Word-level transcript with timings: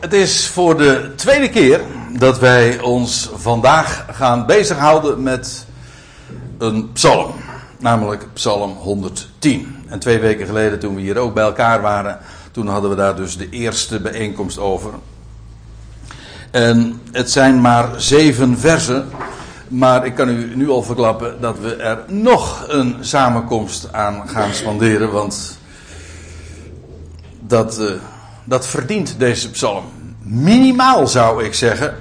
Het 0.00 0.12
is 0.12 0.46
voor 0.46 0.76
de 0.76 1.12
tweede 1.16 1.50
keer 1.50 1.80
dat 2.18 2.38
wij 2.38 2.80
ons 2.80 3.30
vandaag 3.34 4.06
gaan 4.12 4.46
bezighouden 4.46 5.22
met 5.22 5.66
een 6.58 6.92
psalm. 6.92 7.32
Namelijk 7.78 8.26
psalm 8.32 8.72
110. 8.72 9.84
En 9.86 9.98
twee 9.98 10.18
weken 10.18 10.46
geleden 10.46 10.78
toen 10.78 10.94
we 10.94 11.00
hier 11.00 11.18
ook 11.18 11.34
bij 11.34 11.44
elkaar 11.44 11.80
waren, 11.80 12.18
toen 12.50 12.66
hadden 12.66 12.90
we 12.90 12.96
daar 12.96 13.16
dus 13.16 13.36
de 13.36 13.48
eerste 13.50 14.00
bijeenkomst 14.00 14.58
over. 14.58 14.90
En 16.50 17.00
het 17.12 17.30
zijn 17.30 17.60
maar 17.60 17.88
zeven 17.96 18.58
versen. 18.58 19.08
Maar 19.68 20.06
ik 20.06 20.14
kan 20.14 20.28
u 20.28 20.56
nu 20.56 20.70
al 20.70 20.82
verklappen 20.82 21.40
dat 21.40 21.58
we 21.58 21.74
er 21.74 22.04
nog 22.06 22.64
een 22.68 22.96
samenkomst 23.00 23.92
aan 23.92 24.28
gaan 24.28 24.54
spanderen. 24.54 25.12
Want 25.12 25.58
dat, 27.40 27.80
uh, 27.80 27.90
dat 28.46 28.66
verdient 28.66 29.14
deze 29.18 29.50
psalm. 29.50 29.84
Minimaal 30.22 31.06
zou 31.06 31.44
ik 31.44 31.54
zeggen. 31.54 31.94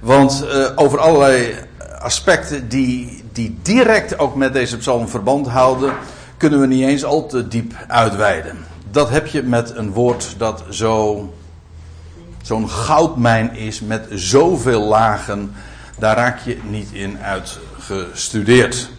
Want 0.00 0.44
uh, 0.44 0.66
over 0.74 0.98
allerlei 0.98 1.54
aspecten 2.00 2.68
die, 2.68 3.24
die 3.32 3.58
direct 3.62 4.18
ook 4.18 4.34
met 4.34 4.52
deze 4.52 4.76
psalm 4.76 5.08
verband 5.08 5.48
houden, 5.48 5.92
kunnen 6.36 6.60
we 6.60 6.66
niet 6.66 6.86
eens 6.86 7.04
al 7.04 7.26
te 7.26 7.48
diep 7.48 7.74
uitweiden. 7.88 8.56
Dat 8.90 9.10
heb 9.10 9.26
je 9.26 9.42
met 9.42 9.76
een 9.76 9.92
woord 9.92 10.34
dat 10.38 10.64
zo, 10.70 11.34
zo'n 12.42 12.70
goudmijn 12.70 13.54
is 13.54 13.80
met 13.80 14.06
zoveel 14.10 14.82
lagen. 14.82 15.54
Daar 15.98 16.16
raak 16.16 16.38
je 16.44 16.58
niet 16.68 16.92
in 16.92 17.18
uitgestudeerd. 17.18 18.90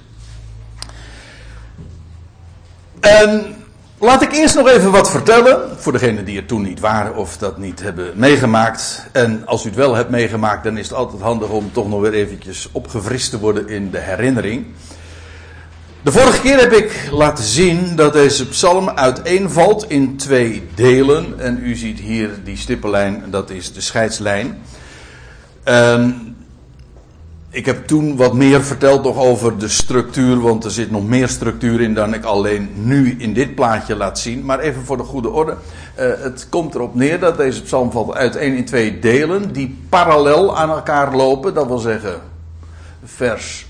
En 3.00 3.57
Laat 4.00 4.22
ik 4.22 4.32
eerst 4.34 4.56
nog 4.56 4.68
even 4.68 4.92
wat 4.92 5.12
vertellen. 5.12 5.80
Voor 5.80 5.92
degenen 5.92 6.26
die 6.26 6.38
er 6.38 6.46
toen 6.46 6.62
niet 6.62 6.80
waren 6.80 7.16
of 7.16 7.38
dat 7.38 7.58
niet 7.58 7.82
hebben 7.82 8.12
meegemaakt. 8.16 9.08
En 9.12 9.42
als 9.46 9.64
u 9.64 9.68
het 9.68 9.78
wel 9.78 9.96
hebt 9.96 10.10
meegemaakt, 10.10 10.64
dan 10.64 10.78
is 10.78 10.88
het 10.88 10.98
altijd 10.98 11.22
handig 11.22 11.50
om 11.50 11.72
toch 11.72 11.90
nog 11.90 12.02
weer 12.02 12.14
eventjes 12.14 12.70
opgefrist 12.72 13.30
te 13.30 13.40
worden 13.40 13.70
in 13.70 13.92
de 13.92 14.00
herinnering. 14.00 14.66
De 16.02 16.12
vorige 16.12 16.42
keer 16.42 16.60
heb 16.60 16.72
ik 16.72 17.10
laten 17.12 17.44
zien 17.44 17.96
dat 17.96 18.14
deze 18.14 18.48
psalm 18.48 18.90
uiteenvalt 18.90 19.90
in 19.90 20.18
twee 20.18 20.68
delen. 20.76 21.40
En 21.40 21.60
u 21.64 21.76
ziet 21.76 22.00
hier 22.00 22.30
die 22.44 22.58
stippenlijn, 22.58 23.24
dat 23.30 23.50
is 23.50 23.74
de 23.74 23.82
scheidslijn. 23.82 24.62
En 25.64 26.36
ik 27.58 27.66
heb 27.66 27.88
toen 27.88 28.16
wat 28.16 28.34
meer 28.34 28.64
verteld 28.64 29.04
nog 29.04 29.18
over 29.18 29.58
de 29.58 29.68
structuur, 29.68 30.40
want 30.40 30.64
er 30.64 30.72
zit 30.72 30.92
nog 30.92 31.08
meer 31.08 31.28
structuur 31.28 31.82
in 31.82 31.94
dan 31.94 32.14
ik 32.14 32.24
alleen 32.24 32.70
nu 32.74 33.16
in 33.18 33.34
dit 33.34 33.56
plaatje 33.56 33.96
laat 33.96 34.20
zien. 34.20 34.46
Maar 34.46 34.60
even 34.60 34.84
voor 34.84 34.98
de 34.98 35.04
goede 35.04 35.30
orde. 35.30 35.52
Uh, 35.52 36.14
het 36.22 36.50
komt 36.50 36.76
erop 36.76 36.96
neer 36.96 37.20
dat 37.20 37.38
deze 37.38 37.62
psalm 37.62 37.92
valt 37.92 38.14
uiteen 38.14 38.56
in 38.56 38.66
twee 38.66 39.00
delen 39.00 39.54
die 39.54 39.78
parallel 39.90 40.58
aan 40.58 40.70
elkaar 40.70 41.16
lopen. 41.16 41.54
Dat 41.54 41.68
wil 41.68 41.78
zeggen, 41.78 42.22
vers. 43.04 43.68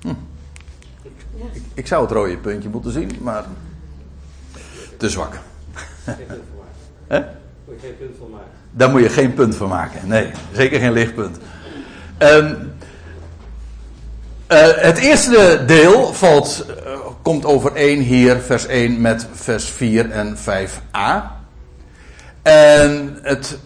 Hm. 0.00 0.08
Ik, 1.02 1.62
ik, 1.74 1.86
zou 1.86 2.02
het 2.02 2.12
rode 2.12 2.36
puntje 2.36 2.68
moeten 2.68 2.92
zien, 2.92 3.10
maar 3.20 3.44
te 4.96 5.08
zwak. 5.10 5.38
Hè? 7.06 7.22
geen 7.80 7.96
punt 7.98 8.16
van 8.18 8.30
maken. 8.30 8.63
Daar 8.76 8.90
moet 8.90 9.00
je 9.00 9.08
geen 9.08 9.34
punt 9.34 9.56
van 9.56 9.68
maken. 9.68 10.08
Nee, 10.08 10.30
zeker 10.52 10.80
geen 10.80 10.92
lichtpunt. 10.92 11.38
Um, 12.18 12.72
uh, 14.48 14.66
het 14.76 14.98
eerste 14.98 15.62
deel 15.66 16.12
valt, 16.12 16.66
uh, 16.86 16.96
komt 17.22 17.44
overeen 17.44 18.00
hier, 18.00 18.40
vers 18.40 18.66
1 18.66 19.00
met 19.00 19.26
vers 19.32 19.64
4 19.64 20.10
en 20.10 20.36
5a. 20.36 21.22
En 22.42 23.18
het 23.22 23.58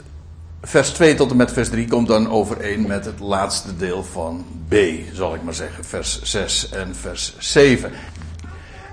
vers 0.63 0.91
2 0.91 1.15
tot 1.15 1.31
en 1.31 1.37
met 1.37 1.53
vers 1.53 1.69
3 1.69 1.89
komt 1.89 2.09
dan 2.09 2.31
overeen 2.31 2.87
met 2.87 3.05
het 3.05 3.21
laatste 3.21 3.77
deel 3.77 4.05
van 4.05 4.47
B, 4.69 4.75
zal 5.13 5.35
ik 5.35 5.43
maar 5.43 5.55
zeggen, 5.55 5.85
vers 5.85 6.23
6 6.23 6.69
en 6.69 6.95
vers 6.95 7.35
7. 7.39 7.91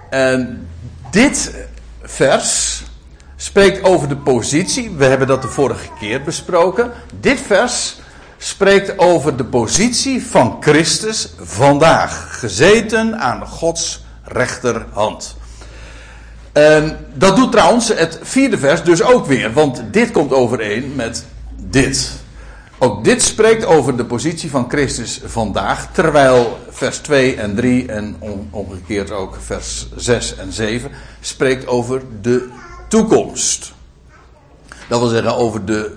En 0.10 0.68
dit 1.12 1.68
vers 2.02 2.84
spreekt 3.46 3.84
over 3.84 4.08
de 4.08 4.18
positie. 4.18 4.92
We 4.92 5.06
hebben 5.06 5.28
dat 5.28 5.42
de 5.42 5.48
vorige 5.48 5.88
keer 6.00 6.22
besproken. 6.22 6.92
Dit 7.20 7.42
vers 7.42 7.96
spreekt 8.38 9.00
over 9.00 9.38
de 9.38 9.46
positie 9.46 10.26
van 10.26 10.58
Christus 10.60 11.34
vandaag. 11.40 12.40
Gezeten 12.40 13.20
aan 13.20 13.48
Gods 13.48 14.04
rechterhand. 14.24 15.36
En 16.54 17.06
dat 17.14 17.36
doet 17.36 17.52
trouwens 17.52 17.88
het 17.88 18.20
vierde 18.22 18.58
vers 18.58 18.84
dus 18.84 19.02
ook 19.02 19.26
weer. 19.26 19.54
Want 19.54 19.82
dit 19.92 20.12
komt 20.12 20.34
overeen 20.34 20.94
met 20.96 21.26
dit. 21.56 22.12
Ook 22.78 23.04
dit 23.04 23.22
spreekt 23.24 23.66
over 23.66 23.98
de 23.98 24.06
positie 24.06 24.50
van 24.50 24.70
Christus 24.70 25.22
vandaag. 25.26 25.90
Terwijl 25.92 26.60
vers 26.70 26.98
2 26.98 27.36
en 27.36 27.56
3 27.56 27.88
en 27.88 28.16
omgekeerd 28.50 29.12
ook 29.12 29.38
vers 29.42 29.88
6 29.96 30.36
en 30.36 30.54
7 30.54 30.92
spreekt 31.20 31.68
over 31.68 32.02
de 32.22 32.64
toekomst. 32.88 33.74
Dat 34.88 35.00
wil 35.00 35.10
zeggen 35.10 35.36
over 35.36 35.66
de 35.66 35.96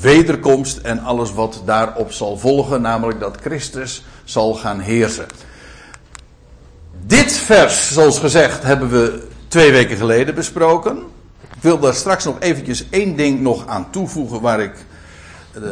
wederkomst 0.00 0.76
en 0.76 1.00
alles 1.02 1.32
wat 1.32 1.62
daarop 1.64 2.12
zal 2.12 2.38
volgen, 2.38 2.80
namelijk 2.80 3.20
dat 3.20 3.36
Christus 3.40 4.04
zal 4.24 4.54
gaan 4.54 4.80
heersen. 4.80 5.26
Dit 7.06 7.32
vers, 7.32 7.92
zoals 7.92 8.18
gezegd, 8.18 8.62
hebben 8.62 8.90
we 8.90 9.26
twee 9.48 9.72
weken 9.72 9.96
geleden 9.96 10.34
besproken. 10.34 10.96
Ik 11.56 11.62
wil 11.62 11.78
daar 11.78 11.94
straks 11.94 12.24
nog 12.24 12.40
eventjes 12.40 12.84
één 12.90 13.16
ding 13.16 13.40
nog 13.40 13.66
aan 13.66 13.90
toevoegen 13.90 14.40
waar 14.40 14.60
ik 14.60 14.84
uh, 15.58 15.62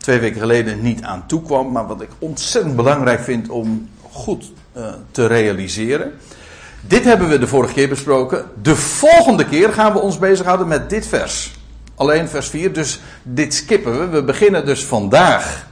twee 0.00 0.18
weken 0.18 0.40
geleden 0.40 0.82
niet 0.82 1.02
aan 1.02 1.26
toekwam, 1.26 1.72
maar 1.72 1.86
wat 1.86 2.00
ik 2.00 2.10
ontzettend 2.18 2.76
belangrijk 2.76 3.20
vind 3.20 3.48
om 3.48 3.88
goed 4.12 4.52
uh, 4.76 4.92
te 5.10 5.26
realiseren. 5.26 6.12
Dit 6.86 7.04
hebben 7.04 7.28
we 7.28 7.38
de 7.38 7.46
vorige 7.46 7.74
keer 7.74 7.88
besproken. 7.88 8.44
De 8.62 8.76
volgende 8.76 9.44
keer 9.44 9.72
gaan 9.72 9.92
we 9.92 9.98
ons 9.98 10.18
bezighouden 10.18 10.68
met 10.68 10.90
dit 10.90 11.06
vers. 11.06 11.52
Alleen 11.94 12.28
vers 12.28 12.48
4, 12.48 12.72
dus 12.72 13.00
dit 13.22 13.54
skippen 13.54 13.98
we. 13.98 14.06
We 14.06 14.24
beginnen 14.24 14.66
dus 14.66 14.84
vandaag. 14.84 15.66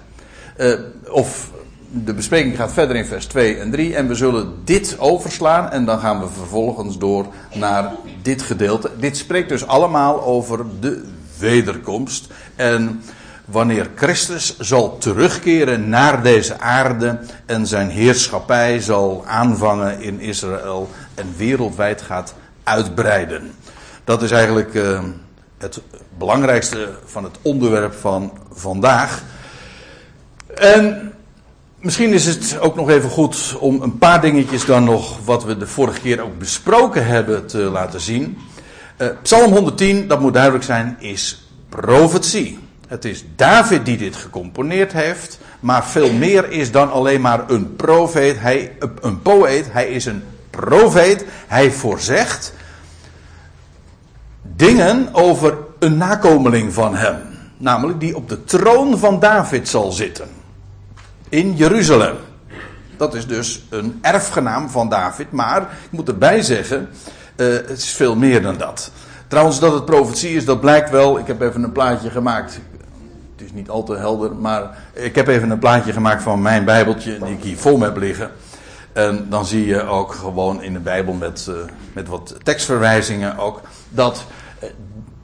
Uh, 0.58 0.74
of 1.08 1.50
de 1.90 2.14
bespreking 2.14 2.56
gaat 2.56 2.72
verder 2.72 2.96
in 2.96 3.04
vers 3.04 3.26
2 3.26 3.56
en 3.56 3.70
3. 3.70 3.94
En 3.94 4.08
we 4.08 4.14
zullen 4.14 4.54
dit 4.64 4.96
overslaan. 4.98 5.70
En 5.70 5.84
dan 5.84 5.98
gaan 5.98 6.20
we 6.20 6.26
vervolgens 6.28 6.98
door 6.98 7.26
naar 7.54 7.92
dit 8.22 8.42
gedeelte. 8.42 8.90
Dit 8.98 9.16
spreekt 9.16 9.48
dus 9.48 9.66
allemaal 9.66 10.22
over 10.22 10.64
de 10.80 11.04
wederkomst. 11.38 12.26
En 12.56 13.02
wanneer 13.44 13.90
Christus 13.94 14.58
zal 14.58 14.98
terugkeren 14.98 15.88
naar 15.88 16.22
deze 16.22 16.58
aarde 16.58 17.18
en 17.46 17.66
zijn 17.66 17.88
heerschappij 17.88 18.80
zal 18.80 19.24
aanvangen 19.26 20.00
in 20.00 20.20
Israël 20.20 20.88
en 21.14 21.34
wereldwijd 21.36 22.02
gaat 22.02 22.34
uitbreiden. 22.64 23.54
Dat 24.04 24.22
is 24.22 24.30
eigenlijk 24.30 24.74
uh, 24.74 25.00
het 25.58 25.80
belangrijkste 26.18 26.88
van 27.04 27.24
het 27.24 27.38
onderwerp 27.42 27.94
van 27.94 28.32
vandaag. 28.52 29.22
En 30.54 31.12
misschien 31.80 32.12
is 32.12 32.26
het 32.26 32.58
ook 32.60 32.76
nog 32.76 32.90
even 32.90 33.10
goed 33.10 33.56
om 33.60 33.82
een 33.82 33.98
paar 33.98 34.20
dingetjes 34.20 34.64
dan 34.64 34.84
nog, 34.84 35.18
wat 35.24 35.44
we 35.44 35.56
de 35.56 35.66
vorige 35.66 36.00
keer 36.00 36.20
ook 36.20 36.38
besproken 36.38 37.06
hebben, 37.06 37.46
te 37.46 37.58
laten 37.58 38.00
zien. 38.00 38.38
Uh, 38.98 39.08
Psalm 39.22 39.52
110, 39.52 40.08
dat 40.08 40.20
moet 40.20 40.34
duidelijk 40.34 40.64
zijn, 40.64 40.96
is 41.00 41.48
profetie. 41.68 42.58
Het 42.88 43.04
is 43.04 43.24
David 43.36 43.86
die 43.86 43.96
dit 43.96 44.16
gecomponeerd 44.16 44.92
heeft. 44.92 45.38
Maar 45.60 45.86
veel 45.86 46.12
meer 46.12 46.50
is 46.50 46.70
dan 46.70 46.92
alleen 46.92 47.20
maar 47.20 47.50
een 47.50 47.76
profeet. 47.76 48.40
Hij, 48.40 48.76
een 49.00 49.22
poëet. 49.22 49.72
Hij 49.72 49.88
is 49.88 50.04
een 50.04 50.22
profeet. 50.52 51.24
Hij 51.46 51.70
voorzegt 51.70 52.54
dingen 54.42 55.08
over 55.12 55.56
een 55.78 55.96
nakomeling 55.96 56.72
van 56.72 56.94
hem. 56.94 57.16
Namelijk 57.56 58.00
die 58.00 58.16
op 58.16 58.28
de 58.28 58.44
troon 58.44 58.98
van 58.98 59.20
David 59.20 59.68
zal 59.68 59.92
zitten. 59.92 60.28
In 61.28 61.56
Jeruzalem. 61.56 62.16
Dat 62.96 63.14
is 63.14 63.26
dus 63.26 63.66
een 63.70 63.98
erfgenaam 64.02 64.68
van 64.68 64.88
David. 64.88 65.30
Maar 65.30 65.62
ik 65.62 65.90
moet 65.90 66.08
erbij 66.08 66.42
zeggen. 66.42 66.88
Uh, 67.36 67.54
het 67.54 67.78
is 67.78 67.90
veel 67.90 68.16
meer 68.16 68.42
dan 68.42 68.56
dat. 68.58 68.90
Trouwens, 69.28 69.60
dat 69.60 69.72
het 69.72 69.84
profetie 69.84 70.36
is, 70.36 70.44
dat 70.44 70.60
blijkt 70.60 70.90
wel. 70.90 71.18
Ik 71.18 71.26
heb 71.26 71.40
even 71.40 71.62
een 71.62 71.72
plaatje 71.72 72.10
gemaakt 72.10 72.60
is 73.44 73.52
niet 73.52 73.70
al 73.70 73.82
te 73.82 73.96
helder, 73.96 74.34
maar 74.34 74.78
ik 74.92 75.14
heb 75.14 75.28
even 75.28 75.50
een 75.50 75.58
plaatje 75.58 75.92
gemaakt 75.92 76.22
van 76.22 76.42
mijn 76.42 76.64
Bijbeltje 76.64 77.18
die 77.18 77.34
ik 77.34 77.42
hier 77.42 77.78
me 77.78 77.84
heb 77.84 77.96
liggen. 77.96 78.30
En 78.92 79.26
dan 79.28 79.46
zie 79.46 79.66
je 79.66 79.82
ook 79.82 80.12
gewoon 80.12 80.62
in 80.62 80.72
de 80.72 80.78
Bijbel 80.78 81.14
met, 81.14 81.46
uh, 81.48 81.56
met 81.92 82.08
wat 82.08 82.34
tekstverwijzingen 82.42 83.38
ook 83.38 83.60
dat 83.88 84.24
uh, 84.62 84.68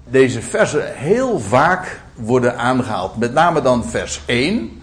deze 0.04 0.42
versen 0.42 0.94
heel 0.94 1.38
vaak 1.38 2.00
worden 2.14 2.58
aangehaald. 2.58 3.16
Met 3.16 3.32
name 3.32 3.62
dan 3.62 3.84
vers 3.84 4.20
1. 4.26 4.82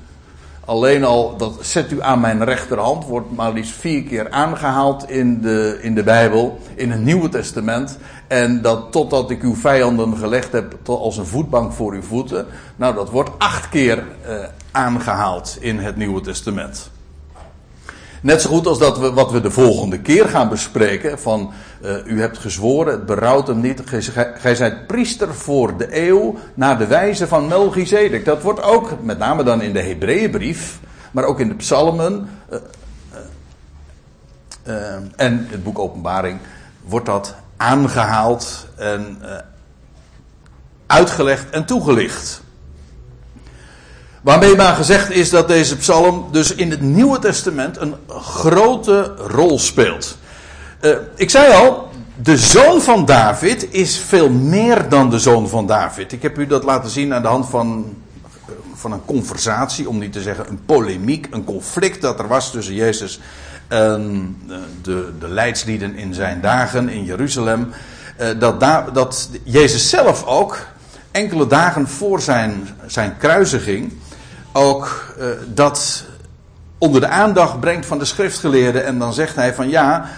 Alleen 0.65 1.03
al 1.03 1.37
dat 1.37 1.57
zet 1.61 1.91
u 1.91 2.01
aan 2.01 2.19
mijn 2.19 2.43
rechterhand 2.43 3.05
wordt 3.05 3.31
maar 3.31 3.53
liefst 3.53 3.73
vier 3.73 4.03
keer 4.03 4.29
aangehaald 4.29 5.09
in 5.09 5.41
de, 5.41 5.79
in 5.81 5.95
de 5.95 6.03
Bijbel, 6.03 6.59
in 6.75 6.91
het 6.91 7.01
Nieuwe 7.01 7.29
Testament. 7.29 7.97
En 8.27 8.61
dat 8.61 8.91
totdat 8.91 9.29
ik 9.29 9.41
uw 9.41 9.55
vijanden 9.55 10.17
gelegd 10.17 10.51
heb 10.51 10.75
tot 10.81 10.99
als 10.99 11.17
een 11.17 11.25
voetbank 11.25 11.71
voor 11.71 11.93
uw 11.93 12.01
voeten. 12.01 12.45
Nou, 12.75 12.95
dat 12.95 13.09
wordt 13.09 13.29
acht 13.37 13.69
keer 13.69 14.03
uh, 14.27 14.35
aangehaald 14.71 15.57
in 15.59 15.79
het 15.79 15.95
Nieuwe 15.95 16.21
Testament. 16.21 16.89
Net 18.25 18.41
zo 18.41 18.49
goed 18.49 18.67
als 18.67 18.79
dat 18.79 18.97
we, 18.97 19.11
wat 19.11 19.31
we 19.31 19.41
de 19.41 19.51
volgende 19.51 19.99
keer 19.99 20.25
gaan 20.25 20.49
bespreken. 20.49 21.19
Van 21.19 21.53
uh, 21.81 22.05
u 22.05 22.19
hebt 22.21 22.37
gezworen, 22.37 22.93
het 22.93 23.05
berouwt 23.05 23.47
hem 23.47 23.59
niet. 23.59 23.81
Gij 24.35 24.55
zijt 24.55 24.87
priester 24.87 25.35
voor 25.35 25.77
de 25.77 26.07
eeuw 26.07 26.35
naar 26.53 26.77
de 26.77 26.87
wijze 26.87 27.27
van 27.27 27.47
Melchizedek. 27.47 28.25
Dat 28.25 28.41
wordt 28.41 28.61
ook, 28.61 29.01
met 29.01 29.17
name 29.17 29.43
dan 29.43 29.61
in 29.61 29.73
de 29.73 29.81
Hebreeënbrief, 29.81 30.79
maar 31.11 31.23
ook 31.23 31.39
in 31.39 31.47
de 31.47 31.55
psalmen. 31.55 32.29
Uh, 32.51 32.59
uh, 34.67 34.75
en 35.15 35.47
het 35.49 35.63
boek 35.63 35.79
Openbaring 35.79 36.39
wordt 36.81 37.05
dat 37.05 37.35
aangehaald 37.57 38.67
en 38.75 39.17
uitgelegd 40.87 41.49
en 41.49 41.65
toegelicht. 41.65 42.41
Waarmee 44.25 44.55
maar 44.55 44.75
gezegd 44.75 45.11
is 45.11 45.29
dat 45.29 45.47
deze 45.47 45.77
psalm 45.77 46.27
dus 46.31 46.55
in 46.55 46.71
het 46.71 46.81
Nieuwe 46.81 47.19
Testament 47.19 47.77
een 47.77 47.95
grote 48.07 49.13
rol 49.17 49.59
speelt. 49.59 50.17
Uh, 50.81 50.95
ik 51.15 51.29
zei 51.29 51.53
al, 51.53 51.89
de 52.21 52.37
zoon 52.37 52.81
van 52.81 53.05
David 53.05 53.73
is 53.73 53.99
veel 53.99 54.29
meer 54.29 54.89
dan 54.89 55.09
de 55.09 55.19
zoon 55.19 55.49
van 55.49 55.67
David. 55.67 56.11
Ik 56.11 56.21
heb 56.21 56.37
u 56.37 56.47
dat 56.47 56.63
laten 56.63 56.89
zien 56.89 57.13
aan 57.13 57.21
de 57.21 57.27
hand 57.27 57.49
van, 57.49 57.95
van 58.73 58.91
een 58.91 59.05
conversatie, 59.05 59.89
om 59.89 59.97
niet 59.99 60.13
te 60.13 60.21
zeggen 60.21 60.49
een 60.49 60.65
polemiek, 60.65 61.27
een 61.31 61.43
conflict 61.43 62.01
dat 62.01 62.19
er 62.19 62.27
was 62.27 62.51
tussen 62.51 62.73
Jezus 62.73 63.19
en 63.67 64.37
de, 64.81 65.11
de 65.19 65.29
leidslieden 65.29 65.95
in 65.95 66.13
zijn 66.13 66.41
dagen 66.41 66.89
in 66.89 67.03
Jeruzalem. 67.03 67.71
Dat, 68.37 68.59
dat 68.93 69.29
Jezus 69.43 69.89
zelf 69.89 70.25
ook 70.25 70.67
enkele 71.11 71.47
dagen 71.47 71.87
voor 71.87 72.21
zijn, 72.21 72.67
zijn 72.85 73.17
kruisiging 73.17 73.93
ook 74.57 75.13
uh, 75.19 75.25
dat 75.47 76.03
onder 76.77 77.01
de 77.01 77.07
aandacht 77.07 77.59
brengt 77.59 77.85
van 77.85 77.99
de 77.99 78.05
schriftgeleerden. 78.05 78.85
En 78.85 78.99
dan 78.99 79.13
zegt 79.13 79.35
hij 79.35 79.53
van 79.53 79.69
ja, 79.69 80.09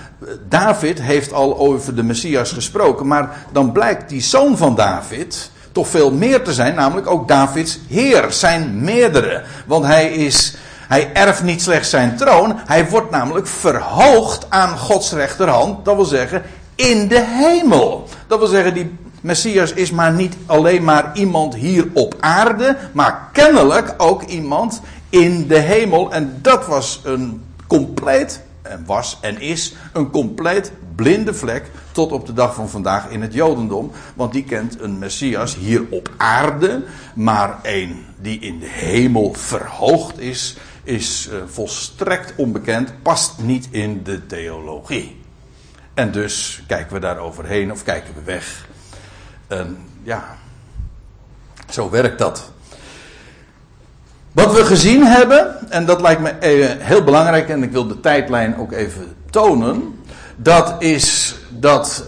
David 0.49 1.01
heeft 1.01 1.33
al 1.33 1.57
over 1.57 1.95
de 1.95 2.03
Messias 2.03 2.51
gesproken. 2.51 3.07
Maar 3.07 3.45
dan 3.51 3.71
blijkt 3.71 4.09
die 4.09 4.21
zoon 4.21 4.57
van 4.57 4.75
David 4.75 5.51
toch 5.71 5.87
veel 5.87 6.11
meer 6.11 6.43
te 6.43 6.53
zijn. 6.53 6.75
Namelijk 6.75 7.07
ook 7.07 7.27
Davids 7.27 7.79
heer, 7.87 8.25
zijn 8.29 8.81
meerdere. 8.81 9.43
Want 9.65 9.85
hij 9.85 10.11
is... 10.11 10.55
Hij 10.87 11.13
erft 11.13 11.43
niet 11.43 11.61
slechts 11.61 11.89
zijn 11.89 12.15
troon, 12.15 12.59
hij 12.65 12.89
wordt 12.89 13.09
namelijk 13.11 13.47
verhoogd 13.47 14.45
aan 14.49 14.77
Gods 14.77 15.11
rechterhand. 15.11 15.85
Dat 15.85 15.95
wil 15.95 16.05
zeggen, 16.05 16.43
in 16.75 17.07
de 17.07 17.23
hemel. 17.25 18.07
Dat 18.27 18.39
wil 18.39 18.47
zeggen, 18.47 18.73
die 18.73 18.97
Messias 19.21 19.73
is 19.73 19.91
maar 19.91 20.13
niet 20.13 20.35
alleen 20.45 20.83
maar 20.83 21.11
iemand 21.13 21.55
hier 21.55 21.87
op 21.93 22.15
aarde, 22.19 22.77
maar 22.91 23.29
kennelijk 23.33 23.93
ook 23.97 24.23
iemand 24.23 24.81
in 25.09 25.47
de 25.47 25.59
hemel. 25.59 26.11
En 26.11 26.39
dat 26.41 26.67
was 26.67 27.01
een 27.03 27.43
compleet, 27.67 28.41
en 28.61 28.83
was 28.85 29.17
en 29.21 29.41
is 29.41 29.75
een 29.93 30.09
compleet 30.09 30.71
blinde 30.95 31.33
vlek 31.33 31.71
tot 31.91 32.11
op 32.11 32.25
de 32.25 32.33
dag 32.33 32.55
van 32.55 32.69
vandaag 32.69 33.09
in 33.09 33.21
het 33.21 33.33
Jodendom. 33.33 33.91
Want 34.15 34.33
die 34.33 34.43
kent 34.43 34.81
een 34.81 34.99
Messias 34.99 35.55
hier 35.55 35.83
op 35.89 36.11
aarde, 36.17 36.83
maar 37.13 37.59
een 37.63 38.05
die 38.21 38.39
in 38.39 38.59
de 38.59 38.69
hemel 38.69 39.33
verhoogd 39.33 40.19
is, 40.19 40.57
is 40.83 41.29
uh, 41.31 41.37
volstrekt 41.47 42.33
onbekend, 42.35 42.93
past 43.01 43.37
niet 43.37 43.67
in 43.71 44.03
de 44.03 44.25
theologie. 44.25 45.21
En 45.93 46.11
dus 46.11 46.63
kijken 46.67 46.93
we 46.93 46.99
daar 46.99 47.17
overheen 47.17 47.71
of 47.71 47.83
kijken 47.83 48.13
we 48.13 48.21
weg. 48.23 48.67
En 49.47 49.77
ja, 50.03 50.37
zo 51.69 51.89
werkt 51.89 52.19
dat. 52.19 52.51
Wat 54.31 54.53
we 54.53 54.65
gezien 54.65 55.03
hebben, 55.03 55.71
en 55.71 55.85
dat 55.85 56.01
lijkt 56.01 56.21
me 56.21 56.29
eh, 56.29 56.85
heel 56.85 57.03
belangrijk, 57.03 57.49
en 57.49 57.63
ik 57.63 57.71
wil 57.71 57.87
de 57.87 57.99
tijdlijn 57.99 58.57
ook 58.57 58.71
even 58.71 59.15
tonen. 59.29 59.99
Dat 60.35 60.75
is 60.79 61.35
dat 61.49 62.05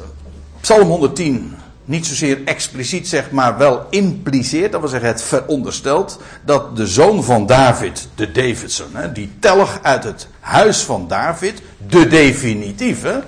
Psalm 0.62 0.88
110 0.88 1.56
niet 1.86 2.06
zozeer 2.06 2.40
expliciet 2.46 3.08
zegt, 3.08 3.32
maar 3.32 3.58
wel 3.58 3.86
impliceert, 3.90 4.72
dat 4.72 4.82
wil 4.82 4.90
zeggen 4.90 5.10
het 5.10 5.22
veronderstelt, 5.22 6.20
dat 6.46 6.76
de 6.76 6.88
zoon 6.88 7.24
van 7.24 7.46
David, 7.46 8.08
de 8.16 8.32
Davidson, 8.32 8.88
die 9.14 9.32
telg 9.40 9.80
uit 9.82 10.04
het 10.04 10.28
huis 10.40 10.82
van 10.82 11.08
David, 11.08 11.62
de 11.88 12.08
definitieve, 12.08 13.24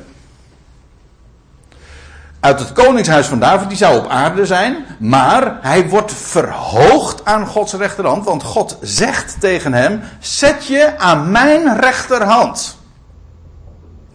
uit 2.42 2.60
het 2.60 2.72
koningshuis 2.72 3.28
van 3.28 3.40
David, 3.40 3.68
die 3.68 3.78
zou 3.78 3.98
op 3.98 4.08
aarde 4.08 4.46
zijn, 4.46 4.86
maar 5.00 5.58
hij 5.62 5.90
wordt 5.90 6.14
verhoogd 6.14 7.26
aan 7.26 7.48
Gods 7.48 7.74
rechterhand, 7.74 8.26
want 8.26 8.44
God 8.44 8.78
zegt 8.82 9.36
tegen 9.40 9.74
hem: 9.74 10.02
Zet 10.20 10.66
je 10.66 10.98
aan 10.98 11.32
mijn 11.32 11.80
rechterhand. 11.80 12.78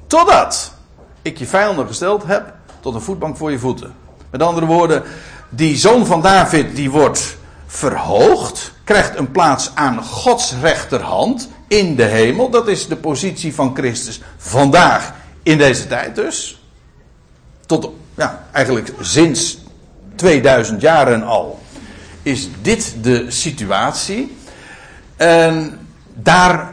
Totdat 0.07 0.73
ik 1.23 1.39
je 1.39 1.47
vijanden 1.47 1.87
gesteld 1.87 2.25
heb 2.27 2.55
tot 2.81 2.95
een 2.95 3.01
voetbank 3.01 3.37
voor 3.37 3.51
je 3.51 3.59
voeten. 3.59 3.95
Met 4.31 4.43
andere 4.43 4.67
woorden, 4.67 5.03
die 5.49 5.77
zoon 5.77 6.07
van 6.07 6.23
David 6.23 6.77
die 6.77 6.91
wordt 6.91 7.37
verhoogd, 7.67 8.73
krijgt 8.85 9.19
een 9.19 9.31
plaats 9.31 9.71
aan 9.75 10.03
Gods 10.03 10.55
rechterhand 10.61 11.49
in 11.69 11.97
de 11.97 12.05
hemel. 12.05 12.51
Dat 12.51 12.69
is 12.69 12.89
de 12.89 12.97
positie 12.97 13.55
van 13.55 13.75
Christus 13.75 14.21
vandaag 14.37 15.13
in 15.43 15.59
deze 15.59 15.87
tijd 15.87 16.15
dus. 16.15 16.61
Tot 17.67 17.91
ja, 18.17 18.45
eigenlijk 18.53 18.93
sinds 19.01 19.59
2000 20.15 20.81
jaren 20.81 21.23
al, 21.23 21.61
is 22.23 22.49
dit 22.63 22.95
de 23.03 23.31
situatie. 23.31 24.37
En 25.17 25.79
daar, 26.15 26.71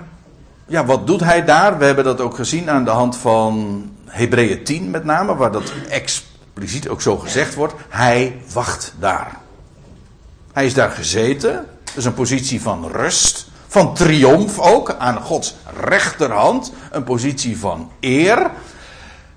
ja, 0.65 0.85
wat 0.85 1.07
doet 1.07 1.19
hij 1.19 1.45
daar? 1.45 1.77
We 1.77 1.85
hebben 1.85 2.03
dat 2.03 2.21
ook 2.21 2.35
gezien 2.35 2.69
aan 2.69 2.83
de 2.83 2.91
hand 2.91 3.17
van 3.17 3.83
Hebreeën 4.05 4.63
10 4.63 4.89
met 4.89 5.03
name, 5.03 5.35
waar 5.35 5.51
dat 5.51 5.73
expliciet 5.89 6.87
ook 6.87 7.01
zo 7.01 7.17
gezegd 7.17 7.55
wordt. 7.55 7.73
Hij 7.89 8.41
wacht 8.53 8.93
daar. 8.99 9.37
Hij 10.53 10.65
is 10.65 10.73
daar 10.73 10.91
gezeten. 10.91 11.53
Dat 11.83 11.95
is 11.95 12.05
een 12.05 12.13
positie 12.13 12.61
van 12.61 12.91
rust, 12.91 13.47
van 13.67 13.93
triomf 13.93 14.59
ook, 14.59 14.95
aan 14.97 15.21
Gods 15.21 15.55
rechterhand. 15.81 16.71
Een 16.91 17.03
positie 17.03 17.57
van 17.57 17.91
eer. 17.99 18.51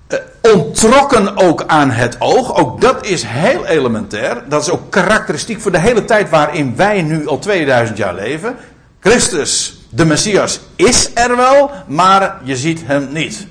Uh, 0.09 0.19
ontrokken 0.53 1.37
ook 1.37 1.63
aan 1.67 1.91
het 1.91 2.21
oog. 2.21 2.55
Ook 2.55 2.81
dat 2.81 3.05
is 3.05 3.23
heel 3.23 3.65
elementair. 3.65 4.43
Dat 4.49 4.61
is 4.61 4.69
ook 4.69 4.91
karakteristiek 4.91 5.61
voor 5.61 5.71
de 5.71 5.79
hele 5.79 6.05
tijd 6.05 6.29
waarin 6.29 6.75
wij 6.75 7.01
nu 7.01 7.27
al 7.27 7.39
2000 7.39 7.97
jaar 7.97 8.13
leven. 8.13 8.55
Christus, 8.99 9.81
de 9.89 10.05
Messias, 10.05 10.59
is 10.75 11.11
er 11.13 11.35
wel, 11.35 11.71
maar 11.87 12.39
je 12.43 12.57
ziet 12.57 12.81
hem 12.85 13.07
niet. 13.11 13.47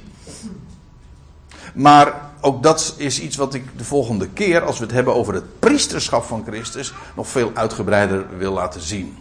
Maar 1.75 2.13
ook 2.41 2.63
dat 2.63 2.95
is 2.97 3.21
iets 3.21 3.37
wat 3.37 3.55
ik 3.55 3.65
de 3.79 3.85
volgende 3.85 4.29
keer, 4.29 4.63
als 4.63 4.79
we 4.79 4.85
het 4.85 4.95
hebben 4.95 5.15
over 5.15 5.35
het 5.35 5.59
priesterschap 5.59 6.25
van 6.25 6.45
Christus, 6.47 6.93
nog 7.17 7.29
veel 7.29 7.51
uitgebreider 7.55 8.25
wil 8.39 8.53
laten 8.53 8.81
zien. 8.81 9.17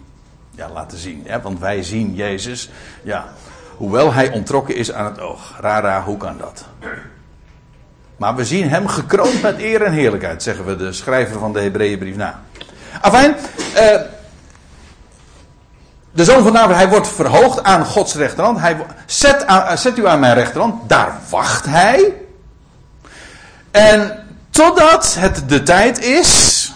Ja, 0.51 0.69
laten 0.69 0.97
zien. 0.97 1.21
Ja, 1.25 1.41
want 1.41 1.59
wij 1.59 1.83
zien 1.83 2.15
Jezus, 2.15 2.69
ja, 3.03 3.33
hoewel 3.77 4.13
hij 4.13 4.31
ontrokken 4.31 4.75
is 4.75 4.91
aan 4.91 5.05
het 5.05 5.19
oog. 5.19 5.57
Rara, 5.59 6.03
hoe 6.03 6.17
kan 6.17 6.37
dat? 6.37 6.65
Maar 8.17 8.35
we 8.35 8.45
zien 8.45 8.69
hem 8.69 8.87
gekroond 8.87 9.41
met 9.41 9.59
eer 9.59 9.81
en 9.81 9.93
heerlijkheid, 9.93 10.43
zeggen 10.43 10.65
we 10.65 10.75
de 10.75 10.93
schrijver 10.93 11.39
van 11.39 11.53
de 11.53 11.61
Hebreeënbrief 11.61 12.15
na. 12.15 12.41
Afijn, 13.01 13.35
eh, 13.73 14.01
de 16.11 16.23
zoon 16.23 16.43
van 16.43 16.53
David, 16.53 16.75
hij 16.75 16.89
wordt 16.89 17.07
verhoogd 17.07 17.63
aan 17.63 17.85
Gods 17.85 18.15
rechterhand. 18.15 18.59
Hij 18.59 18.77
zet, 19.05 19.45
aan, 19.45 19.77
zet 19.77 19.97
u 19.97 20.07
aan 20.07 20.19
mijn 20.19 20.33
rechterhand, 20.33 20.89
daar 20.89 21.19
wacht 21.29 21.65
hij. 21.65 22.13
En 23.71 24.25
totdat 24.49 25.15
het 25.19 25.49
de 25.49 25.63
tijd 25.63 26.03
is, 26.03 26.73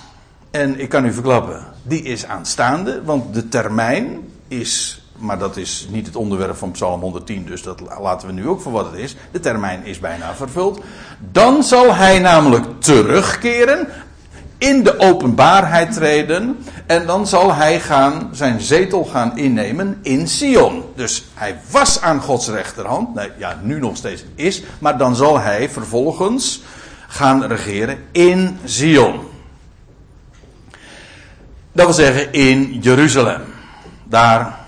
en 0.51 0.79
ik 0.79 0.89
kan 0.89 1.05
u 1.05 1.13
verklappen, 1.13 1.65
die 1.83 2.03
is 2.03 2.25
aanstaande, 2.25 3.03
want 3.03 3.33
de 3.33 3.47
termijn 3.47 4.31
is 4.47 4.98
maar 5.19 5.39
dat 5.39 5.57
is 5.57 5.87
niet 5.91 6.05
het 6.05 6.15
onderwerp 6.15 6.55
van 6.55 6.71
Psalm 6.71 7.01
110, 7.01 7.45
dus 7.45 7.63
dat 7.63 7.81
laten 7.99 8.27
we 8.27 8.33
nu 8.33 8.47
ook 8.47 8.61
voor 8.61 8.71
wat 8.71 8.91
het 8.91 8.99
is. 8.99 9.15
De 9.31 9.39
termijn 9.39 9.85
is 9.85 9.99
bijna 9.99 10.35
vervuld. 10.35 10.81
Dan 11.31 11.63
zal 11.63 11.95
hij 11.95 12.19
namelijk 12.19 12.65
terugkeren, 12.81 13.87
in 14.57 14.83
de 14.83 14.99
openbaarheid 14.99 15.93
treden, 15.93 16.57
en 16.85 17.05
dan 17.05 17.27
zal 17.27 17.53
hij 17.53 17.79
gaan, 17.79 18.29
zijn 18.31 18.61
zetel 18.61 19.05
gaan 19.05 19.37
innemen 19.37 19.99
in 20.01 20.27
Sion. 20.27 20.83
Dus 20.95 21.25
hij 21.33 21.59
was 21.71 22.01
aan 22.01 22.21
Gods 22.21 22.47
rechterhand, 22.47 23.15
nee, 23.15 23.31
ja, 23.37 23.59
nu 23.61 23.79
nog 23.79 23.97
steeds 23.97 24.23
is, 24.35 24.63
maar 24.79 24.97
dan 24.97 25.15
zal 25.15 25.39
hij 25.39 25.69
vervolgens 25.69 26.61
gaan 27.07 27.43
regeren 27.43 27.97
in 28.11 28.59
Sion. 28.63 29.19
Dat 31.71 31.85
wil 31.85 31.93
zeggen 31.93 32.33
in 32.33 32.79
Jeruzalem. 32.81 33.41
Daar 34.03 34.58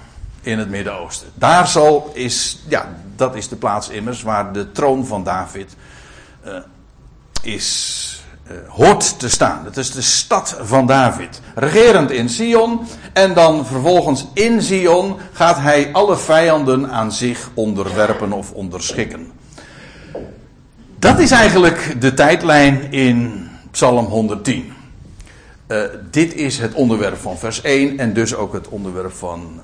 in 0.42 0.60
het 0.60 0.70
Midden-Oosten. 0.70 1.28
Daar 1.34 1.68
zal 1.68 2.12
is, 2.14 2.60
ja, 2.68 2.90
dat 3.16 3.36
is 3.36 3.48
de 3.48 3.56
plaats 3.56 3.90
immers 3.90 4.22
waar 4.22 4.54
de 4.54 4.72
troon 4.72 5.06
van 5.06 5.24
David 5.24 5.76
uh, 6.46 6.54
is, 7.42 8.24
uh, 8.52 8.58
hoort 8.68 9.20
te 9.20 9.30
staan. 9.30 9.66
Het 9.66 9.78
is 9.78 9.92
de 9.92 10.02
stad 10.02 10.58
van 10.62 10.86
David. 10.86 11.42
Regerend 11.56 12.12
in 12.12 12.30
Sion. 12.30 12.80
En 13.14 13.34
dan 13.34 13.66
vervolgens 13.66 14.28
in 14.34 14.62
Sion 14.62 15.18
gaat 15.32 15.58
hij 15.58 15.90
alle 15.92 16.18
vijanden 16.18 16.92
aan 16.92 17.12
zich 17.12 17.50
onderwerpen 17.54 18.32
of 18.32 18.52
onderschikken. 18.52 19.32
Dat 21.00 21.20
is 21.20 21.32
eigenlijk 21.32 22.02
de 22.02 22.14
tijdlijn 22.14 22.92
in 22.92 23.48
Psalm 23.72 24.06
110. 24.06 24.74
Uh, 25.68 25.84
dit 26.12 26.34
is 26.34 26.58
het 26.58 26.74
onderwerp 26.74 27.18
van 27.18 27.38
vers 27.38 27.62
1 27.62 28.00
en 28.00 28.14
dus 28.14 28.36
ook 28.36 28.54
het 28.54 28.68
onderwerp 28.68 29.14
van, 29.14 29.62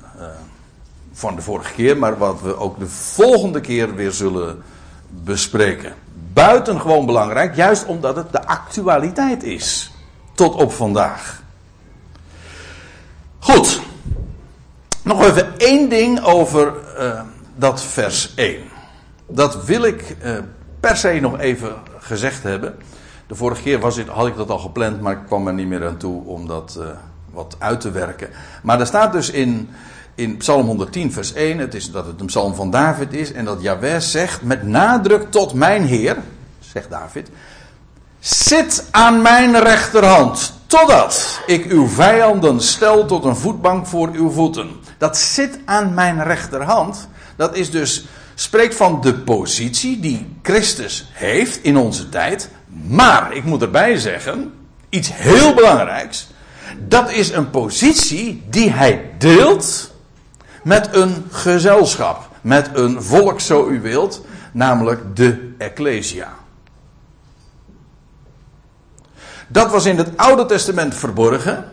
van 1.18 1.36
de 1.36 1.42
vorige 1.42 1.74
keer, 1.74 1.98
maar 1.98 2.18
wat 2.18 2.42
we 2.42 2.58
ook 2.58 2.80
de 2.80 2.88
volgende 2.88 3.62
keer 3.62 3.96
weer 3.96 4.12
zullen 4.12 4.64
bespreken. 5.10 5.94
Buitengewoon 6.34 7.06
belangrijk, 7.06 7.56
juist 7.56 7.86
omdat 7.86 8.16
het 8.16 8.32
de 8.32 8.46
actualiteit 8.46 9.44
is. 9.44 9.92
Tot 10.34 10.56
op 10.56 10.72
vandaag. 10.72 11.42
Goed. 13.40 13.82
Nog 15.04 15.24
even 15.24 15.58
één 15.58 15.90
ding 15.90 16.24
over 16.24 16.74
uh, 17.00 17.22
dat 17.56 17.82
vers 17.82 18.34
1. 18.36 18.62
Dat 19.28 19.66
wil 19.66 19.84
ik 19.84 20.16
per 20.80 20.98
se 20.98 21.20
nog 21.22 21.40
even 21.40 21.76
gezegd 22.00 22.44
hebben. 22.44 22.76
De 23.28 23.36
vorige 23.36 23.62
keer 23.62 23.80
was 23.80 23.98
het, 23.98 24.08
had 24.08 24.28
ik 24.28 24.36
dat 24.36 24.50
al 24.50 24.60
gepland, 24.60 25.02
maar 25.02 25.14
ik 25.14 25.26
kwam 25.26 25.48
er 25.48 25.54
niet 25.54 25.68
meer 25.68 25.88
aan 25.88 25.98
toe 25.98 26.26
om 26.26 26.48
dat 26.48 26.78
uh, 26.80 26.86
wat 27.32 27.56
uit 27.60 27.82
te 27.82 27.92
werken. 27.92 28.30
Maar 28.64 28.80
er 28.80 28.86
staat 28.86 29.12
dus 29.12 29.30
in, 29.30 29.70
in 30.18 30.38
Psalm 30.38 30.66
110, 30.66 31.12
vers 31.12 31.34
1, 31.34 31.58
het 31.58 31.74
is 31.74 31.92
dat 31.92 32.06
het 32.06 32.20
een 32.20 32.26
psalm 32.26 32.56
van 32.56 32.72
David 32.72 33.14
is. 33.14 33.32
En 33.32 33.46
dat 33.46 33.62
Jahweh 33.62 34.00
zegt 34.00 34.42
met 34.42 34.64
nadruk 34.64 35.32
tot 35.32 35.54
mijn 35.54 35.86
Heer, 35.86 36.18
zegt 36.60 36.90
David. 36.90 37.30
Zit 38.20 38.88
aan 38.92 39.22
mijn 39.22 39.60
rechterhand, 39.60 40.54
totdat 40.66 41.40
ik 41.46 41.66
uw 41.66 41.88
vijanden 41.88 42.62
stel 42.62 43.06
tot 43.06 43.26
een 43.26 43.36
voetbank 43.36 43.88
voor 43.88 44.10
uw 44.14 44.30
voeten. 44.30 44.70
Dat 44.98 45.18
zit 45.18 45.60
aan 45.66 45.94
mijn 45.94 46.24
rechterhand. 46.24 47.08
Dat 47.36 47.56
is 47.56 47.72
dus, 47.72 48.06
spreekt 48.36 48.76
van 48.76 49.02
de 49.02 49.14
positie 49.14 50.00
die 50.00 50.36
Christus 50.42 51.10
heeft 51.14 51.64
in 51.64 51.78
onze 51.78 52.10
tijd. 52.10 52.50
Maar, 52.88 53.34
ik 53.34 53.44
moet 53.44 53.62
erbij 53.62 53.98
zeggen, 53.98 54.54
iets 54.90 55.10
heel 55.14 55.54
belangrijks. 55.54 56.28
Dat 56.88 57.12
is 57.12 57.32
een 57.32 57.50
positie 57.50 58.44
die 58.50 58.72
hij 58.72 59.12
deelt 59.18 59.96
met 60.68 60.96
een 60.96 61.26
gezelschap. 61.32 62.30
Met 62.42 62.70
een 62.74 63.04
volk, 63.04 63.40
zo 63.40 63.68
u 63.68 63.82
wilt, 63.82 64.26
namelijk 64.52 65.16
de 65.16 65.56
Ecclesia. 65.58 66.34
Dat 69.48 69.72
was 69.72 69.86
in 69.86 69.98
het 69.98 70.18
Oude 70.18 70.46
Testament 70.46 70.96
verborgen 70.96 71.72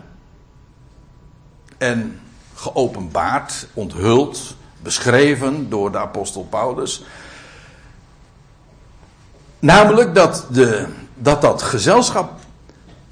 en 1.77 2.19
geopenbaard, 2.53 3.67
onthuld, 3.73 4.55
beschreven 4.81 5.69
door 5.69 5.91
de 5.91 5.97
apostel 5.97 6.43
Paulus. 6.43 7.03
Namelijk 9.59 10.15
dat, 10.15 10.47
de, 10.51 10.87
dat 11.13 11.41
dat 11.41 11.61
gezelschap 11.61 12.39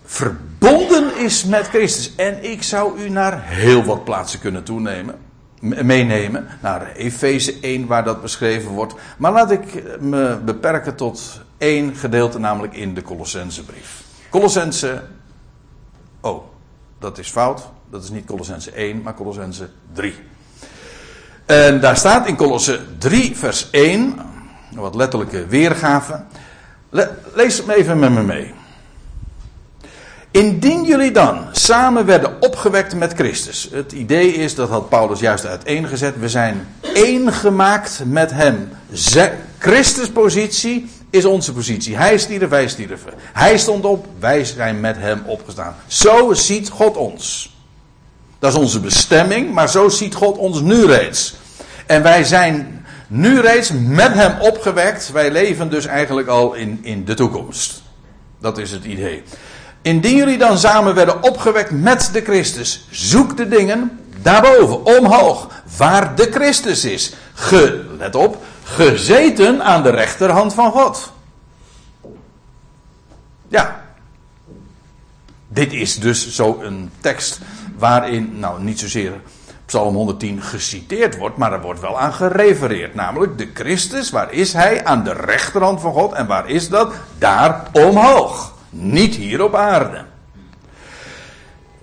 verbonden 0.06 1.18
is 1.18 1.44
met 1.44 1.68
Christus. 1.68 2.16
En 2.16 2.44
ik 2.52 2.64
zou 2.64 3.00
u 3.00 3.10
naar 3.10 3.44
heel 3.44 3.84
wat 3.84 4.04
plaatsen 4.04 4.40
kunnen 4.40 4.64
toenemen, 4.64 5.23
meenemen. 5.64 6.48
Naar 6.62 6.92
Efeze 6.92 7.60
1 7.62 7.88
waar 7.88 8.04
dat 8.04 8.22
beschreven 8.22 8.72
wordt. 8.72 8.94
Maar 9.18 9.32
laat 9.32 9.52
ik 9.52 9.84
me 10.00 10.40
beperken 10.46 10.96
tot 10.96 11.42
één 11.58 11.96
gedeelte, 11.96 12.40
namelijk 12.40 12.74
in 12.74 12.94
de 12.94 13.02
Colossensebrief. 13.02 14.04
Colossense. 14.30 15.04
Oh, 16.22 16.44
dat 17.00 17.18
is 17.18 17.30
fout. 17.30 17.70
Dat 17.90 18.04
is 18.04 18.10
niet 18.10 18.26
Colossense 18.26 18.72
1, 18.72 19.02
maar 19.02 19.14
Colossense 19.14 19.70
3. 19.94 20.16
En 21.46 21.80
daar 21.80 21.98
staat 21.98 22.28
in 22.28 22.36
Colosse 22.36 22.80
3, 22.98 23.38
vers 23.38 23.70
1, 23.70 24.16
wat 24.76 24.96
letterlijke 24.96 25.46
weergave. 25.46 26.24
lees 27.34 27.58
het 27.58 27.68
even 27.68 28.00
met 28.00 28.12
me 28.12 28.24
mee. 28.24 28.54
Indien 30.34 30.84
jullie 30.84 31.12
dan 31.12 31.46
samen 31.52 32.06
werden 32.06 32.42
opgewekt 32.42 32.96
met 32.96 33.14
Christus. 33.14 33.70
Het 33.72 33.92
idee 33.92 34.34
is, 34.34 34.56
dat 34.56 34.70
had 34.70 34.90
Paulus 34.90 35.20
juist 35.20 35.46
uiteengezet. 35.46 36.20
We 36.20 36.30
zijn 36.30 36.68
één 36.94 37.34
gemaakt 37.34 38.02
met 38.06 38.32
hem. 38.32 38.70
Christus 39.58 40.10
positie 40.10 40.90
is 41.10 41.26
onze 41.26 41.54
positie. 41.54 41.98
Hij 41.98 42.18
stierf, 42.18 42.50
wij 42.50 42.68
stierven. 42.68 43.14
Hij 43.34 43.58
stond 43.58 43.86
op, 43.86 44.08
wij 44.20 44.46
zijn 44.46 44.80
met 44.80 44.96
hem 44.98 45.24
opgestaan. 45.26 45.76
Zo 45.88 46.34
ziet 46.34 46.70
God 46.70 46.98
ons. 46.98 47.56
Dat 48.40 48.52
is 48.52 48.60
onze 48.60 48.80
bestemming, 48.80 49.54
maar 49.54 49.70
zo 49.70 49.90
ziet 49.90 50.16
God 50.16 50.38
ons 50.38 50.62
nu 50.62 50.86
reeds. 50.86 51.36
En 51.86 52.04
wij 52.04 52.24
zijn 52.24 52.86
nu 53.08 53.40
reeds 53.40 53.72
met 53.72 54.14
hem 54.14 54.42
opgewekt. 54.42 55.12
Wij 55.12 55.32
leven 55.32 55.70
dus 55.70 55.86
eigenlijk 55.86 56.28
al 56.28 56.54
in, 56.54 56.80
in 56.82 57.06
de 57.06 57.14
toekomst. 57.14 57.82
Dat 58.40 58.58
is 58.58 58.72
het 58.72 58.84
idee. 58.84 59.24
Indien 59.84 60.16
jullie 60.16 60.38
dan 60.38 60.58
samen 60.58 60.96
werden 60.96 61.24
opgewekt 61.24 61.72
met 61.72 62.10
de 62.14 62.22
Christus, 62.22 62.88
zoek 62.90 63.38
de 63.38 63.48
dingen 63.48 64.00
daarboven, 64.22 64.86
omhoog, 64.86 65.48
waar 65.78 66.16
de 66.16 66.32
Christus 66.32 66.86
is. 66.86 67.14
Let 67.98 68.16
op, 68.16 68.44
gezeten 68.64 69.64
aan 69.64 69.84
de 69.84 69.90
rechterhand 69.90 70.54
van 70.54 70.72
God. 70.72 71.12
Ja. 73.48 73.82
Dit 75.48 75.74
is 75.74 76.00
dus 76.00 76.36
zo 76.36 76.60
een 76.62 76.92
tekst 77.00 77.40
waarin, 77.78 78.40
nou 78.40 78.64
niet 78.64 78.80
zozeer 78.80 79.14
Psalm 79.66 79.96
110 79.96 80.42
geciteerd 80.42 81.18
wordt, 81.18 81.38
maar 81.38 81.54
er 81.54 81.62
wordt 81.62 81.80
wel 81.80 82.00
aan 82.00 82.14
gerefereerd. 82.14 82.96
Namelijk 82.96 83.38
de 83.38 83.50
Christus, 83.54 84.10
waar 84.10 84.32
is 84.32 84.54
hij? 84.54 84.86
Aan 84.86 85.04
de 85.04 85.14
rechterhand 85.14 85.82
van 85.82 85.94
God. 85.94 86.14
En 86.14 86.28
waar 86.28 86.50
is 86.50 86.70
dat? 86.70 86.94
Daar 87.18 87.68
omhoog. 87.72 88.53
Niet 88.74 89.16
hier 89.16 89.44
op 89.44 89.56
aarde. 89.56 90.06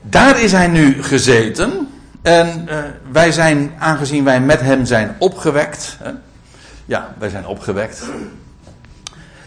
Daar 0.00 0.40
is 0.40 0.52
hij 0.52 0.66
nu 0.66 1.02
gezeten. 1.02 1.88
En 2.22 2.66
uh, 2.68 2.78
wij 3.12 3.32
zijn, 3.32 3.72
aangezien 3.78 4.24
wij 4.24 4.40
met 4.40 4.60
hem 4.60 4.84
zijn 4.84 5.16
opgewekt. 5.18 5.96
Hè, 6.02 6.10
ja, 6.84 7.14
wij 7.18 7.28
zijn 7.28 7.46
opgewekt. 7.46 8.04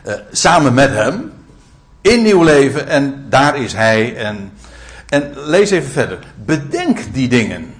Uh, 0.07 0.13
samen 0.31 0.73
met 0.73 0.89
hem. 0.89 1.31
In 2.01 2.21
nieuw 2.21 2.43
leven. 2.43 2.88
En 2.88 3.25
daar 3.29 3.57
is 3.57 3.73
hij. 3.73 4.15
En, 4.15 4.51
en 5.09 5.31
lees 5.35 5.71
even 5.71 5.91
verder. 5.91 6.19
Bedenk 6.45 7.13
die 7.13 7.27
dingen 7.27 7.73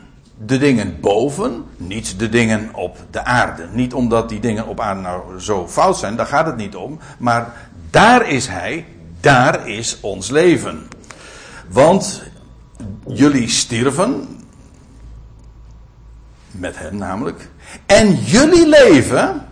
de 0.46 0.58
dingen 0.58 1.00
boven, 1.00 1.66
niet 1.78 2.20
de 2.20 2.30
dingen 2.30 2.70
op 2.74 2.98
de 3.12 3.24
aarde. 3.24 3.68
Niet 3.72 3.94
omdat 3.94 4.30
die 4.30 4.40
dingen 4.40 4.68
op 4.68 4.80
aarde 4.80 5.02
nou 5.02 5.40
zo 5.40 5.68
fout 5.68 5.98
zijn, 5.98 6.16
daar 6.16 6.26
gaat 6.26 6.46
het 6.46 6.56
niet 6.56 6.76
om. 6.76 7.00
Maar 7.18 7.54
daar 7.90 8.30
is 8.30 8.48
Hij, 8.48 8.86
daar 9.24 9.68
is 9.68 9.98
ons 10.00 10.30
leven. 10.30 10.88
Want 11.68 12.24
jullie 13.08 13.50
stierven, 13.50 14.40
met 16.52 16.78
Hem 16.78 16.96
namelijk, 16.98 17.50
en 17.86 18.16
jullie 18.16 18.68
leven 18.68 19.48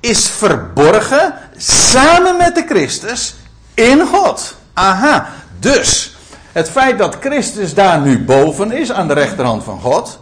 is 0.00 0.28
verborgen 0.28 1.34
samen 1.56 2.36
met 2.36 2.54
de 2.54 2.64
Christus 2.66 3.34
in 3.74 4.06
God. 4.06 4.56
Aha, 4.72 5.32
dus 5.58 6.16
het 6.52 6.70
feit 6.70 6.98
dat 6.98 7.16
Christus 7.20 7.74
daar 7.74 8.00
nu 8.00 8.24
boven 8.24 8.72
is, 8.72 8.92
aan 8.92 9.08
de 9.08 9.14
rechterhand 9.14 9.64
van 9.64 9.80
God, 9.80 10.20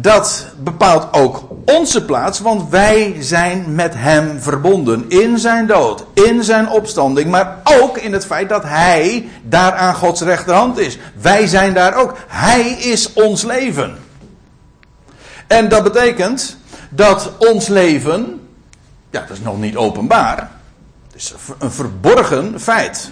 dat 0.00 0.46
bepaalt 0.58 1.12
ook 1.12 1.44
onze 1.64 2.04
plaats, 2.04 2.40
want 2.40 2.70
wij 2.70 3.16
zijn 3.18 3.74
met 3.74 3.94
Hem 3.96 4.40
verbonden 4.40 5.04
in 5.08 5.38
zijn 5.38 5.66
dood, 5.66 6.04
in 6.14 6.44
zijn 6.44 6.68
opstanding, 6.68 7.30
maar 7.30 7.56
ook 7.64 7.98
in 7.98 8.12
het 8.12 8.26
feit 8.26 8.48
dat 8.48 8.62
Hij 8.62 9.28
daar 9.42 9.72
aan 9.72 9.94
Gods 9.94 10.20
rechterhand 10.20 10.78
is. 10.78 10.98
Wij 11.20 11.46
zijn 11.46 11.74
daar 11.74 11.94
ook. 11.94 12.14
Hij 12.26 12.70
is 12.70 13.12
ons 13.12 13.42
leven. 13.42 13.98
En 15.46 15.68
dat 15.68 15.82
betekent 15.82 16.56
dat 16.88 17.32
ons 17.38 17.68
leven, 17.68 18.40
ja, 19.10 19.20
dat 19.20 19.36
is 19.36 19.42
nog 19.42 19.58
niet 19.58 19.76
openbaar, 19.76 20.50
het 21.06 21.20
is 21.20 21.34
een 21.58 21.72
verborgen 21.72 22.60
feit. 22.60 23.10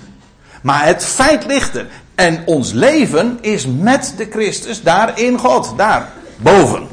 Maar 0.62 0.84
het 0.84 1.04
feit 1.04 1.46
ligt 1.46 1.74
er. 1.74 1.86
En 2.14 2.42
ons 2.46 2.72
leven 2.72 3.38
is 3.40 3.66
met 3.66 4.14
de 4.16 4.26
Christus 4.30 4.82
daar 4.82 5.18
in 5.20 5.38
God, 5.38 5.72
daar 5.76 6.12
boven. 6.36 6.86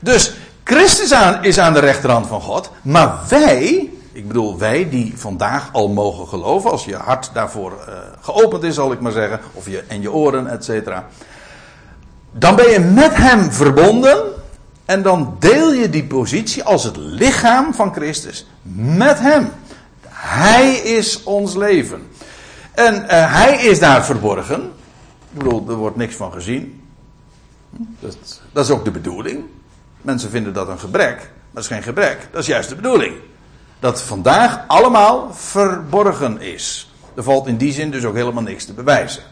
Dus 0.00 0.36
Christus 0.64 1.12
aan, 1.12 1.44
is 1.44 1.58
aan 1.58 1.72
de 1.72 1.80
rechterhand 1.80 2.26
van 2.26 2.40
God, 2.40 2.70
maar 2.82 3.18
wij, 3.28 3.90
ik 4.12 4.26
bedoel 4.26 4.58
wij 4.58 4.88
die 4.90 5.12
vandaag 5.16 5.68
al 5.72 5.88
mogen 5.88 6.28
geloven, 6.28 6.70
als 6.70 6.84
je 6.84 6.96
hart 6.96 7.30
daarvoor 7.32 7.72
uh, 7.72 7.94
geopend 8.20 8.62
is, 8.62 8.74
zal 8.74 8.92
ik 8.92 9.00
maar 9.00 9.12
zeggen, 9.12 9.40
of 9.52 9.68
je, 9.68 9.84
en 9.88 10.00
je 10.00 10.12
oren, 10.12 10.46
et 10.46 10.64
cetera. 10.64 11.06
Dan 12.32 12.56
ben 12.56 12.70
je 12.70 12.80
met 12.80 13.16
hem 13.16 13.52
verbonden 13.52 14.34
En 14.86 15.02
dan 15.02 15.36
deel 15.38 15.72
je 15.72 15.90
die 15.90 16.04
positie 16.04 16.64
als 16.64 16.84
het 16.84 16.96
lichaam 16.96 17.74
van 17.74 17.92
Christus 17.92 18.46
met 18.96 19.18
Hem. 19.18 19.48
Hij 20.08 20.76
is 20.76 21.22
ons 21.22 21.54
leven. 21.54 22.08
En 22.74 22.94
uh, 22.94 23.08
Hij 23.08 23.56
is 23.56 23.78
daar 23.78 24.04
verborgen. 24.04 24.62
Ik 25.32 25.38
bedoel, 25.38 25.64
er 25.68 25.74
wordt 25.74 25.96
niks 25.96 26.14
van 26.14 26.32
gezien. 26.32 26.85
Dat, 28.00 28.40
dat 28.52 28.64
is 28.64 28.70
ook 28.70 28.84
de 28.84 28.90
bedoeling. 28.90 29.44
Mensen 30.02 30.30
vinden 30.30 30.52
dat 30.52 30.68
een 30.68 30.78
gebrek. 30.78 31.16
Maar 31.16 31.28
dat 31.50 31.62
is 31.62 31.68
geen 31.68 31.82
gebrek. 31.82 32.28
Dat 32.30 32.40
is 32.40 32.46
juist 32.46 32.68
de 32.68 32.74
bedoeling. 32.74 33.14
Dat 33.80 34.02
vandaag 34.02 34.64
allemaal 34.66 35.34
verborgen 35.34 36.40
is. 36.40 36.90
Er 37.14 37.22
valt 37.22 37.46
in 37.46 37.56
die 37.56 37.72
zin 37.72 37.90
dus 37.90 38.04
ook 38.04 38.14
helemaal 38.14 38.42
niks 38.42 38.64
te 38.64 38.72
bewijzen. 38.72 39.22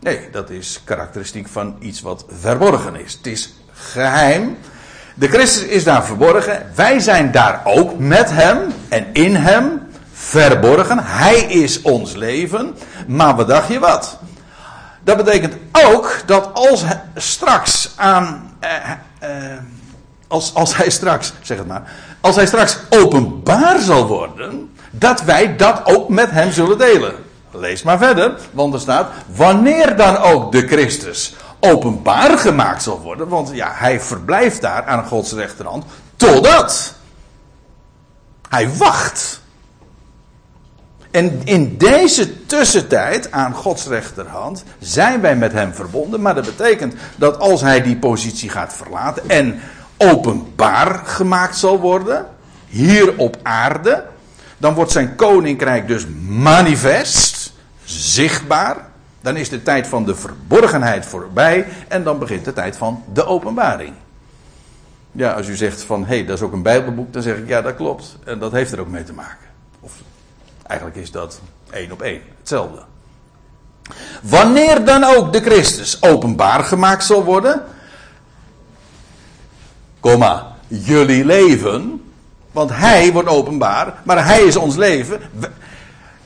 Nee, 0.00 0.30
dat 0.32 0.50
is 0.50 0.80
karakteristiek 0.84 1.48
van 1.48 1.76
iets 1.78 2.00
wat 2.00 2.24
verborgen 2.28 2.96
is. 2.96 3.12
Het 3.12 3.26
is 3.26 3.54
geheim. 3.72 4.58
De 5.14 5.28
Christus 5.28 5.62
is 5.62 5.84
daar 5.84 6.04
verborgen. 6.04 6.66
Wij 6.74 6.98
zijn 6.98 7.32
daar 7.32 7.60
ook 7.64 7.98
met 7.98 8.30
hem 8.30 8.58
en 8.88 9.06
in 9.12 9.34
hem 9.34 9.80
verborgen. 10.12 10.98
Hij 10.98 11.40
is 11.40 11.82
ons 11.82 12.14
leven. 12.14 12.74
Maar 13.06 13.36
wat 13.36 13.48
dacht 13.48 13.68
je 13.68 13.78
wat? 13.78 14.18
Dat 15.04 15.16
betekent 15.16 15.54
ook 15.72 16.22
dat 16.26 16.50
als 16.54 16.84
straks 17.20 17.92
aan. 17.96 18.56
Eh, 18.60 18.70
eh, 19.18 19.58
als, 20.28 20.54
als 20.54 20.76
hij 20.76 20.90
straks, 20.90 21.32
zeg 21.42 21.58
het 21.58 21.66
maar. 21.66 21.92
Als 22.20 22.36
hij 22.36 22.46
straks 22.46 22.78
openbaar 22.88 23.80
zal 23.80 24.06
worden. 24.06 24.74
Dat 24.90 25.22
wij 25.22 25.56
dat 25.56 25.80
ook 25.84 26.08
met 26.08 26.30
hem 26.30 26.52
zullen 26.52 26.78
delen. 26.78 27.14
Lees 27.50 27.82
maar 27.82 27.98
verder, 27.98 28.32
want 28.50 28.74
er 28.74 28.80
staat. 28.80 29.10
Wanneer 29.34 29.96
dan 29.96 30.16
ook 30.16 30.52
de 30.52 30.66
Christus 30.66 31.34
openbaar 31.60 32.38
gemaakt 32.38 32.82
zal 32.82 33.00
worden. 33.00 33.28
Want 33.28 33.50
ja, 33.52 33.72
hij 33.74 34.00
verblijft 34.00 34.60
daar 34.60 34.84
aan 34.84 35.06
Gods 35.06 35.32
rechterhand. 35.32 35.84
Totdat. 36.16 36.94
Hij 38.48 38.76
wacht. 38.76 39.39
En 41.10 41.40
in 41.44 41.76
deze 41.76 42.46
tussentijd 42.46 43.30
aan 43.30 43.54
Gods 43.54 43.86
rechterhand 43.86 44.64
zijn 44.78 45.20
wij 45.20 45.36
met 45.36 45.52
hem 45.52 45.74
verbonden. 45.74 46.20
Maar 46.20 46.34
dat 46.34 46.44
betekent 46.44 46.94
dat 47.16 47.38
als 47.38 47.60
hij 47.60 47.82
die 47.82 47.96
positie 47.96 48.48
gaat 48.48 48.72
verlaten 48.74 49.22
en 49.28 49.60
openbaar 49.96 51.00
gemaakt 51.04 51.56
zal 51.56 51.80
worden, 51.80 52.26
hier 52.66 53.16
op 53.16 53.36
aarde, 53.42 54.04
dan 54.58 54.74
wordt 54.74 54.90
zijn 54.90 55.16
koninkrijk 55.16 55.88
dus 55.88 56.06
manifest, 56.28 57.52
zichtbaar. 57.84 58.88
Dan 59.20 59.36
is 59.36 59.48
de 59.48 59.62
tijd 59.62 59.86
van 59.86 60.04
de 60.04 60.14
verborgenheid 60.14 61.06
voorbij 61.06 61.66
en 61.88 62.02
dan 62.02 62.18
begint 62.18 62.44
de 62.44 62.52
tijd 62.52 62.76
van 62.76 63.02
de 63.12 63.24
openbaring. 63.24 63.92
Ja, 65.12 65.32
als 65.32 65.48
u 65.48 65.56
zegt 65.56 65.82
van 65.82 66.00
hé, 66.00 66.14
hey, 66.14 66.24
dat 66.24 66.36
is 66.36 66.44
ook 66.44 66.52
een 66.52 66.62
Bijbelboek, 66.62 67.12
dan 67.12 67.22
zeg 67.22 67.36
ik 67.36 67.48
ja, 67.48 67.62
dat 67.62 67.74
klopt. 67.74 68.16
En 68.24 68.38
dat 68.38 68.52
heeft 68.52 68.72
er 68.72 68.80
ook 68.80 68.88
mee 68.88 69.04
te 69.04 69.12
maken. 69.12 69.49
Eigenlijk 70.70 71.00
is 71.00 71.10
dat 71.10 71.40
één 71.70 71.92
op 71.92 72.02
één, 72.02 72.22
hetzelfde. 72.38 72.82
Wanneer 74.22 74.84
dan 74.84 75.04
ook 75.04 75.32
de 75.32 75.40
Christus 75.40 76.02
openbaar 76.02 76.64
gemaakt 76.64 77.04
zal 77.04 77.24
worden, 77.24 77.62
jullie 80.68 81.24
leven, 81.24 82.02
want 82.52 82.70
hij 82.72 83.12
wordt 83.12 83.28
openbaar, 83.28 83.94
maar 84.04 84.24
hij 84.24 84.42
is 84.42 84.56
ons 84.56 84.76
leven, 84.76 85.20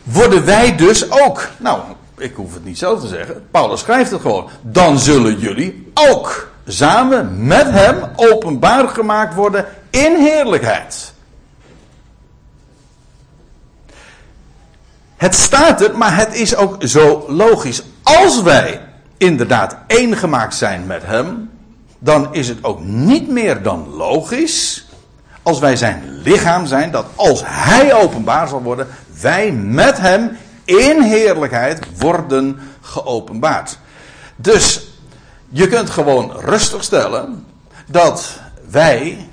worden 0.03 0.45
wij 0.45 0.77
dus 0.77 1.11
ook. 1.11 1.49
Nou, 1.57 1.81
ik 2.19 2.35
hoef 2.35 2.55
het 2.55 2.65
niet 2.65 2.79
zelf 2.79 3.01
te 3.01 3.09
zeggen. 3.09 3.47
Paulus 3.51 3.81
schrijft 3.81 4.11
het 4.11 4.21
gewoon. 4.21 4.49
Dan 4.61 4.99
zullen 4.99 5.39
jullie 5.39 5.91
ook 5.95 6.51
samen 6.67 7.47
met 7.47 7.71
hem 7.71 8.03
openbaar 8.17 8.89
gemaakt 8.89 9.35
worden 9.35 9.67
in 9.91 10.17
heerlijkheid. 10.17 11.14
Het 15.17 15.35
staat 15.35 15.81
er, 15.81 15.99
maar 15.99 16.17
het 16.17 16.35
is 16.35 16.57
ook 16.57 16.77
zo 16.79 17.25
logisch. 17.29 17.83
Als 18.03 18.43
wij 18.43 18.81
inderdaad 19.17 19.77
één 19.87 20.17
gemaakt 20.17 20.55
zijn 20.55 20.87
met 20.87 21.03
hem, 21.05 21.51
dan 21.99 22.35
is 22.35 22.49
het 22.49 22.65
ook 22.65 22.81
niet 22.85 23.29
meer 23.29 23.63
dan 23.63 23.89
logisch, 23.89 24.87
als 25.43 25.59
wij 25.59 25.77
zijn 25.77 26.21
lichaam 26.23 26.67
zijn, 26.67 26.91
dat 26.91 27.07
als 27.15 27.43
hij 27.45 27.95
openbaar 27.95 28.49
zal 28.49 28.63
worden, 28.63 28.89
wij 29.21 29.53
met 29.53 29.99
hem 29.99 30.37
in 30.65 31.03
heerlijkheid 31.03 31.99
worden 31.99 32.61
geopenbaard. 32.81 33.79
Dus 34.37 34.89
je 35.49 35.69
kunt 35.69 35.91
gewoon 35.91 36.33
rustig 36.41 36.85
stellen 36.85 37.47
dat 37.87 38.41
wij 38.71 39.29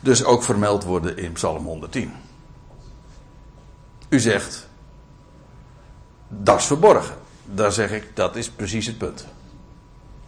dus 0.00 0.24
ook 0.24 0.42
vermeld 0.42 0.84
worden 0.84 1.18
in 1.18 1.32
Psalm 1.32 1.64
110. 1.64 2.12
U 4.08 4.20
zegt, 4.20 4.68
dat 6.28 6.58
is 6.58 6.66
verborgen. 6.66 7.14
Dan 7.44 7.72
zeg 7.72 7.90
ik, 7.90 8.04
dat 8.14 8.36
is 8.36 8.48
precies 8.50 8.86
het 8.86 8.98
punt. 8.98 9.26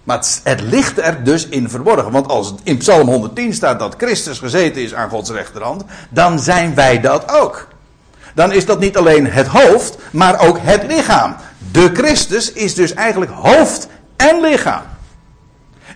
Maar 0.05 0.17
het, 0.17 0.41
het, 0.45 0.61
ligt 0.61 0.99
er 0.99 1.25
dus 1.25 1.47
in 1.49 1.71
verborgen. 1.71 2.13
Want 2.13 2.29
als 2.29 2.47
het 2.47 2.61
in 2.63 2.77
Psalm 2.77 3.09
110 3.09 3.55
staat 3.55 3.79
dat 3.79 3.95
Christus 3.97 4.39
gezeten 4.39 4.83
is 4.83 4.95
aan 4.95 5.11
Gods 5.11 5.31
rechterhand, 5.31 5.85
dan 6.11 6.39
zijn 6.39 6.75
wij 6.75 7.01
dat 7.01 7.31
ook 7.31 7.69
dan 8.39 8.53
is 8.53 8.67
dat 8.67 8.81
niet 8.81 8.97
alleen 8.97 9.27
het 9.27 9.47
hoofd, 9.47 9.99
maar 10.11 10.41
ook 10.41 10.59
het 10.61 10.83
lichaam. 10.83 11.37
De 11.73 11.91
Christus 11.95 12.53
is 12.53 12.75
dus 12.75 12.95
eigenlijk 12.95 13.31
hoofd 13.31 13.89
en 14.17 14.41
lichaam. 14.41 14.83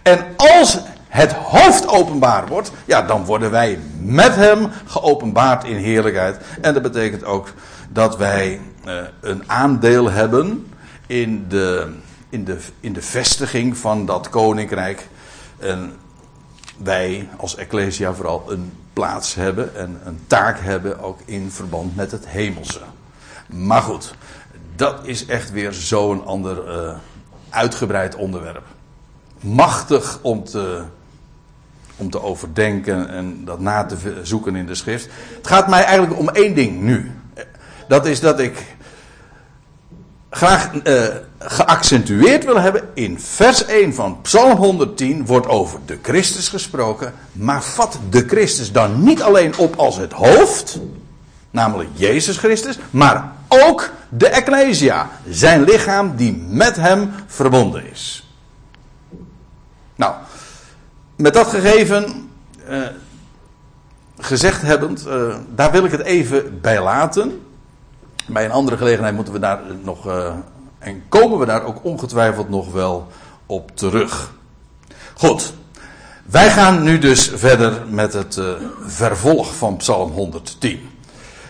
En 0.03 0.25
als 0.37 0.79
het 1.13 1.33
hoofd 1.33 1.89
openbaar 1.89 2.47
wordt, 2.47 2.73
ja, 2.85 3.03
dan 3.03 3.25
worden 3.25 3.51
wij 3.51 3.79
met 3.99 4.35
hem 4.35 4.69
geopenbaard 4.87 5.65
in 5.65 5.77
heerlijkheid. 5.77 6.41
En 6.61 6.75
dat 6.75 6.83
betekent 6.83 7.25
ook 7.25 7.53
dat 7.89 8.17
wij 8.17 8.61
uh, 8.87 8.95
een 9.21 9.51
aandeel 9.51 10.11
hebben 10.11 10.73
in 11.07 11.49
de, 11.49 11.93
in, 12.29 12.45
de, 12.45 12.59
in 12.81 12.93
de 12.93 13.03
vestiging 13.03 13.77
van 13.77 14.07
dat 14.07 14.29
koninkrijk. 14.29 15.09
En 15.59 15.93
wij 16.77 17.29
als 17.37 17.57
Ecclesia 17.57 18.15
vooral 18.15 18.45
een 18.49 18.73
plaats 18.93 19.35
hebben 19.35 19.77
en 19.77 20.01
een 20.05 20.21
taak 20.27 20.59
hebben 20.61 21.01
ook 21.01 21.21
in 21.25 21.51
verband 21.51 21.97
met 21.97 22.11
het 22.11 22.29
hemelse. 22.29 22.81
Maar 23.47 23.83
goed, 23.83 24.15
dat 24.77 25.07
is 25.07 25.27
echt 25.27 25.51
weer 25.51 25.73
zo'n 25.73 26.27
ander 26.27 26.85
uh, 26.85 26.95
uitgebreid 27.49 28.15
onderwerp. 28.15 28.65
Machtig 29.41 30.19
om 30.23 30.45
te, 30.45 30.85
om 32.03 32.11
te 32.11 32.23
overdenken 32.23 33.09
en 33.09 33.45
dat 33.45 33.61
na 33.61 33.85
te 33.85 33.97
zoeken 34.23 34.57
in 34.57 34.67
de 34.67 34.75
schrift. 34.75 35.09
Het 35.37 35.47
gaat 35.47 35.69
mij 35.69 35.85
eigenlijk 35.85 36.19
om 36.19 36.29
één 36.29 36.55
ding 36.55 36.81
nu. 36.81 37.11
Dat 37.89 38.07
is 38.07 38.21
dat 38.21 38.41
ik 38.41 38.77
graag 40.31 40.71
uh, 40.85 41.05
geaccentueerd 41.39 42.45
wil 42.45 42.61
hebben. 42.61 42.89
In 42.95 43.21
vers 43.21 43.65
1 43.65 43.95
van 43.95 44.21
Psalm 44.23 44.57
110 44.57 45.27
wordt 45.27 45.47
over 45.47 45.79
de 45.87 45.99
Christus 46.03 46.49
gesproken. 46.49 47.13
Maar 47.33 47.63
vat 47.63 47.99
de 48.11 48.25
Christus 48.29 48.73
dan 48.73 49.03
niet 49.03 49.23
alleen 49.23 49.57
op 49.57 49.77
als 49.77 49.97
het 49.97 50.13
hoofd, 50.13 50.79
namelijk 51.51 51.91
Jezus 51.93 52.37
Christus, 52.37 52.79
maar 52.91 53.33
ook 53.49 53.91
de 54.09 54.29
Ecclesia, 54.29 55.11
zijn 55.29 55.63
lichaam 55.63 56.17
die 56.17 56.45
met 56.49 56.77
hem 56.77 57.11
verbonden 57.27 57.91
is. 57.91 58.27
Nou, 59.95 60.15
met 61.17 61.35
dat 61.35 61.47
gegeven 61.47 62.31
uh, 62.69 62.87
gezegd 64.19 64.63
hebbend, 64.63 65.07
uh, 65.07 65.37
daar 65.55 65.71
wil 65.73 65.85
ik 65.85 65.91
het 65.91 66.01
even 66.01 66.61
bij 66.61 66.83
laten. 66.83 67.43
Bij 68.27 68.45
een 68.45 68.51
andere 68.51 68.77
gelegenheid 68.77 69.15
moeten 69.15 69.33
we 69.33 69.39
daar 69.39 69.61
nog. 69.83 70.07
Uh, 70.07 70.33
en 70.79 71.03
komen 71.09 71.39
we 71.39 71.47
daar 71.47 71.65
ook 71.65 71.85
ongetwijfeld 71.85 72.49
nog 72.49 72.73
wel 72.73 73.07
op 73.47 73.77
terug. 73.77 74.33
Goed. 75.15 75.53
Wij 76.25 76.51
gaan 76.51 76.83
nu 76.83 76.99
dus 76.99 77.31
verder 77.35 77.83
met 77.89 78.13
het 78.13 78.41
vervolg 78.81 79.57
van 79.57 79.77
Psalm 79.77 80.11
110. 80.11 80.89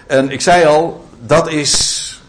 En 0.06 0.30
ik 0.30 0.40
zei 0.40 0.64
al, 0.64 1.08
dat 1.20 1.48
is. 1.48 2.22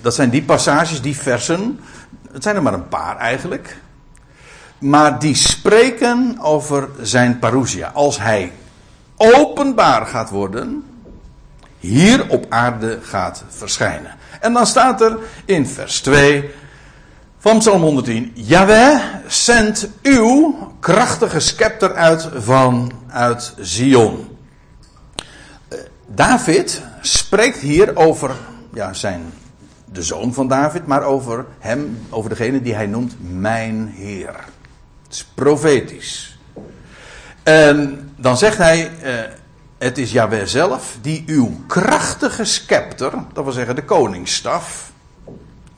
Dat 0.00 0.14
zijn 0.14 0.30
die 0.30 0.42
passages, 0.42 1.02
die 1.02 1.16
versen. 1.16 1.80
Het 2.32 2.42
zijn 2.42 2.56
er 2.56 2.62
maar 2.62 2.74
een 2.74 2.88
paar 2.88 3.16
eigenlijk. 3.16 3.76
Maar 4.82 5.18
die 5.18 5.34
spreken 5.34 6.38
over 6.40 6.88
zijn 7.00 7.38
parousia. 7.38 7.90
Als 7.94 8.18
hij 8.18 8.52
openbaar 9.16 10.06
gaat 10.06 10.30
worden 10.30 10.84
hier 11.78 12.28
op 12.28 12.46
aarde 12.48 12.98
gaat 13.02 13.44
verschijnen. 13.48 14.14
En 14.40 14.52
dan 14.52 14.66
staat 14.66 15.00
er 15.00 15.18
in 15.44 15.66
vers 15.66 16.00
2 16.00 16.50
van 17.38 17.58
Psalm 17.58 17.82
110: 17.82 18.32
Jaweh 18.34 19.00
zendt 19.26 19.88
uw 20.02 20.56
krachtige 20.80 21.40
scepter 21.40 21.94
uit 21.94 22.28
vanuit 22.36 23.54
Zion. 23.58 24.36
Eh, 25.68 25.78
David 26.06 26.82
spreekt 27.00 27.58
hier 27.58 27.96
over 27.96 28.30
ja, 28.74 28.92
zijn, 28.92 29.32
de 29.84 30.02
zoon 30.02 30.34
van 30.34 30.48
David, 30.48 30.86
maar 30.86 31.02
over 31.02 31.46
hem, 31.58 31.98
over 32.10 32.30
degene 32.30 32.62
die 32.62 32.74
hij 32.74 32.86
noemt 32.86 33.16
mijn 33.20 33.92
Heer. 33.96 34.34
Het 35.12 35.20
is 35.20 35.26
profetisch. 35.34 36.38
En 37.42 38.10
dan 38.16 38.36
zegt 38.36 38.56
hij, 38.56 38.90
uh, 39.02 39.32
het 39.78 39.98
is 39.98 40.12
Jahweh 40.12 40.46
zelf 40.46 40.96
die 41.00 41.22
uw 41.26 41.60
krachtige 41.66 42.44
scepter, 42.44 43.12
dat 43.32 43.44
wil 43.44 43.52
zeggen 43.52 43.74
de 43.74 43.84
koningsstaf. 43.84 44.90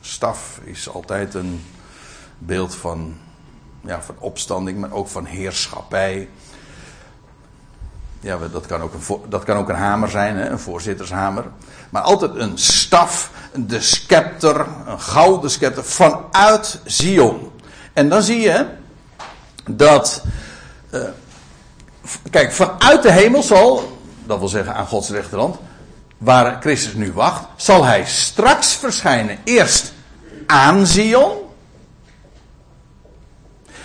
Staf 0.01 0.59
is 0.63 0.89
altijd 0.89 1.33
een 1.33 1.65
beeld 2.37 2.75
van, 2.75 3.17
ja, 3.81 4.01
van 4.01 4.15
opstanding, 4.19 4.79
maar 4.79 4.91
ook 4.91 5.07
van 5.07 5.25
heerschappij. 5.25 6.29
Ja, 8.19 8.37
dat 8.51 8.65
kan 8.65 8.81
ook 8.81 8.93
een, 8.93 9.29
dat 9.29 9.43
kan 9.43 9.57
ook 9.57 9.69
een 9.69 9.75
hamer 9.75 10.09
zijn, 10.09 10.51
een 10.51 10.59
voorzittershamer. 10.59 11.45
Maar 11.89 12.01
altijd 12.01 12.35
een 12.35 12.57
staf, 12.57 13.31
de 13.53 13.81
scepter, 13.81 14.65
een 14.85 15.01
gouden 15.01 15.51
scepter 15.51 15.83
vanuit 15.83 16.79
Zion. 16.85 17.51
En 17.93 18.09
dan 18.09 18.21
zie 18.21 18.39
je 18.39 18.83
dat. 19.69 20.23
Uh, 20.91 21.01
kijk, 22.29 22.51
vanuit 22.51 23.01
de 23.01 23.11
hemel 23.11 23.43
zal, 23.43 23.97
dat 24.25 24.39
wil 24.39 24.47
zeggen 24.47 24.75
aan 24.75 24.87
Gods 24.87 25.09
rechterhand, 25.09 25.57
waar 26.17 26.61
Christus 26.61 26.93
nu 26.93 27.11
wacht, 27.11 27.45
zal 27.55 27.85
hij 27.85 28.05
straks 28.05 28.75
verschijnen. 28.75 29.37
Eerst 29.43 29.93
aan 30.47 30.85
Zion. 30.85 31.37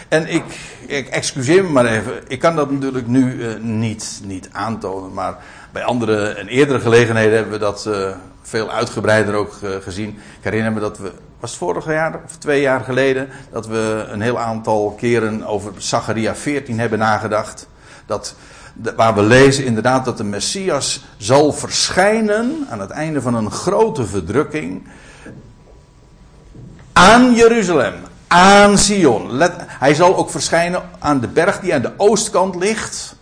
En 0.09 0.27
ik, 0.27 0.45
ik 0.87 1.09
excuseer 1.09 1.65
me 1.65 1.71
maar 1.71 1.87
even. 1.87 2.23
Ik 2.29 2.39
kan 2.39 2.57
dat 2.57 2.71
natuurlijk 2.71 3.07
nu 3.07 3.33
uh, 3.33 3.57
niet, 3.61 4.21
niet 4.25 4.49
aantonen. 4.53 5.13
Maar 5.13 5.37
bij 5.73 5.85
andere 5.85 6.29
en 6.29 6.49
eerdere 6.49 6.81
gelegenheden 6.81 7.35
hebben 7.35 7.53
we 7.53 7.59
dat 7.59 7.85
uh, 7.89 8.11
veel 8.43 8.71
uitgebreider 8.71 9.35
ook 9.35 9.55
uh, 9.63 9.71
gezien. 9.81 10.09
Ik 10.09 10.45
herinner 10.45 10.73
me 10.73 10.81
dat 10.81 10.99
we. 10.99 11.13
Was 11.41 11.51
het 11.51 11.59
vorig 11.59 11.87
jaar 11.87 12.21
of 12.25 12.37
twee 12.37 12.61
jaar 12.61 12.81
geleden? 12.81 13.29
Dat 13.51 13.67
we 13.67 14.07
een 14.09 14.21
heel 14.21 14.39
aantal 14.39 14.95
keren 14.99 15.45
over 15.45 15.73
Zacharia 15.77 16.35
14 16.35 16.79
hebben 16.79 16.99
nagedacht. 16.99 17.67
Dat, 18.07 18.35
waar 18.97 19.15
we 19.15 19.23
lezen 19.23 19.65
inderdaad 19.65 20.05
dat 20.05 20.17
de 20.17 20.25
Messias 20.25 21.05
zal 21.17 21.53
verschijnen 21.53 22.67
aan 22.71 22.81
het 22.81 22.91
einde 22.91 23.23
van 23.23 23.35
een 23.35 23.51
grote 23.51 24.07
verdrukking 24.07 24.83
aan 26.93 27.35
Jeruzalem, 27.35 27.95
aan 28.27 28.79
Sion. 28.79 29.41
Hij 29.67 29.95
zal 29.95 30.17
ook 30.17 30.31
verschijnen 30.31 30.83
aan 30.99 31.21
de 31.21 31.29
berg 31.29 31.61
die 31.61 31.75
aan 31.75 31.83
de 31.83 31.93
oostkant 31.97 32.55
ligt, 32.55 33.15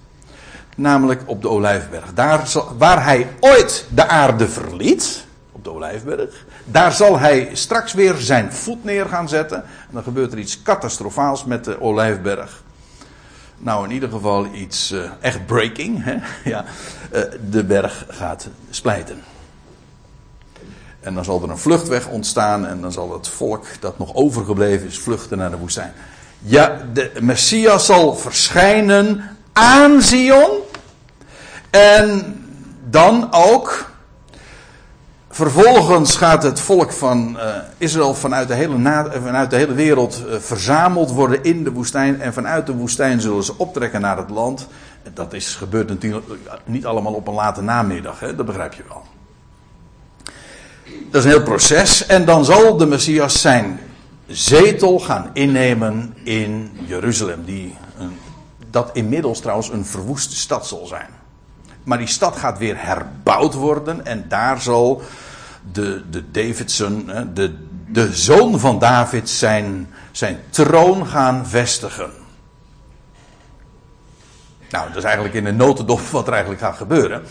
namelijk 0.79 1.23
op 1.27 1.43
de 1.43 1.49
Olijfberg. 1.49 2.15
Daar 2.15 2.53
waar 2.77 3.05
hij 3.05 3.29
ooit 3.41 3.87
de 3.95 4.09
aarde 4.09 4.49
verliet, 4.49 5.25
op 5.53 5.65
de 5.65 5.71
Olijfberg, 5.71 6.45
daar 6.65 6.93
zal 6.93 7.19
hij 7.19 7.51
straks 7.53 7.93
weer 7.93 8.15
zijn 8.15 8.53
voet 8.53 8.85
neer 8.85 9.07
gaan 9.07 9.29
zetten. 9.29 9.63
En 9.63 9.91
dan 9.91 10.03
gebeurt 10.03 10.33
er 10.33 10.39
iets 10.39 10.63
catastrofaals 10.63 11.45
met 11.45 11.65
de 11.65 11.81
Olijfberg. 11.81 12.63
Nou, 13.59 13.85
in 13.85 13.91
ieder 13.91 14.09
geval 14.09 14.47
iets 14.55 14.93
uh, 14.93 15.11
echt 15.21 15.47
breaking. 15.47 16.05
Hè? 16.05 16.17
Ja, 16.51 16.65
uh, 17.13 17.23
de 17.51 17.65
berg 17.65 18.05
gaat 18.09 18.49
splijten. 18.71 19.23
En 21.01 21.15
dan 21.15 21.25
zal 21.25 21.43
er 21.43 21.51
een 21.51 21.59
vluchtweg 21.59 22.09
ontstaan 22.09 22.67
en 22.67 22.81
dan 22.81 22.93
zal 22.93 23.13
het 23.13 23.29
volk 23.29 23.67
dat 23.81 23.99
nog 23.99 24.15
overgebleven 24.15 24.87
is 24.87 24.99
vluchten 24.99 25.39
naar 25.39 25.51
de 25.51 25.57
woestijn. 25.57 25.93
Ja, 26.39 26.83
de 26.93 27.11
Messias 27.21 27.87
zal 27.87 28.17
verschijnen 28.17 29.37
aan 29.53 30.03
Zion. 30.03 30.67
En 31.71 32.37
dan 32.91 33.29
ook. 33.31 33.87
Vervolgens 35.31 36.17
gaat 36.17 36.43
het 36.43 36.61
volk 36.61 36.93
van 36.93 37.37
uh, 37.37 37.57
Israël 37.77 38.15
vanuit 38.15 38.49
de, 38.49 38.55
hele 38.55 38.79
na, 38.79 39.11
vanuit 39.23 39.51
de 39.51 39.57
hele 39.57 39.73
wereld 39.73 40.23
uh, 40.27 40.37
verzameld 40.39 41.11
worden 41.11 41.43
in 41.43 41.65
de 41.65 41.73
woestijn. 41.73 42.21
En 42.21 42.33
vanuit 42.33 42.67
de 42.67 42.73
woestijn 42.73 43.21
zullen 43.21 43.45
ze 43.45 43.59
optrekken 43.59 44.01
naar 44.01 44.17
het 44.17 44.31
land. 44.31 44.69
Dat 45.15 45.33
is 45.33 45.55
gebeurd 45.55 45.89
natuurlijk 45.89 46.27
niet 46.65 46.87
allemaal 46.87 47.13
op 47.13 47.29
een 47.29 47.35
late 47.35 47.63
namiddag, 47.63 48.21
hè? 48.21 48.35
dat 48.35 48.47
begrijp 48.47 48.73
je 48.73 48.83
wel. 48.89 49.03
Dat 51.11 51.21
is 51.21 51.25
een 51.25 51.37
heel 51.37 51.43
proces. 51.43 52.07
En 52.07 52.25
dan 52.25 52.45
zal 52.45 52.77
de 52.77 52.87
Messias 52.87 53.41
zijn 53.41 53.81
zetel 54.27 54.99
gaan 54.99 55.31
innemen 55.33 56.15
in 56.23 56.71
Jeruzalem. 56.87 57.45
Die, 57.45 57.75
dat 58.71 58.91
inmiddels 58.93 59.41
trouwens 59.41 59.69
een 59.69 59.85
verwoeste 59.85 60.37
stad 60.37 60.67
zal 60.67 60.87
zijn. 60.87 61.18
Maar 61.89 61.99
die 61.99 62.07
stad 62.07 62.37
gaat 62.37 62.59
weer 62.59 62.75
herbouwd 62.79 63.55
worden. 63.55 64.07
En 64.07 64.25
daar 64.29 64.61
zal 64.61 65.03
de, 65.73 66.03
de 66.11 66.31
Davidson, 66.31 67.11
de, 67.35 67.55
de 67.87 68.15
zoon 68.15 68.59
van 68.59 68.79
David, 68.79 69.31
zijn, 69.31 69.89
zijn 70.13 70.41
troon 70.51 71.07
gaan 71.07 71.47
vestigen. 71.47 72.11
Nou, 74.71 74.89
dat 74.89 74.97
is 74.97 75.05
eigenlijk 75.05 75.35
in 75.35 75.45
de 75.45 75.53
notendop 75.53 76.01
wat 76.01 76.27
er 76.27 76.33
eigenlijk 76.33 76.63
gaat 76.63 76.77
gebeuren. 76.77 77.23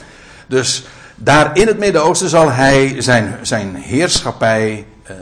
Dus 0.47 0.85
daar 1.15 1.57
in 1.57 1.67
het 1.67 1.77
Midden-Oosten 1.77 2.29
zal 2.29 2.51
hij 2.51 3.01
zijn, 3.01 3.37
zijn 3.41 3.75
heerschappij 3.75 4.85
uh, 5.09 5.15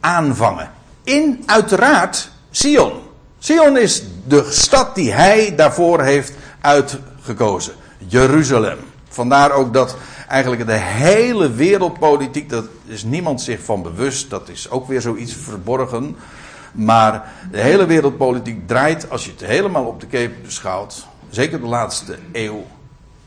aanvangen. 0.00 0.70
In 1.04 1.42
uiteraard 1.46 2.30
Sion. 2.50 2.92
Sion 3.38 3.78
is 3.78 4.02
de 4.26 4.46
stad 4.50 4.94
die 4.94 5.12
hij 5.12 5.54
daarvoor 5.56 6.02
heeft 6.02 6.32
uitgekozen. 6.60 7.74
Jeruzalem. 7.98 8.78
Vandaar 9.08 9.52
ook 9.52 9.72
dat 9.72 9.96
eigenlijk 10.28 10.66
de 10.66 10.72
hele 10.72 11.50
wereldpolitiek, 11.50 12.50
dat 12.50 12.64
is 12.84 13.04
niemand 13.04 13.40
zich 13.40 13.62
van 13.64 13.82
bewust, 13.82 14.30
dat 14.30 14.48
is 14.48 14.70
ook 14.70 14.86
weer 14.86 15.00
zoiets 15.00 15.34
verborgen. 15.34 16.16
Maar 16.72 17.32
de 17.50 17.60
hele 17.60 17.86
wereldpolitiek 17.86 18.68
draait, 18.68 19.10
als 19.10 19.24
je 19.24 19.30
het 19.30 19.40
helemaal 19.40 19.84
op 19.84 20.00
de 20.00 20.06
keep 20.06 20.32
beschouwt, 20.42 21.06
zeker 21.30 21.60
de 21.60 21.66
laatste 21.66 22.18
eeuw, 22.32 22.66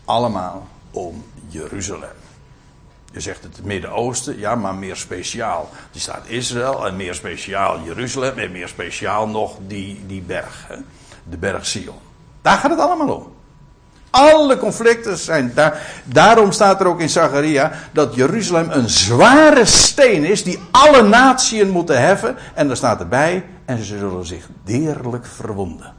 allemaal 0.06 0.68
om 0.92 1.24
Jeruzalem. 1.48 2.20
Je 3.12 3.20
zegt 3.20 3.44
het 3.44 3.64
Midden-Oosten, 3.64 4.38
ja, 4.38 4.56
maar 4.56 4.76
meer 4.76 4.96
speciaal. 4.96 5.70
Die 5.92 6.02
staat 6.02 6.28
Israël 6.28 6.88
en 6.88 6.96
meer 6.96 7.14
speciaal 7.14 7.82
Jeruzalem 7.84 8.38
en 8.38 8.52
meer 8.52 8.68
speciaal 8.68 9.28
nog 9.28 9.58
die, 9.68 10.04
die 10.08 10.22
berg, 10.22 10.66
hè? 10.68 10.76
de 11.24 11.38
berg 11.38 11.66
Sion. 11.66 11.96
Daar 12.42 12.58
gaat 12.58 12.72
het 12.72 12.80
allemaal 12.80 13.16
om. 13.16 13.41
Alle 14.12 14.58
conflicten 14.58 15.18
zijn 15.18 15.52
daar. 15.56 16.02
Daarom 16.04 16.52
staat 16.52 16.80
er 16.80 16.88
ook 16.88 17.00
in 17.00 17.10
Zacharia 17.10 17.72
dat 17.92 18.16
Jeruzalem 18.16 18.70
een 18.70 18.90
zware 18.90 19.66
steen 19.66 20.24
is 20.24 20.44
die 20.44 20.60
alle 20.72 21.02
natieën 21.02 21.70
moeten 21.70 22.02
heffen. 22.02 22.36
En 22.54 22.70
er 22.70 22.78
staat 22.78 23.00
erbij, 23.00 23.46
en 23.66 23.78
ze 23.78 23.98
zullen 23.98 24.26
zich 24.26 24.48
deerlijk 24.64 25.26
verwonden. 25.26 25.94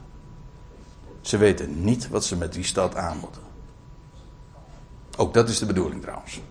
Ze 1.21 1.37
weten 1.37 1.83
niet 1.83 2.09
wat 2.09 2.25
ze 2.25 2.35
met 2.35 2.53
die 2.53 2.63
stad 2.63 2.95
aan 2.95 3.17
moeten. 3.21 3.41
Ook 5.17 5.33
dat 5.33 5.49
is 5.49 5.59
de 5.59 5.65
bedoeling 5.65 6.01
trouwens. 6.01 6.41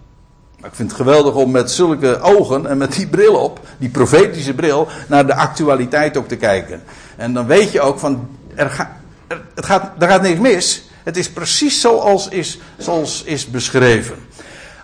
Maar 0.61 0.71
ik 0.71 0.77
vind 0.77 0.89
het 0.89 1.01
geweldig 1.01 1.35
om 1.35 1.51
met 1.51 1.71
zulke 1.71 2.21
ogen 2.21 2.67
en 2.67 2.79
met 2.79 2.93
die 2.93 3.07
bril 3.07 3.35
op, 3.35 3.61
die 3.79 3.89
profetische 3.89 4.55
bril, 4.55 4.89
naar 5.09 5.27
de 5.27 5.35
actualiteit 5.35 6.17
ook 6.17 6.29
te 6.29 6.37
kijken. 6.37 6.83
En 7.17 7.33
dan 7.35 7.47
weet 7.47 7.73
je 7.73 7.81
ook 7.81 7.99
van, 7.99 8.29
er, 8.55 8.89
er, 9.27 9.43
het 9.55 9.67
gaat, 9.67 9.91
er 9.99 10.09
gaat 10.09 10.23
niks 10.23 10.41
mis. 10.41 10.91
Het 11.03 11.17
is 11.17 11.31
precies 11.31 11.81
zoals 11.81 12.29
is, 12.29 12.59
zoals 12.77 13.23
is 13.25 13.51
beschreven. 13.51 14.27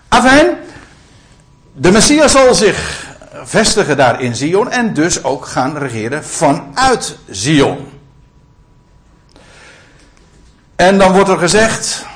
Afijn, 0.08 0.56
de 1.72 1.90
Messias 1.90 2.32
zal 2.32 2.54
zich 2.54 3.06
vestigen 3.44 3.96
daar 3.96 4.20
in 4.20 4.36
Zion 4.36 4.70
en 4.70 4.94
dus 4.94 5.24
ook 5.24 5.46
gaan 5.46 5.78
regeren 5.78 6.24
vanuit 6.24 7.16
Zion. 7.30 7.86
En 10.76 10.98
dan 10.98 11.12
wordt 11.12 11.28
er 11.28 11.38
gezegd, 11.38 12.06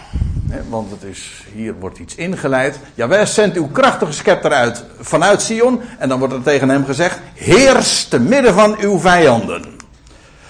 want 0.69 0.91
het 0.91 1.03
is, 1.03 1.45
hier 1.55 1.75
wordt 1.75 1.99
iets 1.99 2.15
ingeleid. 2.15 2.79
Ja, 2.95 3.09
wij 3.09 3.27
zendt 3.27 3.57
uw 3.57 3.69
krachtige 3.69 4.13
scepter 4.13 4.53
uit 4.53 4.85
vanuit 5.01 5.43
Sion. 5.43 5.81
En 5.99 6.09
dan 6.09 6.19
wordt 6.19 6.35
er 6.35 6.43
tegen 6.43 6.69
hem 6.69 6.85
gezegd: 6.85 7.19
Heers 7.35 8.05
te 8.05 8.21
midden 8.21 8.55
van 8.55 8.77
uw 8.79 8.99
vijanden. 8.99 9.77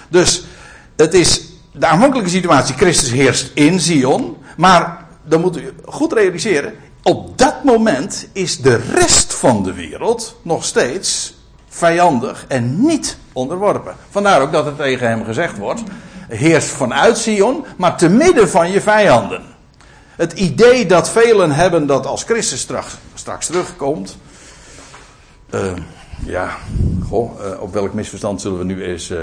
Dus 0.09 0.45
het 0.97 1.15
is 1.15 1.52
de 1.73 1.87
aanvankelijke 1.87 2.31
situatie: 2.31 2.75
Christus 2.75 3.11
heerst 3.11 3.51
in 3.55 3.81
Sion. 3.81 4.37
Maar 4.57 5.07
dan 5.23 5.41
moet 5.41 5.57
u 5.57 5.73
goed 5.85 6.13
realiseren: 6.13 6.75
op 7.03 7.39
dat 7.39 7.65
moment 7.65 8.29
is 8.33 8.61
de 8.61 8.77
rest 8.77 9.35
van 9.35 9.63
de 9.63 9.73
wereld 9.73 10.37
nog 10.43 10.65
steeds 10.65 11.35
vijandig 11.69 12.45
en 12.49 12.87
niet 12.87 13.17
onderworpen. 13.33 13.97
Vandaar 14.11 14.41
ook 14.41 14.53
dat 14.53 14.67
er 14.67 14.77
tegen 14.77 15.09
hem 15.09 15.25
gezegd 15.25 15.59
wordt: 15.59 15.83
heerst 16.29 16.69
vanuit 16.69 17.19
Sion, 17.19 17.65
maar 17.77 17.97
te 17.97 18.09
midden 18.09 18.49
van 18.49 18.71
je 18.71 18.81
vijanden. 18.81 19.43
Het 20.17 20.33
idee 20.33 20.87
dat 20.87 21.11
velen 21.11 21.51
hebben 21.51 21.87
dat 21.87 22.07
als 22.07 22.23
Christus 22.23 22.61
straks, 22.61 22.95
straks 23.15 23.47
terugkomt. 23.47 24.17
Uh, 25.55 25.73
ja, 26.25 26.57
uh, 27.13 27.29
op 27.61 27.73
welk 27.73 27.93
misverstand 27.93 28.41
zullen 28.41 28.59
we 28.59 28.65
nu 28.65 28.85
eens 28.85 29.11
uh, 29.11 29.19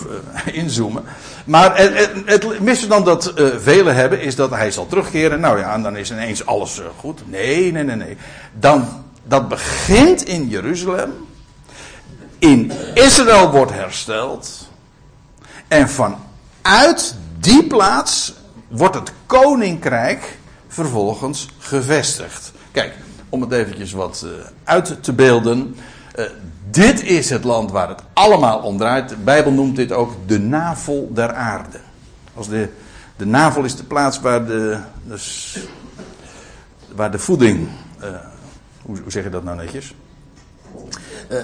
inzoomen. 0.52 1.04
Maar 1.44 1.76
het, 1.76 2.10
het, 2.24 2.60
misverstand 2.60 3.06
dat 3.06 3.32
velen 3.56 3.94
hebben 3.94 4.20
is 4.20 4.36
dat 4.36 4.50
hij 4.50 4.70
zal 4.70 4.86
terugkeren. 4.86 5.40
Nou 5.40 5.58
ja, 5.58 5.74
en 5.74 5.82
dan 5.82 5.96
is 5.96 6.10
ineens 6.10 6.46
alles 6.46 6.80
goed. 6.98 7.22
Nee, 7.30 7.72
nee, 7.72 7.82
nee, 7.82 7.96
nee. 7.96 8.16
Dan, 8.58 9.04
dat 9.24 9.48
begint 9.48 10.24
in 10.24 10.48
Jeruzalem. 10.48 11.12
In 12.38 12.72
Israël 12.94 13.50
wordt 13.50 13.72
hersteld. 13.72 14.68
En 15.68 15.88
vanuit 15.88 17.14
die 17.38 17.66
plaats 17.66 18.34
wordt 18.68 18.94
het 18.94 19.12
koninkrijk 19.26 20.38
vervolgens 20.68 21.48
gevestigd. 21.58 22.52
Kijk, 22.70 22.94
om 23.28 23.40
het 23.40 23.52
eventjes 23.52 23.92
wat 23.92 24.26
uit 24.64 25.02
te 25.02 25.12
beelden. 25.12 25.76
Dit 26.70 27.02
is 27.02 27.30
het 27.30 27.44
land 27.44 27.70
waar 27.70 27.88
het 27.88 28.02
allemaal 28.12 28.58
om 28.58 28.78
draait. 28.78 29.08
De 29.08 29.16
Bijbel 29.16 29.52
noemt 29.52 29.76
dit 29.76 29.92
ook 29.92 30.12
de 30.26 30.38
navel 30.38 31.10
der 31.12 31.32
aarde. 31.32 31.80
Als 32.34 32.48
de, 32.48 32.68
de 33.16 33.26
navel 33.26 33.64
is 33.64 33.76
de 33.76 33.84
plaats 33.84 34.20
waar 34.20 34.46
de, 34.46 34.78
waar 36.94 37.10
de 37.10 37.18
voeding. 37.18 37.68
Uh, 38.02 38.08
hoe, 38.82 38.98
hoe, 39.02 39.12
zeg 39.12 39.24
je 39.24 39.30
dat 39.30 39.44
nou 39.44 39.56
netjes? 39.56 39.94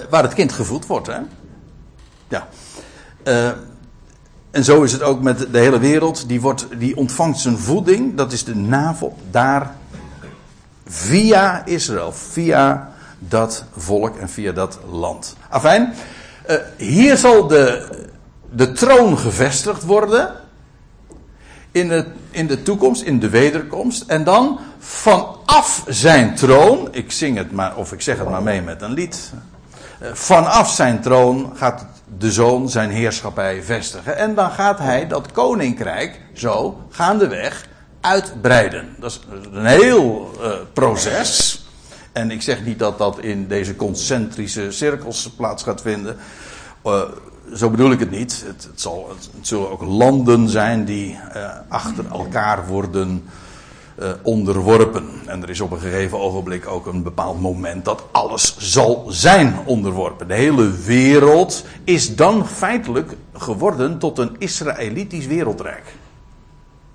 waar 0.09 0.23
het 0.23 0.33
kind 0.33 0.51
gevoed 0.51 0.85
wordt, 0.85 1.07
hè? 1.07 1.19
Ja. 2.27 2.47
En 4.51 4.63
zo 4.63 4.83
is 4.83 4.91
het 4.91 5.01
ook 5.01 5.21
met 5.21 5.47
de 5.51 5.57
hele 5.57 5.79
wereld. 5.79 6.27
Die, 6.27 6.41
wordt, 6.41 6.67
die 6.77 6.97
ontvangt 6.97 7.39
zijn 7.39 7.57
voeding, 7.57 8.15
dat 8.15 8.31
is 8.31 8.43
de 8.43 8.55
navel, 8.55 9.17
daar 9.31 9.75
via 10.85 11.65
Israël, 11.65 12.11
via 12.11 12.88
dat 13.19 13.63
volk 13.77 14.17
en 14.17 14.29
via 14.29 14.51
dat 14.51 14.79
land. 14.91 15.35
Afijn, 15.49 15.93
uh, 16.49 16.55
hier 16.77 17.17
zal 17.17 17.47
de, 17.47 17.89
de 18.51 18.71
troon 18.71 19.17
gevestigd 19.17 19.83
worden. 19.83 20.31
In 21.71 21.87
de, 21.87 22.05
in 22.31 22.47
de 22.47 22.63
toekomst, 22.63 23.01
in 23.01 23.19
de 23.19 23.29
wederkomst. 23.29 24.03
En 24.07 24.23
dan 24.23 24.59
vanaf 24.79 25.83
zijn 25.87 26.35
troon, 26.35 26.87
ik 26.91 27.11
zing 27.11 27.37
het 27.37 27.51
maar, 27.51 27.75
of 27.75 27.91
ik 27.91 28.01
zeg 28.01 28.17
het 28.17 28.29
maar 28.29 28.43
mee 28.43 28.61
met 28.61 28.81
een 28.81 28.93
lied. 28.93 29.31
Uh, 30.01 30.09
vanaf 30.13 30.71
zijn 30.71 31.01
troon 31.01 31.51
gaat 31.55 31.85
de 32.17 32.31
zoon 32.31 32.69
zijn 32.69 32.89
heerschappij 32.89 33.63
vestigen. 33.63 34.17
En 34.17 34.35
dan 34.35 34.51
gaat 34.51 34.79
hij 34.79 35.07
dat 35.07 35.31
koninkrijk 35.31 36.21
zo 36.33 36.81
gaandeweg 36.89 37.67
uitbreiden. 38.01 38.95
Dat 38.99 39.11
is 39.11 39.21
een 39.51 39.65
heel 39.65 40.31
uh, 40.41 40.51
proces. 40.73 41.63
En 42.19 42.31
ik 42.31 42.41
zeg 42.41 42.65
niet 42.65 42.79
dat 42.79 42.97
dat 42.97 43.19
in 43.19 43.47
deze 43.47 43.75
concentrische 43.75 44.71
cirkels 44.71 45.29
plaats 45.37 45.63
gaat 45.63 45.81
vinden. 45.81 46.17
Uh, 46.85 47.01
zo 47.53 47.69
bedoel 47.69 47.91
ik 47.91 47.99
het 47.99 48.11
niet. 48.11 48.43
Het, 48.45 48.63
het, 48.63 48.81
zal, 48.81 49.09
het, 49.09 49.29
zullen 49.41 49.71
ook 49.71 49.81
landen 49.81 50.49
zijn 50.49 50.85
die 50.85 51.19
uh, 51.35 51.49
achter 51.67 52.05
elkaar 52.11 52.67
worden 52.67 53.23
uh, 53.99 54.09
onderworpen. 54.23 55.07
En 55.25 55.43
er 55.43 55.49
is 55.49 55.61
op 55.61 55.71
een 55.71 55.79
gegeven 55.79 56.19
ogenblik 56.19 56.67
ook 56.67 56.85
een 56.85 57.03
bepaald 57.03 57.41
moment 57.41 57.85
dat 57.85 58.03
alles 58.11 58.55
zal 58.57 59.05
zijn 59.09 59.59
onderworpen. 59.65 60.27
De 60.27 60.33
hele 60.33 60.71
wereld 60.71 61.65
is 61.83 62.15
dan 62.15 62.47
feitelijk 62.47 63.15
geworden 63.33 63.99
tot 63.99 64.17
een 64.17 64.35
Israëlitisch 64.37 65.25
wereldrijk. 65.25 65.95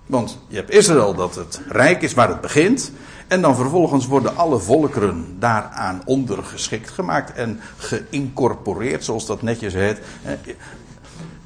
Want 0.07 0.39
je 0.49 0.57
hebt 0.57 0.71
Israël 0.71 1.15
dat 1.15 1.35
het 1.35 1.61
rijk 1.69 2.03
is 2.03 2.15
waar 2.15 2.29
het 2.29 2.41
begint. 2.41 2.93
En 3.27 3.41
dan 3.41 3.57
vervolgens 3.57 4.07
worden 4.07 4.37
alle 4.37 4.59
volkeren 4.59 5.37
daaraan 5.39 6.03
ondergeschikt 6.05 6.91
gemaakt 6.91 7.33
en 7.33 7.61
geïncorporeerd, 7.77 9.05
zoals 9.05 9.27
dat 9.27 9.43
netjes 9.43 9.75
heet. 9.75 10.01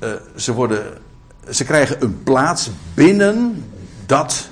Uh, 0.01 0.13
ze, 0.37 0.53
worden, 0.53 0.99
ze 1.51 1.65
krijgen 1.65 2.03
een 2.03 2.23
plaats 2.23 2.71
binnen 2.95 3.65
dat 4.07 4.49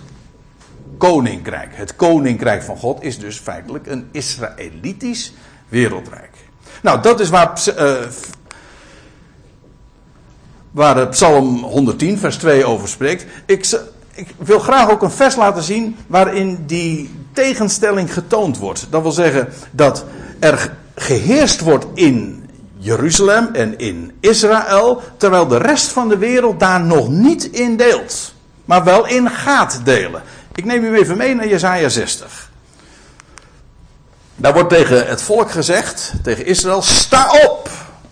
koninkrijk. 0.99 1.77
Het 1.77 1.97
koninkrijk 1.97 2.62
van 2.62 2.77
God 2.77 3.03
is 3.03 3.19
dus 3.19 3.39
feitelijk 3.39 3.87
een 3.87 4.09
Israëlitisch 4.11 5.33
wereldrijk. 5.69 6.35
Nou, 6.83 7.03
dat 7.03 7.21
is 7.21 7.29
waar, 7.29 7.65
uh, 7.79 7.97
waar 10.71 11.09
Psalm 11.09 11.62
110, 11.62 12.19
vers 12.19 12.37
2 12.37 12.65
over 12.65 12.89
spreekt. 12.89 13.27
Ik, 13.47 13.79
ik 14.16 14.35
wil 14.38 14.59
graag 14.59 14.90
ook 14.90 15.02
een 15.02 15.11
vers 15.11 15.37
laten 15.37 15.62
zien 15.62 15.96
waarin 16.07 16.64
die 16.66 17.14
tegenstelling 17.33 18.12
getoond 18.12 18.59
wordt. 18.59 18.87
Dat 18.90 19.02
wil 19.02 19.12
zeggen 19.12 19.48
dat 19.70 20.05
er 20.38 20.76
geheerst 20.94 21.61
wordt 21.61 21.87
in 21.94 22.48
Jeruzalem 22.76 23.48
en 23.52 23.79
in 23.79 24.12
Israël, 24.20 25.02
terwijl 25.16 25.46
de 25.46 25.57
rest 25.57 25.88
van 25.88 26.09
de 26.09 26.18
wereld 26.18 26.61
daar 26.61 26.81
nog 26.81 27.09
niet 27.09 27.44
in 27.44 27.76
deelt, 27.76 28.33
maar 28.64 28.85
wel 28.85 29.07
in 29.07 29.31
gaat 29.31 29.81
delen. 29.85 30.22
Ik 30.55 30.64
neem 30.64 30.85
u 30.85 30.96
even 30.96 31.16
mee 31.16 31.35
naar 31.35 31.48
Jesaja 31.48 31.88
60. 31.88 32.50
Daar 34.37 34.52
wordt 34.52 34.68
tegen 34.68 35.07
het 35.07 35.22
volk 35.22 35.50
gezegd, 35.50 36.12
tegen 36.22 36.46
Israël, 36.46 36.83
sta 36.83 37.31
op. 37.31 37.64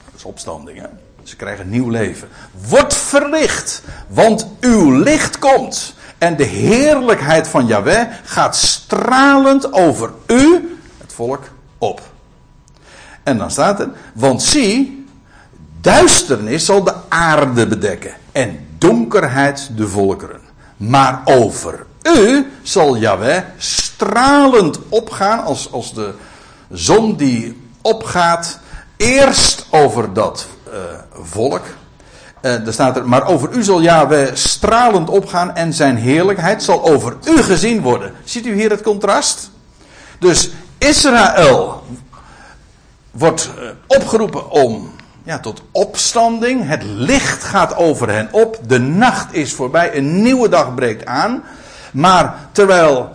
Dat 0.05 0.15
is 0.17 0.25
opstanding, 0.25 0.79
hè? 0.81 0.87
Ze 1.25 1.37
krijgen 1.37 1.69
nieuw 1.71 1.89
leven. 1.89 2.29
Word 2.69 2.95
verlicht, 2.95 3.83
want 4.09 4.47
uw 4.61 4.91
licht 4.91 5.39
komt. 5.39 5.95
En 6.19 6.37
de 6.37 6.45
heerlijkheid 6.45 7.49
van 7.49 7.67
Yahweh 7.67 8.07
gaat 8.25 8.57
stralend 8.57 9.73
over 9.73 10.11
u, 10.27 10.79
het 10.99 11.13
volk, 11.13 11.43
op. 11.79 12.01
En 13.23 13.39
dan 13.39 13.51
staat 13.51 13.81
er, 13.81 13.91
want 14.15 14.43
zie, 14.43 15.07
duisternis 15.81 16.65
zal 16.65 16.85
de 16.85 16.95
aarde 17.09 17.67
bedekken 17.67 18.13
en 18.33 18.67
donkerheid 18.79 19.71
de 19.77 19.89
volkeren. 19.89 20.41
Maar 20.77 21.21
over 21.25 21.87
u 22.03 22.47
zal 22.63 22.97
Yahweh 22.97 23.43
stralend 23.57 24.79
opgaan 24.89 25.45
als, 25.45 25.73
als 25.73 25.95
de 25.95 26.15
zon 26.71 27.17
die 27.17 27.63
opgaat. 27.83 28.59
Eerst 28.97 29.67
over 29.71 30.13
dat 30.13 30.47
volk. 31.23 31.63
Uh, 32.43 32.67
er 32.67 32.73
staat 32.73 32.97
er, 32.97 33.09
maar 33.09 33.27
over 33.27 33.53
u 33.53 33.63
zal 33.63 33.83
Yahweh 33.83 34.35
stralend 34.35 35.09
opgaan 35.09 35.55
en 35.55 35.73
zijn 35.73 35.97
heerlijkheid 35.97 36.63
zal 36.63 36.85
over 36.85 37.17
u 37.25 37.43
gezien 37.43 37.83
worden. 37.83 38.13
Ziet 38.25 38.47
u 38.47 38.55
hier 38.55 38.71
het 38.71 38.83
contrast? 38.83 39.51
Dus 40.19 40.51
Israël 40.79 41.83
wordt 43.11 43.51
uh, 43.59 43.69
opgeroepen 43.87 44.51
om 44.51 44.93
ja, 45.23 45.39
tot 45.39 45.63
opstanding. 45.73 46.69
Het 46.69 46.83
licht 46.83 47.45
gaat 47.45 47.77
over 47.77 48.11
hen 48.11 48.29
op. 48.31 48.59
De 48.67 48.79
nacht 48.79 49.35
is 49.35 49.53
voorbij. 49.53 49.97
Een 49.97 50.23
nieuwe 50.23 50.49
dag 50.49 50.75
breekt 50.75 51.07
aan. 51.07 51.43
Maar 51.93 52.35
terwijl 52.53 53.11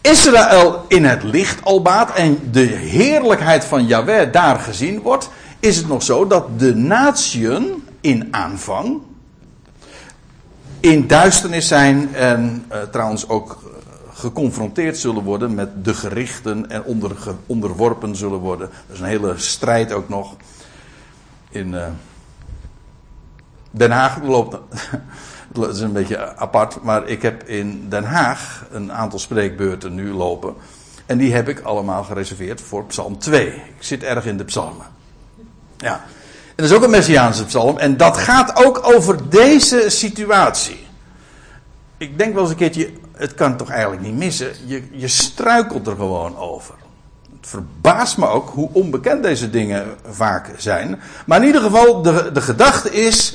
Israël 0.00 0.84
in 0.88 1.04
het 1.04 1.22
licht 1.22 1.64
al 1.64 1.82
baat 1.82 2.14
en 2.14 2.48
de 2.50 2.60
heerlijkheid 2.66 3.64
van 3.64 3.86
Yahweh 3.86 4.32
daar 4.32 4.58
gezien 4.58 5.00
wordt, 5.00 5.28
is 5.60 5.76
het 5.76 5.88
nog 5.88 6.02
zo 6.02 6.26
dat 6.26 6.58
de 6.58 6.74
natieën 6.74 7.84
in 8.00 8.28
aanvang 8.30 9.00
in 10.80 11.06
duisternis 11.06 11.68
zijn 11.68 12.14
en 12.14 12.64
uh, 12.72 12.82
trouwens 12.82 13.28
ook 13.28 13.50
eh, 13.50 14.18
geconfronteerd 14.18 14.98
zullen 14.98 15.22
worden 15.22 15.54
met 15.54 15.84
de 15.84 15.94
gerichten 15.94 16.70
en 16.70 16.84
onder, 16.84 17.16
onderworpen 17.46 18.16
zullen 18.16 18.38
worden. 18.38 18.70
Dat 18.86 18.94
is 18.94 19.00
een 19.00 19.06
hele 19.06 19.38
strijd 19.38 19.92
ook 19.92 20.08
nog. 20.08 20.36
In 21.50 21.72
uh, 21.72 21.86
Den 23.70 23.90
Haag 23.90 24.22
loopt. 24.22 24.58
Dat 25.52 25.74
is 25.74 25.80
een 25.80 25.92
beetje 25.92 26.36
apart, 26.36 26.82
maar 26.82 27.08
ik 27.08 27.22
heb 27.22 27.42
in 27.42 27.86
Den 27.88 28.04
Haag 28.04 28.66
een 28.70 28.92
aantal 28.92 29.18
spreekbeurten 29.18 29.94
nu 29.94 30.12
lopen. 30.12 30.54
En 31.06 31.18
die 31.18 31.34
heb 31.34 31.48
ik 31.48 31.60
allemaal 31.60 32.04
gereserveerd 32.04 32.60
voor 32.60 32.84
Psalm 32.84 33.18
2. 33.18 33.46
Ik 33.46 33.62
zit 33.78 34.02
erg 34.02 34.26
in 34.26 34.36
de 34.36 34.44
psalmen. 34.44 34.86
Ja. 35.80 35.92
En 35.92 36.56
dat 36.56 36.64
is 36.64 36.72
ook 36.72 36.82
een 36.82 36.90
Messiaanse 36.90 37.44
psalm. 37.44 37.78
En 37.78 37.96
dat 37.96 38.16
gaat 38.16 38.64
ook 38.64 38.80
over 38.82 39.28
deze 39.28 39.84
situatie. 39.86 40.86
Ik 41.98 42.18
denk 42.18 42.32
wel 42.32 42.42
eens 42.42 42.50
een 42.50 42.56
keertje, 42.56 42.90
het 43.16 43.34
kan 43.34 43.56
toch 43.56 43.70
eigenlijk 43.70 44.02
niet 44.02 44.16
missen. 44.16 44.50
Je, 44.66 44.82
je 44.90 45.08
struikelt 45.08 45.86
er 45.86 45.96
gewoon 45.96 46.38
over. 46.38 46.74
Het 47.40 47.48
verbaast 47.48 48.16
me 48.16 48.26
ook 48.26 48.48
hoe 48.48 48.68
onbekend 48.72 49.22
deze 49.22 49.50
dingen 49.50 49.86
vaak 50.10 50.50
zijn. 50.56 51.00
Maar 51.26 51.40
in 51.40 51.46
ieder 51.46 51.62
geval, 51.62 52.02
de, 52.02 52.30
de 52.32 52.40
gedachte 52.40 52.90
is 52.90 53.34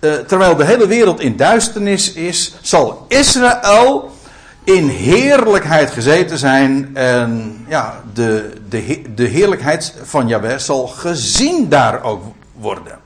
uh, 0.00 0.14
terwijl 0.14 0.56
de 0.56 0.64
hele 0.64 0.86
wereld 0.86 1.20
in 1.20 1.36
duisternis 1.36 2.12
is, 2.12 2.54
zal 2.60 3.04
Israël 3.08 4.15
in 4.66 4.88
heerlijkheid 4.88 5.90
gezeten 5.90 6.38
zijn. 6.38 6.90
En 6.96 7.56
ja, 7.68 8.02
de, 8.14 8.52
de, 8.68 9.02
de 9.14 9.24
heerlijkheid 9.24 9.94
van 10.02 10.28
Jahweh 10.28 10.58
zal 10.58 10.86
gezien 10.86 11.68
daar 11.68 12.02
ook 12.02 12.22
worden. 12.52 12.98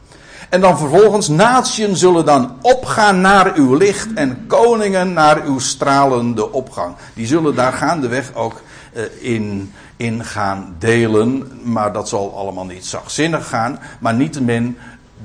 En 0.49 0.61
dan 0.61 0.79
vervolgens, 0.79 1.29
natieën 1.29 1.97
zullen 1.97 2.25
dan 2.25 2.57
opgaan 2.61 3.21
naar 3.21 3.55
uw 3.55 3.75
licht 3.75 4.09
en 4.15 4.45
koningen 4.47 5.13
naar 5.13 5.43
uw 5.45 5.59
stralende 5.59 6.53
opgang. 6.53 6.95
Die 7.15 7.27
zullen 7.27 7.55
daar 7.55 7.73
gaandeweg 7.73 8.35
ook 8.35 8.63
uh, 8.93 9.03
in, 9.19 9.73
in 9.97 10.25
gaan 10.25 10.75
delen. 10.79 11.61
Maar 11.63 11.93
dat 11.93 12.09
zal 12.09 12.37
allemaal 12.37 12.67
niet 12.67 12.87
zachtzinnig 12.87 13.49
gaan. 13.49 13.79
Maar 13.99 14.15
niettemin 14.15 14.77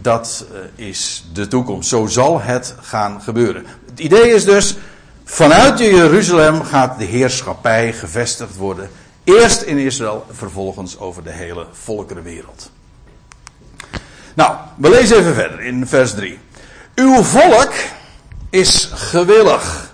dat 0.02 0.45
eh, 0.52 0.88
is 0.88 1.26
de 1.34 1.48
toekomst. 1.48 1.89
Zo 1.89 2.06
zal 2.06 2.41
het 2.41 2.76
gaan 2.82 3.21
gebeuren. 3.21 3.65
Het 3.89 4.00
idee 4.00 4.34
is 4.34 4.45
dus, 4.45 4.78
vanuit 5.25 5.79
Jeruzalem 5.79 6.63
gaat 6.63 6.99
de 6.99 7.05
heerschappij 7.05 7.93
gevestigd 7.93 8.55
worden. 8.55 8.89
Eerst 9.23 9.61
in 9.61 9.77
Israël, 9.77 10.25
vervolgens 10.31 10.99
over 10.99 11.23
de 11.23 11.31
hele 11.31 11.67
volkerenwereld. 11.71 12.71
Nou, 14.33 14.55
we 14.77 14.89
lezen 14.89 15.17
even 15.17 15.33
verder 15.33 15.61
in 15.61 15.88
vers 15.88 16.13
3. 16.13 16.39
Uw 16.95 17.23
volk 17.23 17.73
is 18.49 18.89
gewillig. 18.93 19.93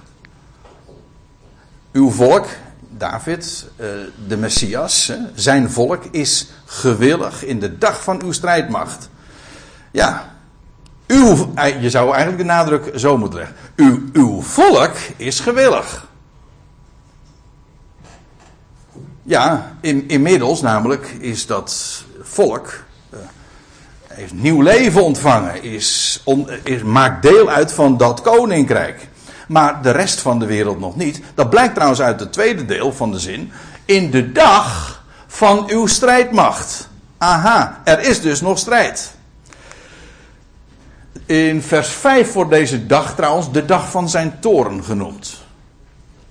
Uw 1.91 2.11
volk, 2.11 2.45
David, 2.89 3.65
eh, 3.75 3.87
de 4.27 4.37
Messias, 4.37 5.11
zijn 5.35 5.71
volk 5.71 6.03
is 6.05 6.47
gewillig 6.65 7.45
in 7.45 7.59
de 7.59 7.77
dag 7.77 8.03
van 8.03 8.21
uw 8.23 8.31
strijdmacht. 8.31 9.09
Ja, 9.91 10.30
uw, 11.11 11.53
je 11.79 11.89
zou 11.89 12.09
eigenlijk 12.09 12.37
de 12.37 12.43
nadruk 12.43 12.91
zo 12.95 13.17
moeten 13.17 13.39
leggen. 13.39 13.57
Uw, 13.75 13.99
uw 14.13 14.41
volk 14.41 14.93
is 15.17 15.39
gewillig. 15.39 16.07
Ja, 19.23 19.75
in, 19.81 20.07
inmiddels 20.07 20.61
namelijk 20.61 21.07
is 21.19 21.45
dat 21.45 22.03
volk. 22.21 22.83
Uh, 23.13 23.19
heeft 24.07 24.33
nieuw 24.33 24.61
leven 24.61 25.03
ontvangen. 25.03 25.63
Is, 25.63 26.23
is, 26.63 26.83
maakt 26.83 27.21
deel 27.21 27.49
uit 27.49 27.73
van 27.73 27.97
dat 27.97 28.21
koninkrijk. 28.21 29.07
Maar 29.47 29.81
de 29.81 29.91
rest 29.91 30.19
van 30.19 30.39
de 30.39 30.45
wereld 30.45 30.79
nog 30.79 30.95
niet. 30.95 31.21
Dat 31.33 31.49
blijkt 31.49 31.73
trouwens 31.73 32.01
uit 32.01 32.19
het 32.19 32.33
tweede 32.33 32.65
deel 32.65 32.93
van 32.93 33.11
de 33.11 33.19
zin. 33.19 33.51
In 33.85 34.11
de 34.11 34.31
dag 34.31 35.03
van 35.27 35.69
uw 35.69 35.87
strijdmacht. 35.87 36.89
Aha, 37.17 37.81
er 37.83 37.99
is 37.99 38.21
dus 38.21 38.41
nog 38.41 38.57
strijd. 38.57 39.13
In 41.25 41.61
vers 41.61 41.89
5 41.89 42.33
wordt 42.33 42.51
deze 42.51 42.85
dag 42.85 43.15
trouwens 43.15 43.51
de 43.51 43.65
dag 43.65 43.91
van 43.91 44.09
zijn 44.09 44.39
toren 44.39 44.83
genoemd. 44.83 45.41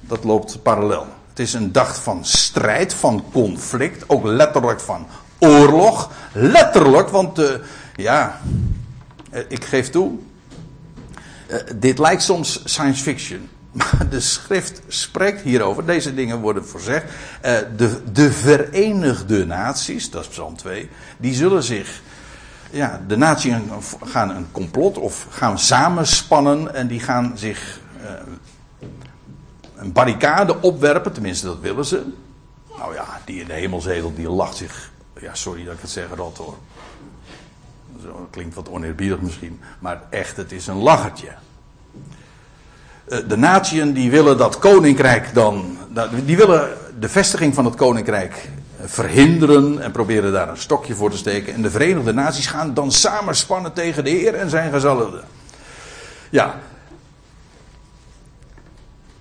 Dat 0.01 0.25
loopt 0.25 0.63
parallel. 0.63 1.07
Het 1.29 1.39
is 1.39 1.53
een 1.53 1.73
dag 1.73 2.03
van 2.03 2.25
strijd, 2.25 2.95
van 2.95 3.25
conflict, 3.33 4.05
ook 4.07 4.25
letterlijk 4.25 4.81
van 4.81 5.07
oorlog. 5.39 6.11
Letterlijk, 6.33 7.09
want 7.09 7.39
uh, 7.39 7.51
ja, 7.97 8.41
uh, 9.33 9.41
ik 9.49 9.65
geef 9.65 9.91
toe, 9.91 10.13
uh, 11.51 11.57
dit 11.77 11.99
lijkt 11.99 12.23
soms 12.23 12.63
science 12.65 13.03
fiction. 13.03 13.49
Maar 13.73 14.07
de 14.11 14.21
schrift 14.21 14.81
spreekt 14.89 15.41
hierover. 15.41 15.87
Deze 15.87 16.15
dingen 16.15 16.41
worden 16.41 16.67
voorzegd. 16.67 17.13
de, 17.77 18.13
de 18.13 18.33
Verenigde 18.33 19.47
Naties, 19.47 20.11
dat 20.11 20.23
is 20.23 20.29
Psalm 20.29 20.57
2, 20.57 20.89
die 21.17 21.35
zullen 21.35 21.63
zich 21.63 22.01
ja, 22.71 23.01
de 23.07 23.17
naties 23.17 23.55
gaan 24.05 24.31
een 24.31 24.47
complot 24.53 24.99
of 24.99 25.27
gaan 25.31 25.59
samenspannen 25.59 26.75
en 26.75 26.87
die 26.87 27.01
gaan 27.01 27.33
zich 27.35 27.81
uh, 28.03 28.11
een 29.77 29.93
barricade 29.93 30.61
opwerpen, 30.61 31.13
tenminste 31.13 31.47
dat 31.47 31.61
willen 31.61 31.85
ze. 31.85 32.03
Nou 32.79 32.95
ja, 32.95 33.21
die 33.25 33.41
in 33.41 33.47
de 33.47 33.53
hemelzedel 33.53 34.15
die 34.15 34.29
lacht 34.29 34.57
zich, 34.57 34.91
ja 35.21 35.35
sorry 35.35 35.65
dat 35.65 35.75
ik 35.75 35.81
het 35.81 35.91
zeg, 35.91 36.07
rot 36.17 36.37
hoor. 36.37 36.57
Zo 38.03 38.29
klinkt 38.31 38.55
wat 38.55 38.69
oneerbiedig 38.69 39.21
misschien, 39.21 39.61
maar 39.79 40.03
echt, 40.11 40.37
het 40.37 40.53
is 40.53 40.67
een 40.67 40.77
lachertje. 40.77 41.29
Uh, 43.09 43.19
de 43.29 43.37
naties 43.37 43.93
die 43.93 44.11
willen 44.11 44.39
dat 44.39 44.59
koninkrijk 44.59 45.35
dan, 45.35 45.77
die 46.25 46.37
willen 46.37 46.77
de 46.99 47.09
vestiging 47.09 47.55
van 47.55 47.65
het 47.65 47.75
koninkrijk 47.75 48.49
verhinderen 48.85 49.83
en 49.83 49.91
proberen 49.91 50.33
daar 50.33 50.49
een 50.49 50.57
stokje 50.57 50.95
voor 50.95 51.11
te 51.11 51.17
steken. 51.17 51.55
En 51.55 51.63
de 51.63 51.71
Verenigde 51.71 52.13
Naties 52.13 52.47
gaan 52.47 52.75
dan 52.75 52.93
samenspannen 52.93 53.73
tegen 53.73 54.05
de 54.05 54.11
Heer 54.11 54.35
en 54.35 54.51
zijn 54.51 54.73
gezalfde. 54.73 55.23
Ja. 56.31 56.55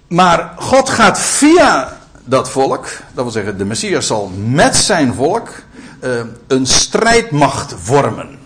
Maar 0.08 0.54
God 0.58 0.90
gaat 0.90 1.20
via 1.20 1.98
dat 2.24 2.50
volk, 2.50 2.88
dat 3.14 3.24
wil 3.24 3.32
zeggen, 3.32 3.58
de 3.58 3.66
Messias 3.66 4.08
zal 4.08 4.32
met 4.38 4.76
zijn 4.76 5.14
volk 5.14 5.50
uh, 6.04 6.22
een 6.48 6.66
strijdmacht 6.66 7.74
vormen. 7.78 8.40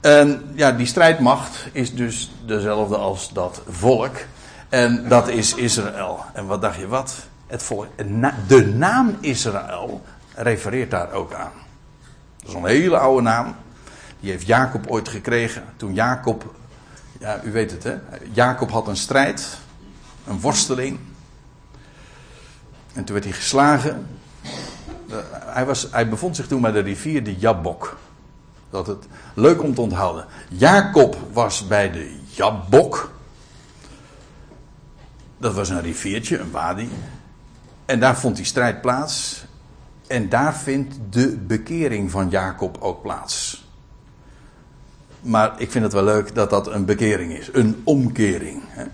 En 0.00 0.52
ja, 0.54 0.72
die 0.72 0.86
strijdmacht 0.86 1.66
is 1.72 1.94
dus 1.94 2.30
dezelfde 2.46 2.96
als 2.96 3.32
dat 3.32 3.62
volk. 3.68 4.14
En 4.68 5.08
dat 5.08 5.28
is 5.28 5.54
Israël. 5.54 6.24
En 6.32 6.46
wat 6.46 6.60
dacht 6.60 6.78
je 6.78 6.86
wat? 6.86 7.14
Het 7.46 7.62
volk, 7.62 7.86
de 8.46 8.66
naam 8.66 9.16
Israël 9.20 10.02
refereert 10.34 10.90
daar 10.90 11.12
ook 11.12 11.32
aan. 11.32 11.52
Dat 12.36 12.48
is 12.48 12.54
een 12.54 12.66
hele 12.66 12.98
oude 12.98 13.22
naam. 13.22 13.54
Die 14.20 14.30
heeft 14.30 14.46
Jacob 14.46 14.86
ooit 14.86 15.08
gekregen. 15.08 15.64
Toen 15.76 15.94
Jacob, 15.94 16.54
ja, 17.18 17.40
u 17.44 17.52
weet 17.52 17.70
het 17.70 17.82
hè. 17.82 17.96
Jacob 18.32 18.70
had 18.70 18.88
een 18.88 18.96
strijd, 18.96 19.58
een 20.26 20.40
worsteling. 20.40 20.98
En 22.92 23.04
toen 23.04 23.14
werd 23.14 23.24
hij 23.24 23.34
geslagen. 23.34 24.06
Hij, 25.32 25.64
was, 25.64 25.88
hij 25.90 26.08
bevond 26.08 26.36
zich 26.36 26.46
toen 26.46 26.60
bij 26.60 26.72
de 26.72 26.80
rivier 26.80 27.24
de 27.24 27.36
Jabbok. 27.36 27.98
Dat 28.70 28.86
het 28.86 29.06
leuk 29.34 29.62
om 29.62 29.74
te 29.74 29.80
onthouden. 29.80 30.26
Jacob 30.48 31.16
was 31.32 31.66
bij 31.66 31.90
de 31.90 32.18
Jabbok. 32.28 33.10
Dat 35.38 35.54
was 35.54 35.68
een 35.68 35.82
riviertje, 35.82 36.38
een 36.38 36.50
wadi. 36.50 36.90
En 37.86 38.00
daar 38.00 38.16
vond 38.16 38.36
die 38.36 38.44
strijd 38.44 38.80
plaats. 38.80 39.44
En 40.06 40.28
daar 40.28 40.56
vindt 40.56 40.94
de 41.10 41.36
bekering 41.36 42.10
van 42.10 42.28
Jacob 42.28 42.76
ook 42.80 43.02
plaats. 43.02 43.64
Maar 45.20 45.60
ik 45.60 45.70
vind 45.70 45.84
het 45.84 45.92
wel 45.92 46.04
leuk 46.04 46.34
dat 46.34 46.50
dat 46.50 46.66
een 46.66 46.84
bekering 46.84 47.32
is. 47.32 47.48
Een 47.52 47.82
omkering. 47.84 48.62
Hè? 48.66 48.84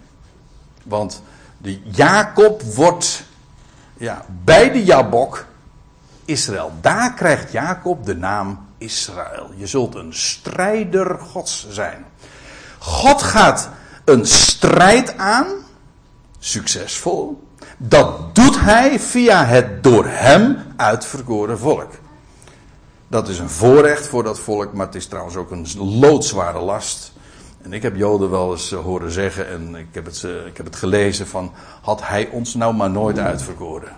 Want 0.82 1.22
de 1.58 1.80
Jacob 1.82 2.62
wordt 2.62 3.24
ja, 3.96 4.24
bij 4.44 4.72
de 4.72 4.84
Jabok 4.84 5.46
Israël. 6.24 6.72
Daar 6.80 7.14
krijgt 7.14 7.52
Jacob 7.52 8.04
de 8.04 8.16
naam 8.16 8.66
Israël. 8.78 9.50
Je 9.56 9.66
zult 9.66 9.94
een 9.94 10.14
strijder 10.14 11.18
gods 11.18 11.66
zijn. 11.70 12.04
God 12.78 13.22
gaat 13.22 13.70
een 14.04 14.26
strijd 14.26 15.16
aan. 15.16 15.46
Succesvol. 16.38 17.42
Dat 17.84 18.34
doet 18.34 18.60
hij 18.60 19.00
via 19.00 19.44
het 19.44 19.82
door 19.82 20.04
hem 20.06 20.56
uitverkoren 20.76 21.58
volk. 21.58 21.90
Dat 23.08 23.28
is 23.28 23.38
een 23.38 23.48
voorrecht 23.48 24.06
voor 24.06 24.22
dat 24.22 24.38
volk, 24.38 24.72
maar 24.72 24.86
het 24.86 24.94
is 24.94 25.06
trouwens 25.06 25.36
ook 25.36 25.50
een 25.50 25.66
loodzware 25.76 26.60
last. 26.60 27.12
En 27.62 27.72
ik 27.72 27.82
heb 27.82 27.96
Joden 27.96 28.30
wel 28.30 28.52
eens 28.52 28.72
eh, 28.72 28.78
horen 28.78 29.10
zeggen, 29.10 29.48
en 29.48 29.74
ik 29.74 29.86
heb, 29.90 30.04
het, 30.04 30.22
ik 30.46 30.56
heb 30.56 30.66
het 30.66 30.76
gelezen 30.76 31.26
van, 31.26 31.52
had 31.82 32.06
hij 32.06 32.28
ons 32.28 32.54
nou 32.54 32.74
maar 32.74 32.90
nooit 32.90 33.18
uitverkoren. 33.18 33.96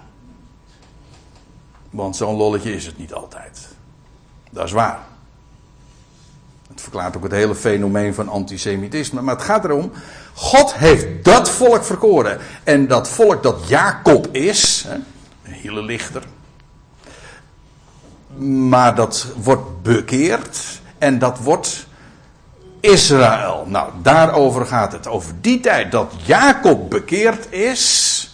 Want 1.90 2.16
zo'n 2.16 2.36
lolletje 2.36 2.74
is 2.74 2.86
het 2.86 2.98
niet 2.98 3.14
altijd. 3.14 3.68
Dat 4.50 4.64
is 4.64 4.72
waar. 4.72 4.98
Het 6.74 6.82
verklaart 6.82 7.16
ook 7.16 7.22
het 7.22 7.32
hele 7.32 7.54
fenomeen 7.54 8.14
van 8.14 8.28
antisemitisme. 8.28 9.22
Maar 9.22 9.34
het 9.34 9.44
gaat 9.44 9.64
erom, 9.64 9.92
God 10.34 10.74
heeft 10.74 11.24
dat 11.24 11.50
volk 11.50 11.84
verkoren. 11.84 12.38
En 12.64 12.86
dat 12.86 13.08
volk 13.08 13.42
dat 13.42 13.68
Jacob 13.68 14.28
is, 14.32 14.86
een 15.42 15.52
hele 15.52 15.82
lichter. 15.82 16.22
Maar 18.68 18.94
dat 18.94 19.26
wordt 19.36 19.82
bekeerd 19.82 20.80
en 20.98 21.18
dat 21.18 21.38
wordt 21.38 21.86
Israël. 22.80 23.64
Nou, 23.68 23.90
daarover 24.02 24.66
gaat 24.66 24.92
het. 24.92 25.06
Over 25.06 25.32
die 25.40 25.60
tijd 25.60 25.92
dat 25.92 26.12
Jacob 26.24 26.90
bekeerd 26.90 27.52
is 27.52 28.28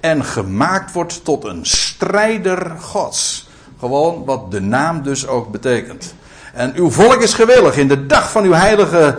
en 0.00 0.24
gemaakt 0.24 0.92
wordt 0.92 1.24
tot 1.24 1.44
een 1.44 1.66
strijder 1.66 2.70
Gods. 2.80 3.48
Gewoon 3.78 4.24
wat 4.24 4.50
de 4.50 4.60
naam 4.60 5.02
dus 5.02 5.26
ook 5.26 5.50
betekent. 5.50 6.14
En 6.56 6.72
uw 6.74 6.90
volk 6.90 7.22
is 7.22 7.34
gewillig 7.34 7.76
in 7.76 7.88
de 7.88 8.06
dag 8.06 8.30
van 8.30 8.44
uw 8.44 8.52
heilige 8.52 9.18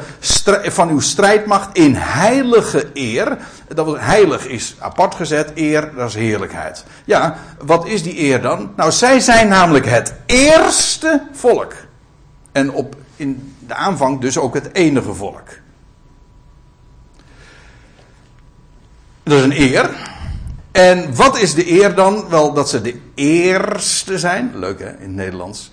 van 0.63 0.89
uw 0.89 0.99
strijdmacht 0.99 1.77
in 1.77 1.95
heilige 1.95 2.89
eer. 2.93 3.37
Dat 3.67 3.99
heilig 3.99 4.45
is 4.47 4.75
apart 4.79 5.15
gezet, 5.15 5.51
eer 5.55 5.91
dat 5.95 6.09
is 6.09 6.15
heerlijkheid. 6.15 6.83
Ja, 7.05 7.37
wat 7.63 7.87
is 7.87 8.03
die 8.03 8.19
eer 8.19 8.41
dan? 8.41 8.73
Nou, 8.75 8.91
zij 8.91 9.19
zijn 9.19 9.47
namelijk 9.47 9.85
het 9.85 10.13
eerste 10.25 11.21
volk. 11.31 11.73
En 12.51 12.71
op, 12.71 12.95
in 13.15 13.55
de 13.67 13.73
aanvang 13.73 14.21
dus 14.21 14.37
ook 14.37 14.53
het 14.53 14.73
enige 14.73 15.13
volk. 15.13 15.47
Dat 19.23 19.37
is 19.37 19.43
een 19.43 19.59
eer. 19.59 19.89
En 20.71 21.15
wat 21.15 21.39
is 21.39 21.53
de 21.53 21.71
eer 21.71 21.95
dan? 21.95 22.29
Wel 22.29 22.53
dat 22.53 22.69
ze 22.69 22.81
de 22.81 22.99
eerste 23.15 24.19
zijn. 24.19 24.51
Leuk 24.55 24.79
hè, 24.79 24.89
in 24.89 24.99
het 24.99 25.11
Nederlands 25.11 25.71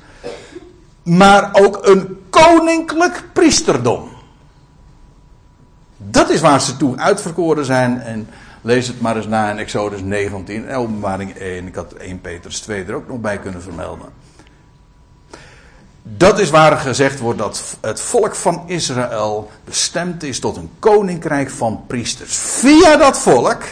maar 1.05 1.51
ook 1.53 1.87
een 1.87 2.19
koninklijk 2.31 3.25
priesterdom. 3.33 4.09
Dat 5.97 6.31
is 6.31 6.41
waar 6.41 6.61
ze 6.61 6.77
toe 6.77 6.97
uitverkoren 6.97 7.65
zijn. 7.65 8.01
En 8.01 8.29
lees 8.61 8.87
het 8.87 9.01
maar 9.01 9.17
eens 9.17 9.27
na 9.27 9.51
in 9.51 9.59
Exodus 9.59 10.01
19 10.01 10.69
en 10.69 10.77
openbaring 10.77 11.35
1. 11.35 11.67
Ik 11.67 11.75
had 11.75 11.93
1 11.93 12.21
Petrus 12.21 12.61
2 12.61 12.85
er 12.85 12.95
ook 12.95 13.09
nog 13.09 13.21
bij 13.21 13.39
kunnen 13.39 13.63
vermelden. 13.63 14.09
Dat 16.03 16.39
is 16.39 16.51
waar 16.51 16.77
gezegd 16.77 17.21
wordt 17.21 17.39
dat 17.39 17.77
het 17.81 18.01
volk 18.01 18.35
van 18.35 18.63
Israël 18.67 19.51
bestemd 19.65 20.23
is 20.23 20.41
tot 20.41 20.57
een 20.57 20.71
koninkrijk 20.79 21.51
van 21.51 21.85
priesters. 21.87 22.37
Via 22.37 22.97
dat 22.97 23.19
volk, 23.19 23.63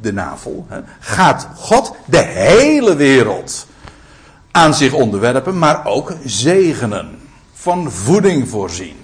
de 0.00 0.12
navel, 0.12 0.66
gaat 0.98 1.48
God 1.54 1.94
de 2.04 2.22
hele 2.22 2.96
wereld 2.96 3.66
aan 4.50 4.74
zich 4.74 4.92
onderwerpen, 4.92 5.58
maar 5.58 5.86
ook 5.86 6.12
zegenen. 6.24 7.18
Van 7.52 7.90
voeding 7.90 8.48
voorzien. 8.48 8.96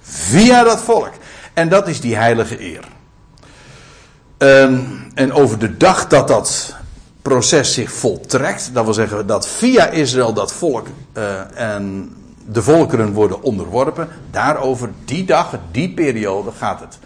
Via 0.00 0.62
dat 0.62 0.80
volk. 0.80 1.10
En 1.54 1.68
dat 1.68 1.88
is 1.88 2.00
die 2.00 2.16
heilige 2.16 2.60
eer. 2.60 2.84
En, 4.38 5.02
en 5.14 5.32
over 5.32 5.58
de 5.58 5.76
dag 5.76 6.06
dat 6.08 6.28
dat 6.28 6.74
proces 7.22 7.74
zich 7.74 7.92
voltrekt, 7.92 8.70
dat 8.72 8.84
wil 8.84 8.94
zeggen 8.94 9.26
dat 9.26 9.48
via 9.48 9.86
Israël 9.86 10.32
dat 10.32 10.52
volk 10.52 10.86
uh, 11.16 11.24
en 11.54 12.14
de 12.46 12.62
volkeren 12.62 13.12
worden 13.12 13.42
onderworpen, 13.42 14.08
daarover 14.30 14.90
die 15.04 15.24
dag, 15.24 15.58
die 15.70 15.94
periode 15.94 16.50
gaat 16.58 16.80
het. 16.80 16.98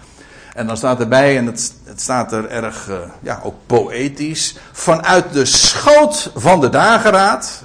En 0.55 0.67
dan 0.67 0.77
staat 0.77 1.01
erbij, 1.01 1.37
en 1.37 1.47
het, 1.47 1.75
het 1.85 2.01
staat 2.01 2.33
er 2.33 2.49
erg, 2.49 2.89
uh, 2.89 2.97
ja, 3.21 3.41
ook 3.43 3.55
poëtisch. 3.67 4.57
Vanuit 4.73 5.33
de 5.33 5.45
schoot 5.45 6.31
van 6.35 6.61
de 6.61 6.69
dageraad 6.69 7.63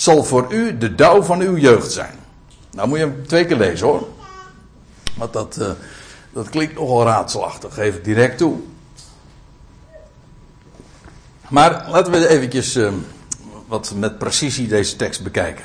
zal 0.00 0.24
voor 0.24 0.52
u 0.52 0.78
de 0.78 0.94
dauw 0.94 1.22
van 1.22 1.40
uw 1.40 1.56
jeugd 1.56 1.92
zijn. 1.92 2.18
Nou 2.70 2.88
moet 2.88 2.98
je 2.98 3.04
hem 3.04 3.26
twee 3.26 3.44
keer 3.44 3.56
lezen 3.56 3.86
hoor. 3.86 4.08
Want 5.16 5.32
dat, 5.32 5.56
uh, 5.60 5.70
dat 6.32 6.48
klinkt 6.48 6.74
nogal 6.74 7.04
raadselachtig, 7.04 7.74
geef 7.74 7.96
ik 7.96 8.04
direct 8.04 8.38
toe. 8.38 8.56
Maar 11.48 11.86
laten 11.90 12.12
we 12.12 12.28
eventjes 12.28 12.76
uh, 12.76 12.92
wat 13.66 13.92
met 13.96 14.18
precisie 14.18 14.68
deze 14.68 14.96
tekst 14.96 15.22
bekijken. 15.22 15.64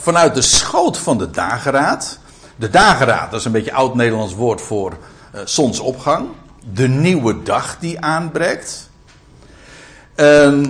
Vanuit 0.00 0.34
de 0.34 0.42
schoot 0.42 0.98
van 0.98 1.18
de 1.18 1.30
dageraad. 1.30 2.18
De 2.56 2.70
dageraad, 2.70 3.30
dat 3.30 3.40
is 3.40 3.46
een 3.46 3.52
beetje 3.52 3.72
oud-Nederlands 3.72 4.34
woord 4.34 4.60
voor 4.60 4.92
uh, 5.34 5.40
zonsopgang. 5.44 6.28
De 6.72 6.88
nieuwe 6.88 7.42
dag 7.42 7.78
die 7.78 8.00
aanbreekt. 8.00 8.88
Uh, 10.16 10.68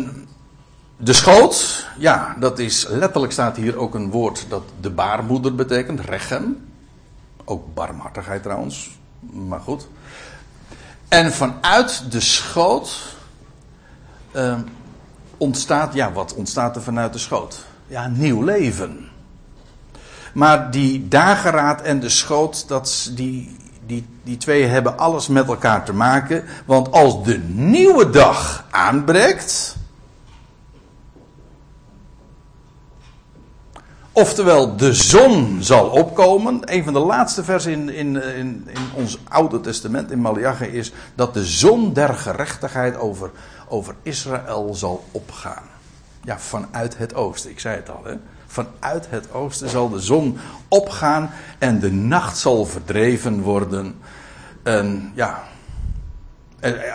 de 0.96 1.12
schoot, 1.12 1.86
ja, 1.98 2.36
dat 2.38 2.58
is 2.58 2.86
letterlijk 2.88 3.32
staat 3.32 3.56
hier 3.56 3.76
ook 3.76 3.94
een 3.94 4.10
woord 4.10 4.46
dat 4.48 4.62
de 4.80 4.90
baarmoeder 4.90 5.54
betekent, 5.54 6.00
rechem. 6.00 6.66
Ook 7.44 7.74
barmhartigheid 7.74 8.42
trouwens, 8.42 8.98
maar 9.20 9.60
goed. 9.60 9.88
En 11.08 11.32
vanuit 11.32 12.12
de 12.12 12.20
schoot 12.20 13.16
uh, 14.32 14.58
ontstaat, 15.36 15.94
ja, 15.94 16.12
wat 16.12 16.34
ontstaat 16.34 16.76
er 16.76 16.82
vanuit 16.82 17.12
de 17.12 17.18
schoot? 17.18 17.64
Ja, 17.86 18.06
nieuw 18.08 18.42
leven. 18.42 19.08
Maar 20.34 20.70
die 20.70 21.08
dageraad 21.08 21.82
en 21.82 22.00
de 22.00 22.08
schoot, 22.08 22.68
dat, 22.68 23.10
die, 23.14 23.56
die, 23.86 24.06
die 24.22 24.36
twee 24.36 24.64
hebben 24.64 24.98
alles 24.98 25.28
met 25.28 25.48
elkaar 25.48 25.84
te 25.84 25.92
maken. 25.92 26.44
Want 26.64 26.92
als 26.92 27.24
de 27.24 27.38
nieuwe 27.38 28.10
dag 28.10 28.64
aanbreekt. 28.70 29.76
Oftewel, 34.16 34.76
de 34.76 34.92
zon 34.92 35.58
zal 35.62 35.88
opkomen. 35.88 36.60
Een 36.64 36.84
van 36.84 36.92
de 36.92 36.98
laatste 36.98 37.44
versen 37.44 37.72
in, 37.72 37.88
in, 37.88 38.22
in, 38.22 38.68
in 38.68 38.80
ons 38.94 39.18
Oude 39.28 39.60
Testament, 39.60 40.10
in 40.10 40.20
Malachi, 40.20 40.64
is 40.64 40.92
dat 41.14 41.34
de 41.34 41.44
zon 41.44 41.92
der 41.92 42.14
gerechtigheid 42.14 42.96
over, 42.96 43.30
over 43.68 43.94
Israël 44.02 44.74
zal 44.74 45.04
opgaan. 45.10 45.62
Ja, 46.24 46.38
vanuit 46.38 46.98
het 46.98 47.14
oosten. 47.14 47.50
Ik 47.50 47.60
zei 47.60 47.76
het 47.76 47.90
al, 47.90 48.00
hè. 48.04 48.14
Vanuit 48.46 49.06
het 49.10 49.32
oosten 49.32 49.68
zal 49.68 49.88
de 49.88 50.00
zon 50.00 50.38
opgaan 50.68 51.30
en 51.58 51.80
de 51.80 51.92
nacht 51.92 52.38
zal 52.38 52.66
verdreven 52.66 53.40
worden. 53.40 53.94
En 54.62 55.12
ja, 55.14 55.42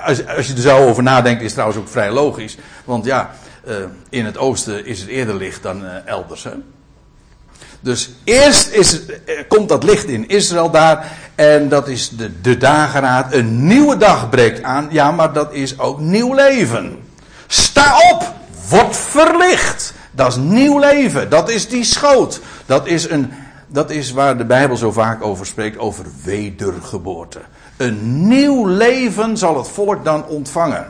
als, 0.04 0.28
als 0.28 0.48
je 0.48 0.54
er 0.54 0.62
zo 0.62 0.88
over 0.88 1.04
nadenkt, 1.04 1.42
is 1.42 1.52
trouwens 1.52 1.80
ook 1.80 1.88
vrij 1.88 2.12
logisch. 2.12 2.58
Want 2.86 3.06
ja, 3.06 3.32
uh, 3.68 3.76
in 4.10 4.26
het 4.26 4.38
oosten 4.38 4.86
is 4.86 5.00
het 5.00 5.10
eerder 5.10 5.36
licht 5.36 5.64
dan 5.64 5.84
uh, 5.84 6.08
elders. 6.08 6.44
Hè? 6.44 6.52
Dus 7.80 8.10
eerst 8.24 8.70
is, 8.72 9.06
eh, 9.06 9.36
komt 9.48 9.70
dat 9.70 9.84
licht 9.84 10.06
in 10.06 10.28
Israël 10.28 10.72
daar. 10.72 11.12
En 11.36 11.70
dat 11.70 11.88
is 11.88 12.10
de, 12.10 12.42
de 12.42 12.58
dageraad. 12.58 13.34
Een 13.34 13.66
nieuwe 13.68 13.98
dag 13.98 14.30
breekt 14.30 14.64
aan. 14.64 14.88
Ja, 14.92 15.12
maar 15.12 15.34
dat 15.34 15.54
is 15.54 15.80
ook 15.80 16.00
nieuw 16.00 16.34
leven. 16.34 17.00
Sta 17.48 17.98
op! 18.12 18.34
Word 18.70 18.98
verlicht! 18.98 19.94
Dat 20.12 20.28
is 20.28 20.36
nieuw 20.36 20.80
leven. 20.80 21.30
Dat 21.30 21.50
is 21.50 21.68
die 21.68 21.84
schoot. 21.84 22.40
Dat 22.66 22.88
is, 22.88 23.10
een, 23.10 23.34
dat 23.68 23.90
is 23.90 24.12
waar 24.12 24.38
de 24.38 24.46
Bijbel 24.46 24.78
zo 24.78 24.92
vaak 24.92 25.24
over 25.24 25.46
spreekt. 25.46 25.78
Over 25.78 26.06
wedergeboorte. 26.24 27.40
Een 27.78 28.28
nieuw 28.28 28.66
leven 28.66 29.38
zal 29.38 29.58
het 29.58 29.68
volk 29.68 30.04
dan 30.06 30.26
ontvangen. 30.26 30.88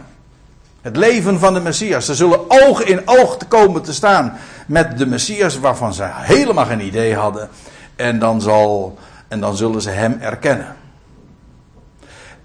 Het 0.82 0.96
leven 0.96 1.40
van 1.40 1.54
de 1.54 1.60
Messias. 1.60 2.06
Ze 2.06 2.16
zullen 2.16 2.40
oog 2.48 2.84
in 2.84 3.02
oog 3.06 3.38
te 3.38 3.46
komen 3.46 3.82
te 3.82 3.94
staan 3.94 4.38
met 4.70 4.98
de 4.98 5.06
Messias 5.06 5.60
waarvan 5.60 5.94
ze 5.94 6.04
helemaal 6.10 6.66
geen 6.66 6.86
idee 6.86 7.16
hadden. 7.16 7.50
En 7.96 8.20
dan, 8.20 8.42
zal, 8.42 8.98
en 9.28 9.40
dan 9.40 9.56
zullen 9.58 9.82
ze 9.82 9.90
hem 9.90 10.18
erkennen. 10.22 10.76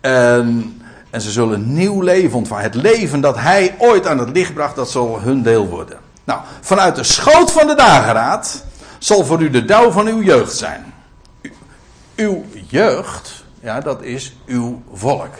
En, 0.00 0.80
en 1.10 1.20
ze 1.20 1.30
zullen 1.30 1.72
nieuw 1.72 2.00
leven 2.00 2.38
ontvangen. 2.38 2.64
Het 2.64 2.74
leven 2.74 3.20
dat 3.20 3.38
hij 3.38 3.74
ooit 3.78 4.06
aan 4.06 4.18
het 4.18 4.28
licht 4.28 4.54
bracht, 4.54 4.76
dat 4.76 4.90
zal 4.90 5.20
hun 5.20 5.42
deel 5.42 5.68
worden. 5.68 5.98
Nou, 6.24 6.40
vanuit 6.60 6.96
de 6.96 7.02
schoot 7.02 7.52
van 7.52 7.66
de 7.66 7.74
dageraad 7.74 8.64
zal 8.98 9.24
voor 9.24 9.42
u 9.42 9.50
de 9.50 9.64
dauw 9.64 9.90
van 9.90 10.06
uw 10.06 10.22
jeugd 10.22 10.56
zijn. 10.56 10.94
Uw 12.16 12.44
jeugd, 12.68 13.44
ja, 13.60 13.80
dat 13.80 14.02
is 14.02 14.36
uw 14.46 14.82
volk. 14.92 15.34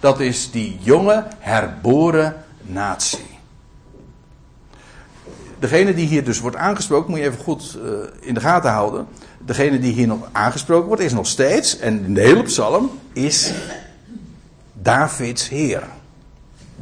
Dat 0.00 0.20
is 0.20 0.50
die 0.50 0.78
jonge, 0.80 1.24
herboren 1.38 2.44
natie. 2.62 3.31
Degene 5.62 5.94
die 5.94 6.06
hier 6.06 6.24
dus 6.24 6.40
wordt 6.40 6.56
aangesproken, 6.56 7.10
moet 7.10 7.18
je 7.18 7.24
even 7.24 7.42
goed 7.42 7.78
uh, 7.84 7.92
in 8.20 8.34
de 8.34 8.40
gaten 8.40 8.70
houden. 8.70 9.06
Degene 9.38 9.78
die 9.78 9.92
hier 9.92 10.06
nog 10.06 10.28
aangesproken 10.32 10.86
wordt, 10.86 11.02
is 11.02 11.12
nog 11.12 11.26
steeds, 11.26 11.78
en 11.78 12.04
in 12.04 12.14
de 12.14 12.20
hele 12.20 12.42
psalm, 12.42 12.90
is 13.12 13.52
Davids 14.72 15.48
Heer. 15.48 15.82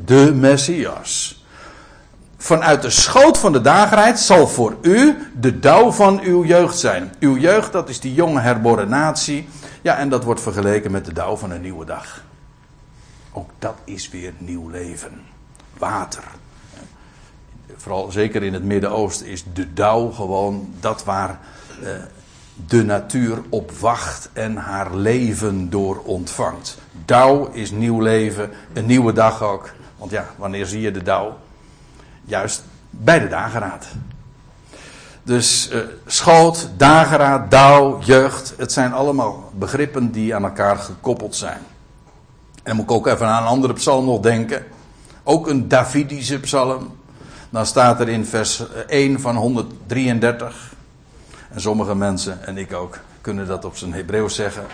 De 0.05 0.33
Messias 0.35 1.45
vanuit 2.37 2.83
de 2.83 2.91
schoot 2.91 3.39
van 3.39 3.53
de 3.53 3.61
dagerheid 3.61 4.21
zal 4.21 4.49
voor 4.49 4.77
u 4.83 5.17
de 5.41 5.59
dauw 5.59 5.91
van 5.91 6.21
uw 6.21 6.45
jeugd 6.45 6.79
zijn. 6.79 7.13
Uw 7.19 7.37
jeugd, 7.37 7.73
dat 7.73 7.89
is 7.89 8.01
die 8.01 8.15
jonge 8.15 8.41
herboren 8.41 8.89
natie. 8.89 9.49
Ja, 9.83 9.97
en 9.97 10.09
dat 10.09 10.25
wordt 10.25 10.41
vergeleken 10.41 10.91
met 10.91 11.05
de 11.05 11.13
dauw 11.13 11.37
van 11.37 11.51
een 11.51 11.61
nieuwe 11.61 11.85
dag. 11.85 12.25
Ook 13.33 13.51
dat 13.59 13.77
is 13.85 14.11
weer 14.11 14.33
nieuw 14.39 14.69
leven. 14.69 15.21
Water. 15.79 16.25
Vooral 17.81 18.11
zeker 18.11 18.43
in 18.43 18.53
het 18.53 18.65
Midden-Oosten 18.65 19.27
is 19.27 19.45
de 19.53 19.73
dauw 19.73 20.11
gewoon 20.11 20.75
dat 20.81 21.05
waar 21.05 21.39
eh, 21.83 21.91
de 22.67 22.85
natuur 22.85 23.39
op 23.49 23.71
wacht 23.71 24.29
en 24.33 24.57
haar 24.57 24.95
leven 24.95 25.71
door 25.71 26.03
ontvangt. 26.05 26.79
Dauw 27.05 27.49
is 27.53 27.71
nieuw 27.71 28.01
leven, 28.01 28.51
een 28.73 28.87
nieuwe 28.87 29.13
dag 29.13 29.43
ook. 29.43 29.71
Want 29.97 30.11
ja, 30.11 30.27
wanneer 30.37 30.67
zie 30.67 30.81
je 30.81 30.91
de 30.91 31.03
dauw? 31.03 31.39
Juist 32.25 32.63
bij 32.91 33.19
de 33.19 33.29
dageraad. 33.29 33.87
Dus 35.23 35.71
uh, 35.73 35.81
schoot, 36.07 36.69
dageraad, 36.77 37.51
dauw, 37.51 38.01
jeugd. 38.01 38.55
Het 38.57 38.73
zijn 38.73 38.93
allemaal 38.93 39.51
begrippen 39.55 40.11
die 40.11 40.35
aan 40.35 40.45
elkaar 40.45 40.77
gekoppeld 40.77 41.37
zijn. 41.37 41.61
En 42.63 42.77
moet 42.77 42.85
ik 42.85 42.91
ook 42.91 43.07
even 43.07 43.27
aan 43.27 43.43
een 43.43 43.49
andere 43.49 43.73
psalm 43.73 44.05
nog 44.05 44.21
denken. 44.21 44.65
Ook 45.23 45.49
een 45.49 45.69
Davidische 45.69 46.41
psalm. 46.41 46.99
Dan 47.51 47.67
staat 47.67 48.01
er 48.01 48.09
in 48.09 48.27
vers 48.27 48.63
1 48.87 49.21
van 49.21 49.37
133. 49.37 50.73
En 51.51 51.61
sommige 51.61 51.95
mensen, 51.95 52.47
en 52.47 52.59
ik 52.59 52.73
ook, 52.73 52.99
kunnen 53.21 53.47
dat 53.47 53.65
op 53.65 53.77
zijn 53.77 53.93
Hebreeuws 53.93 54.35
zeggen. 54.35 54.65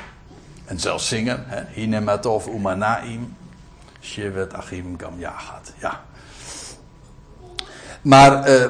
En 0.64 0.81
zelfs 0.81 1.09
zingen. 1.09 1.45
Hinematov 1.72 2.47
umanaim. 2.47 3.37
Shevet 4.01 4.55
achim 4.55 4.97
kam 4.97 5.18
yahat. 5.18 5.72
Ja. 5.79 6.01
Maar 8.03 8.49
uh, 8.49 8.64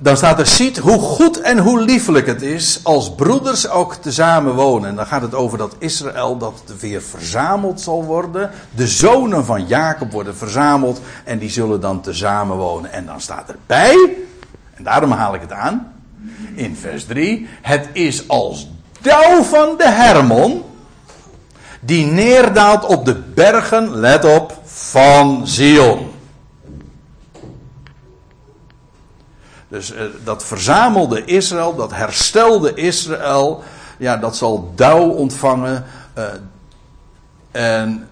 dan 0.00 0.16
staat 0.16 0.38
er, 0.38 0.46
ziet 0.46 0.78
hoe 0.78 0.98
goed 0.98 1.40
en 1.40 1.58
hoe 1.58 1.80
liefelijk 1.80 2.26
het 2.26 2.42
is 2.42 2.80
als 2.82 3.14
broeders 3.14 3.68
ook 3.68 3.94
tezamen 3.94 4.54
wonen. 4.54 4.88
En 4.88 4.96
dan 4.96 5.06
gaat 5.06 5.22
het 5.22 5.34
over 5.34 5.58
dat 5.58 5.74
Israël 5.78 6.36
dat 6.36 6.62
weer 6.80 7.02
verzameld 7.02 7.80
zal 7.80 8.04
worden. 8.04 8.50
De 8.70 8.86
zonen 8.86 9.44
van 9.44 9.66
Jacob 9.66 10.12
worden 10.12 10.36
verzameld 10.36 11.00
en 11.24 11.38
die 11.38 11.50
zullen 11.50 11.80
dan 11.80 12.00
tezamen 12.00 12.56
wonen. 12.56 12.92
En 12.92 13.06
dan 13.06 13.20
staat 13.20 13.48
erbij, 13.48 14.16
en 14.74 14.84
daarom 14.84 15.10
haal 15.10 15.34
ik 15.34 15.40
het 15.40 15.52
aan, 15.52 15.92
in 16.54 16.76
vers 16.76 17.04
3. 17.04 17.48
Het 17.62 17.88
is 17.92 18.28
als 18.28 18.68
dauw 19.00 19.42
van 19.42 19.74
de 19.78 19.88
Hermon 19.88 20.62
die 21.80 22.06
neerdaalt 22.06 22.84
op 22.84 23.04
de 23.04 23.14
bergen, 23.14 23.94
let 23.94 24.24
op, 24.24 24.60
van 24.64 25.46
Zion. 25.46 26.16
Dus 29.68 29.92
uh, 29.92 30.00
dat 30.24 30.44
verzamelde 30.44 31.24
Israël, 31.24 31.74
dat 31.74 31.92
herstelde 31.92 32.74
Israël, 32.74 33.62
ja, 33.98 34.16
dat 34.16 34.36
zal 34.36 34.72
dauw 34.74 35.08
ontvangen. 35.08 35.84
Uh, 36.18 36.24
en 37.50 38.08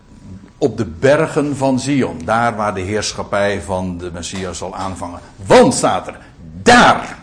op 0.59 0.77
de 0.77 0.85
bergen 0.85 1.57
van 1.57 1.81
Zion, 1.81 2.21
daar 2.25 2.57
waar 2.57 2.75
de 2.75 2.81
heerschappij 2.81 3.63
van 3.63 3.99
de 3.99 4.11
Messias 4.13 4.59
zal 4.59 4.75
aanvangen. 4.75 5.21
Want 5.47 5.75
staat 5.75 6.07
er, 6.07 6.19
daar, 6.63 7.19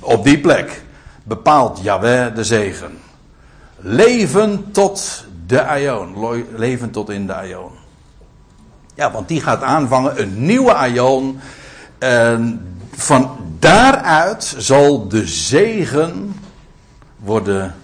op 0.00 0.24
die 0.24 0.40
plek, 0.40 0.82
bepaalt 1.22 1.80
Yahweh 1.82 2.34
de 2.34 2.44
zegen. 2.44 2.98
Leven 3.76 4.70
tot 4.72 5.24
de 5.46 5.64
Aion. 5.64 6.14
Leven 6.56 6.90
tot 6.90 7.10
in 7.10 7.26
de 7.26 7.34
Aion. 7.34 7.70
Ja, 8.94 9.10
want 9.10 9.28
die 9.28 9.40
gaat 9.40 9.62
aanvangen 9.62 10.20
een 10.20 10.44
nieuwe 10.44 10.74
Aion. 10.74 11.40
En 11.98 12.73
van 13.04 13.36
daaruit 13.58 14.54
zal 14.58 15.08
de 15.08 15.26
zegen 15.26 16.40
worden 17.16 17.74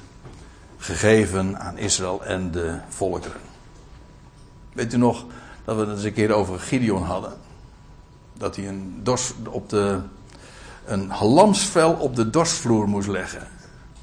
gegeven 0.78 1.60
aan 1.60 1.78
Israël 1.78 2.24
en 2.24 2.50
de 2.50 2.78
volkeren. 2.88 3.40
Weet 4.72 4.92
u 4.92 4.96
nog 4.96 5.24
dat 5.64 5.76
we 5.76 5.80
het 5.80 5.90
eens 5.90 6.02
een 6.02 6.12
keer 6.12 6.32
over 6.32 6.58
Gideon 6.58 7.02
hadden? 7.02 7.32
Dat 8.34 8.56
hij 8.56 8.68
een, 8.68 9.00
dors 9.02 9.32
op 9.50 9.68
de, 9.68 9.98
een 10.84 11.12
lamsvel 11.20 11.92
op 11.92 12.16
de 12.16 12.30
dorsvloer 12.30 12.88
moest 12.88 13.08
leggen. 13.08 13.46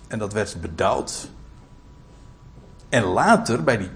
En 0.07 0.19
dat 0.19 0.33
werd 0.33 0.61
bedouwd. 0.61 1.29
En 2.89 3.03
later, 3.03 3.63
bij, 3.63 3.77
die 3.77 3.89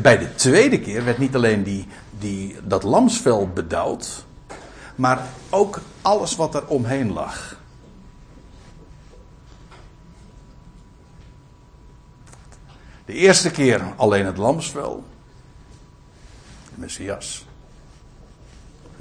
bij 0.00 0.18
de 0.18 0.34
tweede 0.34 0.80
keer, 0.80 1.04
werd 1.04 1.18
niet 1.18 1.34
alleen 1.34 1.62
die, 1.62 1.86
die, 2.18 2.56
dat 2.64 2.82
lamsvel 2.82 3.48
bedouwd. 3.48 4.25
Maar 4.96 5.26
ook 5.50 5.80
alles 6.02 6.36
wat 6.36 6.54
er 6.54 6.66
omheen 6.66 7.12
lag. 7.12 7.60
De 13.04 13.12
eerste 13.12 13.50
keer 13.50 13.82
alleen 13.96 14.26
het 14.26 14.36
lamsvel. 14.36 15.04
De 16.74 16.80
Messias. 16.80 17.46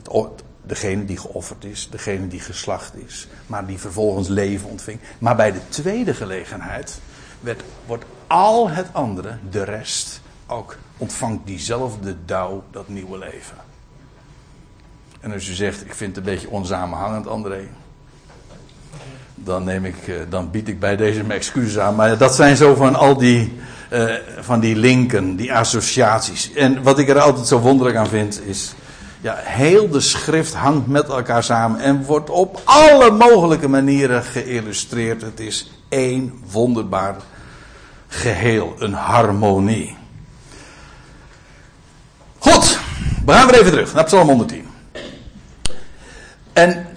Het, 0.03 0.43
degene 0.61 1.05
die 1.05 1.17
geofferd 1.17 1.63
is, 1.63 1.89
degene 1.89 2.27
die 2.27 2.39
geslacht 2.39 2.95
is, 2.95 3.27
maar 3.47 3.65
die 3.65 3.79
vervolgens 3.79 4.27
leven 4.27 4.69
ontving. 4.69 4.99
Maar 5.19 5.35
bij 5.35 5.51
de 5.51 5.69
tweede 5.69 6.13
gelegenheid 6.13 6.99
werd, 7.39 7.63
wordt 7.85 8.05
al 8.27 8.69
het 8.69 8.87
andere, 8.91 9.37
de 9.49 9.63
rest, 9.63 10.21
ook 10.47 10.77
ontvangt 10.97 11.45
diezelfde 11.45 12.25
dauw, 12.25 12.63
dat 12.71 12.87
nieuwe 12.87 13.17
leven. 13.17 13.57
En 15.25 15.33
als 15.33 15.47
u 15.47 15.53
zegt, 15.53 15.85
ik 15.85 15.95
vind 15.95 16.15
het 16.15 16.25
een 16.25 16.33
beetje 16.33 16.49
onsamenhangend, 16.49 17.27
André. 17.27 17.67
Dan, 19.35 19.63
neem 19.63 19.85
ik, 19.85 20.07
eh, 20.07 20.15
dan 20.29 20.51
bied 20.51 20.67
ik 20.67 20.79
bij 20.79 20.95
deze 20.95 21.23
mijn 21.23 21.39
excuses 21.39 21.79
aan. 21.79 21.95
Maar 21.95 22.17
dat 22.17 22.35
zijn 22.35 22.55
zo 22.55 22.75
van 22.75 22.95
al 22.95 23.17
die, 23.17 23.59
uh, 23.93 24.13
van 24.39 24.59
die 24.59 24.75
linken, 24.75 25.35
die 25.35 25.53
associaties. 25.53 26.53
En 26.53 26.83
wat 26.83 26.99
ik 26.99 27.09
er 27.09 27.19
altijd 27.19 27.47
zo 27.47 27.59
wonderlijk 27.59 27.97
aan 27.97 28.07
vind, 28.07 28.41
is. 28.45 28.73
Ja, 29.21 29.35
heel 29.37 29.89
de 29.89 29.99
schrift 29.99 30.53
hangt 30.53 30.87
met 30.87 31.07
elkaar 31.07 31.43
samen 31.43 31.79
en 31.79 32.03
wordt 32.03 32.29
op 32.29 32.61
alle 32.63 33.11
mogelijke 33.11 33.67
manieren 33.67 34.23
geïllustreerd. 34.23 35.21
Het 35.21 35.39
is 35.39 35.71
één 35.89 36.33
wonderbaar 36.51 37.15
geheel, 38.07 38.75
een 38.79 38.93
harmonie. 38.93 39.97
Goed, 42.37 42.79
we 43.25 43.31
gaan 43.31 43.47
weer 43.47 43.59
even 43.59 43.71
terug 43.71 43.93
naar 43.93 44.03
Psalm 44.03 44.27
110. 44.27 44.64
En 46.55 46.87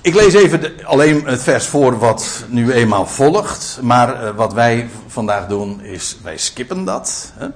ik 0.00 0.14
lees 0.14 0.34
even 0.34 0.84
alleen 0.84 1.24
het 1.26 1.42
vers 1.42 1.66
voor 1.66 1.98
wat 1.98 2.44
nu 2.48 2.72
eenmaal 2.72 3.06
volgt. 3.06 3.78
Maar 3.82 4.22
uh, 4.22 4.30
wat 4.36 4.52
wij 4.52 4.88
vandaag 5.06 5.46
doen 5.46 5.80
is, 5.80 6.18
wij 6.22 6.36
skippen 6.36 6.84
dat. 6.84 7.32
Hè? 7.34 7.46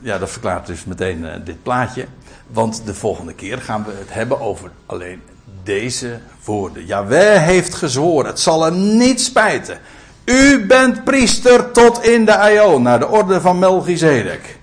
Ja, 0.00 0.18
dat 0.18 0.30
verklaart 0.30 0.66
dus 0.66 0.84
meteen 0.84 1.18
uh, 1.18 1.32
dit 1.44 1.62
plaatje. 1.62 2.06
Want 2.46 2.86
de 2.86 2.94
volgende 2.94 3.34
keer 3.34 3.58
gaan 3.58 3.84
we 3.84 3.92
het 3.98 4.12
hebben 4.12 4.40
over 4.40 4.70
alleen 4.86 5.22
deze 5.62 6.20
woorden. 6.44 6.86
Jawel 6.86 7.38
heeft 7.38 7.74
gezworen, 7.74 8.26
het 8.26 8.40
zal 8.40 8.64
hem 8.64 8.96
niet 8.96 9.20
spijten. 9.20 9.78
U 10.24 10.66
bent 10.66 11.04
priester 11.04 11.70
tot 11.72 12.04
in 12.04 12.24
de 12.24 12.36
aion, 12.36 12.82
naar 12.82 12.98
de 12.98 13.08
orde 13.08 13.40
van 13.40 13.58
Melchizedek. 13.58 14.58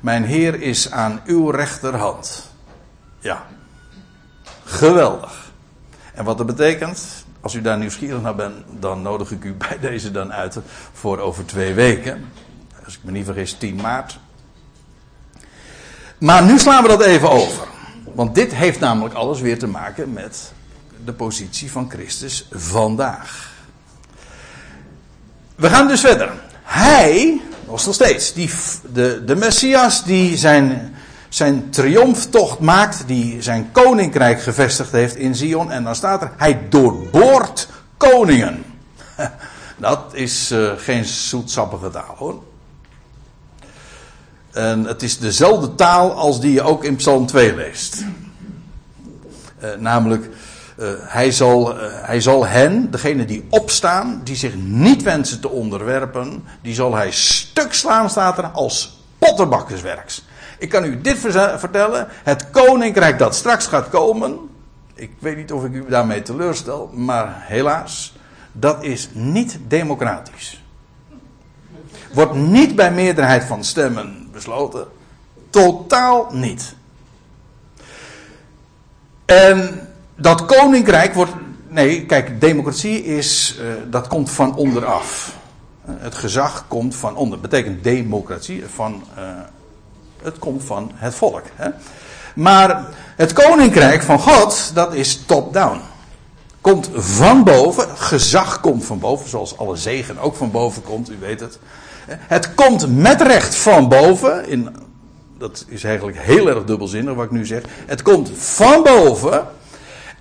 Mijn 0.00 0.24
Heer 0.24 0.62
is 0.62 0.90
aan 0.90 1.20
uw 1.26 1.50
rechterhand. 1.50 2.50
Ja, 3.18 3.46
geweldig. 4.72 5.52
En 6.14 6.24
wat 6.24 6.38
dat 6.38 6.46
betekent, 6.46 7.24
als 7.40 7.54
u 7.54 7.60
daar 7.60 7.78
nieuwsgierig 7.78 8.22
naar 8.22 8.34
bent, 8.34 8.54
dan 8.80 9.02
nodig 9.02 9.30
ik 9.30 9.44
u 9.44 9.54
bij 9.68 9.78
deze 9.80 10.10
dan 10.10 10.32
uit 10.32 10.58
voor 10.92 11.18
over 11.18 11.46
twee 11.46 11.74
weken. 11.74 12.32
Als 12.84 12.94
ik 12.94 13.00
me 13.02 13.10
niet 13.10 13.24
vergis, 13.24 13.52
10 13.52 13.76
maart. 13.76 14.18
Maar 16.18 16.42
nu 16.42 16.58
slaan 16.58 16.82
we 16.82 16.88
dat 16.88 17.02
even 17.02 17.30
over. 17.30 17.66
Want 18.14 18.34
dit 18.34 18.54
heeft 18.54 18.80
namelijk 18.80 19.14
alles 19.14 19.40
weer 19.40 19.58
te 19.58 19.66
maken 19.66 20.12
met 20.12 20.52
de 21.04 21.12
positie 21.12 21.70
van 21.70 21.90
Christus 21.90 22.48
vandaag. 22.50 23.50
We 25.54 25.68
gaan 25.68 25.88
dus 25.88 26.00
verder. 26.00 26.32
Hij, 26.62 27.40
was 27.64 27.86
nog 27.86 27.94
steeds, 27.94 28.32
die, 28.32 28.50
de, 28.92 29.22
de 29.24 29.36
Messias 29.36 30.04
die 30.04 30.36
zijn, 30.36 30.94
zijn 31.34 31.70
triomftocht 31.70 32.58
maakt, 32.58 33.02
die 33.06 33.42
zijn 33.42 33.72
koninkrijk 33.72 34.42
gevestigd 34.42 34.92
heeft 34.92 35.16
in 35.16 35.34
Zion. 35.34 35.70
En 35.70 35.84
dan 35.84 35.94
staat 35.94 36.22
er, 36.22 36.32
hij 36.36 36.68
doorboort 36.68 37.68
koningen. 37.96 38.64
Dat 39.76 40.00
is 40.12 40.52
uh, 40.52 40.72
geen 40.76 41.04
zoetsappige 41.04 41.90
taal 41.90 42.14
hoor. 42.16 42.42
En 44.50 44.84
het 44.84 45.02
is 45.02 45.18
dezelfde 45.18 45.74
taal 45.74 46.12
als 46.12 46.40
die 46.40 46.52
je 46.52 46.62
ook 46.62 46.84
in 46.84 46.96
Psalm 46.96 47.26
2 47.26 47.54
leest. 47.54 48.04
Uh, 49.62 49.70
namelijk, 49.78 50.28
uh, 50.78 50.88
hij, 50.98 51.30
zal, 51.30 51.76
hij 51.78 52.20
zal 52.20 52.46
hen, 52.46 52.90
degene 52.90 53.24
die 53.24 53.46
opstaan, 53.48 54.20
die 54.24 54.36
zich 54.36 54.54
niet 54.56 55.02
wensen 55.02 55.40
te 55.40 55.48
onderwerpen, 55.48 56.44
die 56.62 56.74
zal 56.74 56.94
hij 56.94 57.10
stuk 57.10 57.72
slaan, 57.72 58.10
staat 58.10 58.38
er, 58.38 58.46
als 58.46 59.00
potterbakkerswerks. 59.18 60.22
Ik 60.62 60.68
kan 60.68 60.84
u 60.84 61.00
dit 61.00 61.18
vertellen, 61.56 62.06
het 62.10 62.50
koninkrijk 62.50 63.18
dat 63.18 63.34
straks 63.34 63.66
gaat 63.66 63.88
komen, 63.88 64.38
ik 64.94 65.10
weet 65.18 65.36
niet 65.36 65.52
of 65.52 65.64
ik 65.64 65.72
u 65.72 65.84
daarmee 65.88 66.22
teleurstel, 66.22 66.90
maar 66.94 67.34
helaas, 67.38 68.14
dat 68.52 68.84
is 68.84 69.08
niet 69.12 69.58
democratisch. 69.68 70.64
Wordt 72.12 72.34
niet 72.34 72.76
bij 72.76 72.92
meerderheid 72.92 73.44
van 73.44 73.64
stemmen 73.64 74.28
besloten. 74.32 74.86
Totaal 75.50 76.28
niet. 76.32 76.74
En 79.24 79.88
dat 80.14 80.44
koninkrijk 80.44 81.14
wordt. 81.14 81.32
Nee, 81.68 82.06
kijk, 82.06 82.40
democratie 82.40 83.04
is. 83.04 83.58
Uh, 83.60 83.72
dat 83.90 84.06
komt 84.06 84.30
van 84.30 84.56
onderaf. 84.56 85.36
Het 85.84 86.14
gezag 86.14 86.64
komt 86.68 86.96
van 86.96 87.16
onder. 87.16 87.40
betekent 87.40 87.84
democratie. 87.84 88.66
Van, 88.66 89.02
uh, 89.18 89.24
het 90.22 90.38
komt 90.38 90.64
van 90.64 90.90
het 90.94 91.14
volk. 91.14 91.42
Hè? 91.56 91.68
Maar 92.34 92.84
het 93.16 93.32
koninkrijk 93.32 94.02
van 94.02 94.18
God, 94.18 94.70
dat 94.74 94.94
is 94.94 95.22
top-down. 95.26 95.80
Komt 96.60 96.90
van 96.94 97.44
boven. 97.44 97.88
Gezag 97.96 98.60
komt 98.60 98.84
van 98.84 98.98
boven. 98.98 99.28
Zoals 99.28 99.58
alle 99.58 99.76
zegen 99.76 100.18
ook 100.18 100.36
van 100.36 100.50
boven 100.50 100.82
komt, 100.82 101.10
u 101.10 101.16
weet 101.20 101.40
het. 101.40 101.58
Het 102.08 102.54
komt 102.54 102.96
met 102.96 103.20
recht 103.20 103.54
van 103.54 103.88
boven. 103.88 104.48
In, 104.48 104.76
dat 105.38 105.64
is 105.68 105.84
eigenlijk 105.84 106.18
heel 106.18 106.48
erg 106.48 106.64
dubbelzinnig 106.64 107.14
wat 107.14 107.24
ik 107.24 107.30
nu 107.30 107.46
zeg. 107.46 107.62
Het 107.86 108.02
komt 108.02 108.30
van 108.34 108.82
boven. 108.82 109.46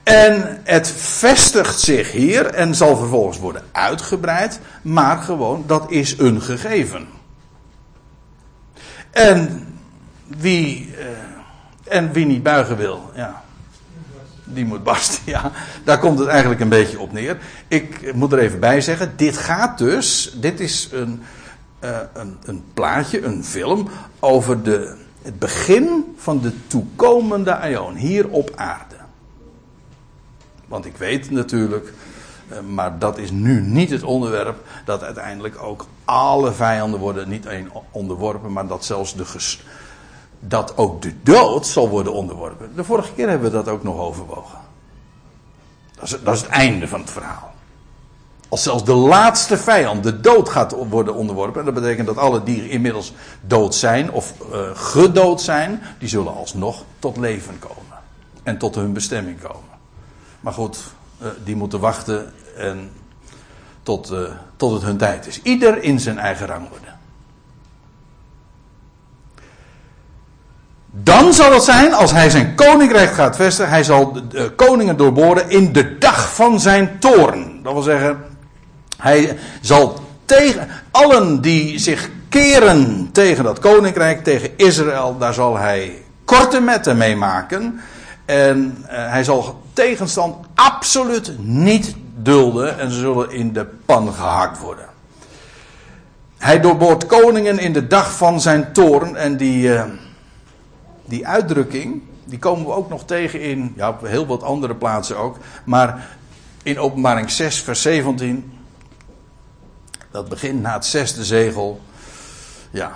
En 0.04 0.62
het 0.64 0.92
vestigt 0.98 1.80
zich 1.80 2.12
hier 2.12 2.46
en 2.46 2.76
zal 2.76 2.98
vervolgens 2.98 3.40
worden 3.40 3.64
uitgebreid. 3.72 4.60
Maar 4.82 5.18
gewoon, 5.18 5.64
dat 5.68 5.92
is 5.92 6.18
een 6.18 6.42
gegeven. 6.42 7.08
En 9.12 9.71
wie, 10.38 10.96
eh, 10.98 11.98
en 11.98 12.12
wie 12.12 12.26
niet 12.26 12.44
buigen 12.44 12.78
wil, 12.78 13.12
ja, 13.16 13.44
die 14.44 14.66
moet 14.66 14.84
barsten. 14.84 15.22
Ja, 15.32 15.52
daar 15.84 16.00
komt 16.00 16.20
het 16.20 16.28
eigenlijk 16.28 16.62
een 16.62 16.70
beetje 16.70 17.00
op 17.00 17.12
neer. 17.12 17.38
Ik 17.68 18.16
moet 18.16 18.32
er 18.32 18.40
even 18.40 18.60
bij 18.60 18.82
zeggen, 18.82 19.14
dit 19.16 19.38
gaat 19.38 19.78
dus, 19.78 20.36
dit 20.36 20.60
is 20.60 20.90
een, 20.92 21.22
uh, 21.84 21.98
een, 22.14 22.38
een 22.46 22.64
plaatje, 22.74 23.24
een 23.24 23.44
film 23.44 23.90
over 24.20 24.64
de, 24.64 24.96
het 25.22 25.40
begin 25.40 26.14
van 26.18 26.42
de 26.42 26.68
toekomende 26.68 27.56
aion 27.56 27.96
hier 27.96 28.30
op 28.30 28.52
aarde. 28.56 28.96
Want 30.68 30.86
ik 30.86 30.98
weet 30.98 31.32
natuurlijk, 31.32 31.94
uh, 32.52 32.60
maar 32.60 33.00
dat 33.00 33.18
is 33.18 33.32
nu 33.32 33.62
niet 33.62 33.90
het 33.90 34.04
onderwerp, 34.04 34.64
dat 34.86 35.04
uiteindelijk 35.04 35.64
ook 35.64 35.86
alle 36.06 36.52
vijanden 36.52 37.00
worden 37.00 37.30
niet 37.30 37.48
alleen 37.48 37.70
onderworpen, 37.92 38.52
maar 38.52 38.68
dat 38.68 38.86
zelfs 38.86 39.16
de 39.16 39.26
ges, 39.26 39.64
dat 40.42 40.78
ook 40.78 41.02
de 41.02 41.14
dood 41.24 41.68
zal 41.68 41.90
worden 41.90 42.14
onderworpen. 42.14 42.76
De 42.76 42.84
vorige 42.84 43.14
keer 43.14 43.30
hebben 43.30 43.52
we 43.52 43.56
dat 43.56 43.68
ook 43.68 43.84
nog 43.84 44.00
overwogen. 44.00 44.60
Dat 45.96 46.04
is, 46.04 46.18
dat 46.24 46.36
is 46.36 46.42
het 46.42 46.50
einde 46.50 46.88
van 46.88 47.00
het 47.00 47.10
verhaal. 47.10 47.54
Als 48.50 48.64
zelfs 48.64 48.84
de 48.84 48.94
laatste 48.94 49.58
vijand, 49.58 50.04
de 50.04 50.20
dood, 50.20 50.50
gaat 50.50 50.76
worden 50.90 51.16
onderworpen. 51.16 51.60
En 51.60 51.66
dat 51.66 51.84
betekent 51.84 52.08
dat 52.08 52.18
alle 52.18 52.44
dieren 52.44 52.70
inmiddels 52.70 53.14
dood 53.42 53.76
zijn 53.76 54.12
of 54.12 54.34
uh, 54.52 54.70
gedood 54.74 55.42
zijn. 55.42 55.82
Die 56.00 56.10
zullen 56.10 56.36
alsnog 56.36 56.84
tot 57.00 57.18
leven 57.18 57.60
komen. 57.60 58.00
En 58.44 58.58
tot 58.58 58.76
hun 58.76 58.94
bestemming 58.94 59.42
komen. 59.42 59.80
Maar 60.40 60.54
goed, 60.54 60.78
uh, 61.22 61.28
die 61.44 61.56
moeten 61.56 61.80
wachten. 61.80 62.34
En 62.58 62.92
tot, 63.84 64.12
uh, 64.12 64.20
tot 64.56 64.74
het 64.74 64.82
hun 64.82 64.98
tijd 64.98 65.28
is. 65.28 65.42
Ieder 65.42 65.84
in 65.84 66.00
zijn 66.00 66.18
eigen 66.18 66.48
rangorde. 66.48 66.91
Dan 70.92 71.34
zal 71.34 71.54
het 71.54 71.64
zijn, 71.64 71.94
als 71.94 72.12
hij 72.12 72.30
zijn 72.30 72.56
koninkrijk 72.56 73.12
gaat 73.12 73.36
vestigen, 73.36 73.72
hij 73.72 73.84
zal 73.84 74.14
de 74.30 74.52
koningen 74.56 74.98
doorboren 74.98 75.50
in 75.50 75.74
de 75.74 75.98
dag 75.98 76.34
van 76.34 76.60
zijn 76.60 77.00
toorn. 77.00 77.60
Dat 77.64 77.74
wil 77.74 77.82
zeggen, 77.82 78.24
hij 78.98 79.38
zal 79.62 80.00
tegen 80.26 80.68
allen 80.92 81.42
die 81.42 81.80
zich 81.80 82.10
keren 82.30 83.10
tegen 83.12 83.44
dat 83.44 83.60
koninkrijk, 83.60 84.24
tegen 84.24 84.50
Israël, 84.58 85.18
daar 85.18 85.34
zal 85.34 85.58
hij 85.58 86.04
korte 86.26 86.60
metten 86.60 86.98
mee 86.98 87.16
maken. 87.16 87.82
En 88.26 88.78
uh, 88.84 88.88
hij 88.90 89.24
zal 89.24 89.62
tegenstand 89.74 90.36
absoluut 90.56 91.32
niet 91.38 91.96
dulden 92.16 92.80
en 92.80 92.92
ze 92.92 93.00
zullen 93.00 93.32
in 93.32 93.54
de 93.54 93.66
pan 93.86 94.14
gehakt 94.14 94.60
worden. 94.60 94.86
Hij 96.38 96.60
doorboort 96.60 97.06
koningen 97.06 97.60
in 97.60 97.74
de 97.74 97.88
dag 97.88 98.18
van 98.18 98.42
zijn 98.42 98.74
toorn 98.74 99.16
en 99.16 99.38
die, 99.38 99.68
uh, 99.68 99.84
die 101.12 101.28
uitdrukking, 101.28 102.02
die 102.26 102.40
komen 102.40 102.66
we 102.66 102.72
ook 102.72 102.90
nog 102.90 103.06
tegen 103.06 103.42
in 103.42 103.74
ja, 103.76 103.90
op 103.90 104.08
heel 104.08 104.26
wat 104.26 104.44
andere 104.44 104.76
plaatsen 104.76 105.18
ook. 105.18 105.38
Maar 105.64 106.08
in 106.64 106.80
openbaring 106.80 107.32
6 107.32 107.60
vers 107.62 107.82
17, 107.82 108.60
dat 110.12 110.30
begint 110.30 110.62
na 110.62 110.74
het 110.74 110.86
zesde 110.86 111.24
zegel. 111.24 111.82
Ja, 112.72 112.92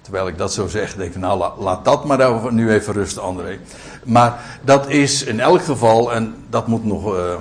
Terwijl 0.00 0.28
ik 0.28 0.38
dat 0.38 0.52
zo 0.52 0.66
zeg, 0.66 0.94
denk 0.94 1.14
ik, 1.14 1.20
nou 1.20 1.60
laat 1.60 1.84
dat 1.84 2.04
maar 2.04 2.52
nu 2.52 2.70
even 2.72 2.92
rusten, 2.92 3.22
André. 3.22 3.58
Maar 4.04 4.40
dat 4.62 4.88
is 4.88 5.22
in 5.22 5.40
elk 5.40 5.62
geval, 5.62 6.12
en 6.12 6.44
dat 6.50 6.66
moet 6.66 6.84
nog 6.84 7.14
uh, 7.14 7.34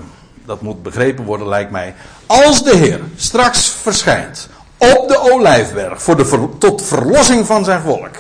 dat 0.46 0.62
moet 0.62 0.84
begrepen 0.84 1.24
worden, 1.24 1.48
lijkt 1.48 1.72
mij. 1.72 1.96
Als 2.26 2.64
de 2.64 2.76
Heer 2.76 3.00
straks 3.16 3.70
verschijnt 3.70 4.50
op 4.78 5.08
de 5.08 5.32
olijfberg 5.32 6.02
voor 6.02 6.18
de 6.18 6.50
tot 6.58 6.82
verlossing 6.82 7.46
van 7.46 7.64
zijn 7.64 7.82
volk, 7.82 8.16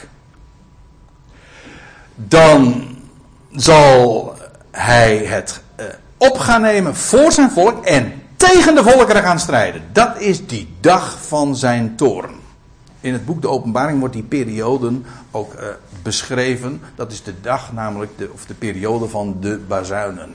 dan 2.15 2.87
zal 3.51 4.33
hij 4.71 5.17
het 5.17 5.61
uh, 5.79 5.85
op 6.17 6.37
gaan 6.37 6.61
nemen 6.61 6.95
voor 6.95 7.31
zijn 7.31 7.51
volk 7.51 7.85
en 7.85 8.21
tegen 8.35 8.75
de 8.75 8.83
volkeren 8.83 9.23
gaan 9.23 9.39
strijden. 9.39 9.83
Dat 9.91 10.19
is 10.19 10.47
die 10.47 10.75
dag 10.79 11.17
van 11.27 11.55
zijn 11.55 11.95
toorn. 11.95 12.35
In 13.01 13.13
het 13.13 13.25
boek 13.25 13.41
De 13.41 13.49
Openbaring 13.49 13.99
wordt 13.99 14.13
die 14.13 14.23
perioden 14.23 15.05
ook 15.31 15.53
uh, 15.53 15.59
beschreven. 16.01 16.81
Dat 16.95 17.11
is 17.11 17.23
de 17.23 17.41
dag, 17.41 17.73
namelijk 17.73 18.11
de, 18.17 18.29
of 18.33 18.45
de 18.45 18.53
periode 18.53 19.07
van 19.07 19.37
de 19.39 19.57
bazuinen. 19.67 20.33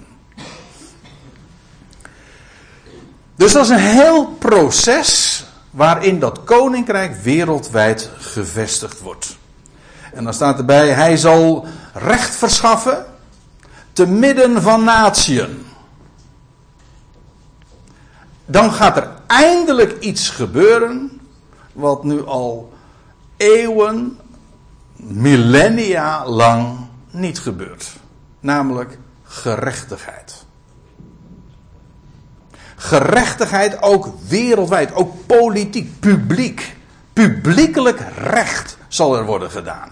Dus 3.37 3.53
dat 3.53 3.65
is 3.65 3.71
een 3.71 3.79
heel 3.79 4.27
proces 4.27 5.45
waarin 5.73 6.19
dat 6.19 6.45
koninkrijk 6.45 7.15
wereldwijd 7.15 8.11
gevestigd 8.19 9.01
wordt. 9.01 9.37
En 10.13 10.25
dan 10.25 10.35
staat 10.35 10.59
erbij, 10.59 10.89
hij 10.89 11.17
zal 11.17 11.67
recht 11.93 12.37
verschaffen 12.37 13.07
te 13.93 14.07
midden 14.07 14.63
van 14.63 14.85
natieën. 14.85 15.67
Dan 18.47 18.73
gaat 18.73 18.97
er 18.97 19.11
eindelijk 19.27 20.01
iets 20.01 20.31
gebeuren 20.31 21.21
wat 21.73 22.05
nu 22.05 22.27
al 22.27 22.73
eeuwen, 23.37 24.19
millennia 24.97 26.29
lang 26.29 26.79
niet 27.11 27.39
gebeurt. 27.39 27.93
Namelijk 28.41 28.99
gerechtigheid. 29.25 30.42
Gerechtigheid 32.83 33.83
ook 33.83 34.09
wereldwijd, 34.29 34.95
ook 34.95 35.27
politiek, 35.27 36.01
publiek. 36.01 36.77
Publiekelijk 37.13 38.01
recht 38.17 38.77
zal 38.89 39.17
er 39.17 39.25
worden 39.25 39.51
gedaan. 39.51 39.89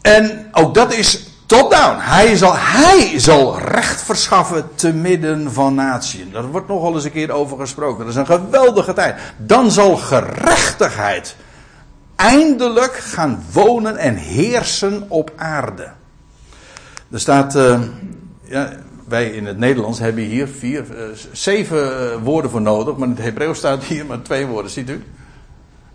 En 0.00 0.48
ook 0.52 0.74
dat 0.74 0.92
is 0.92 1.34
Top-down. 1.46 1.98
Hij 2.00 2.36
zal, 2.36 2.52
hij 2.56 3.18
zal 3.18 3.58
recht 3.58 4.02
verschaffen 4.02 4.68
te 4.74 4.92
midden 4.92 5.52
van 5.52 5.74
naties. 5.74 6.30
Daar 6.32 6.46
wordt 6.46 6.68
nogal 6.68 6.94
eens 6.94 7.04
een 7.04 7.12
keer 7.12 7.30
over 7.30 7.58
gesproken. 7.58 7.98
Dat 7.98 8.14
is 8.14 8.20
een 8.20 8.26
geweldige 8.26 8.92
tijd. 8.92 9.20
Dan 9.36 9.70
zal 9.70 9.96
gerechtigheid 9.96 11.36
eindelijk 12.16 12.94
gaan 12.94 13.44
wonen 13.52 13.96
en 13.96 14.14
heersen 14.14 15.04
op 15.08 15.32
aarde. 15.36 15.90
Er 17.10 17.20
staat, 17.20 17.56
uh, 17.56 17.80
ja, 18.42 18.70
wij 19.08 19.30
in 19.30 19.46
het 19.46 19.58
Nederlands 19.58 19.98
hebben 19.98 20.24
hier 20.24 20.48
vier, 20.48 20.84
uh, 20.90 21.04
zeven 21.32 21.78
uh, 21.78 22.22
woorden 22.22 22.50
voor 22.50 22.62
nodig, 22.62 22.96
maar 22.96 23.08
in 23.08 23.14
het 23.14 23.24
Hebreeuws 23.24 23.58
staat 23.58 23.82
hier 23.82 24.06
maar 24.06 24.22
twee 24.22 24.46
woorden, 24.46 24.70
ziet 24.70 24.90
u? 24.90 25.04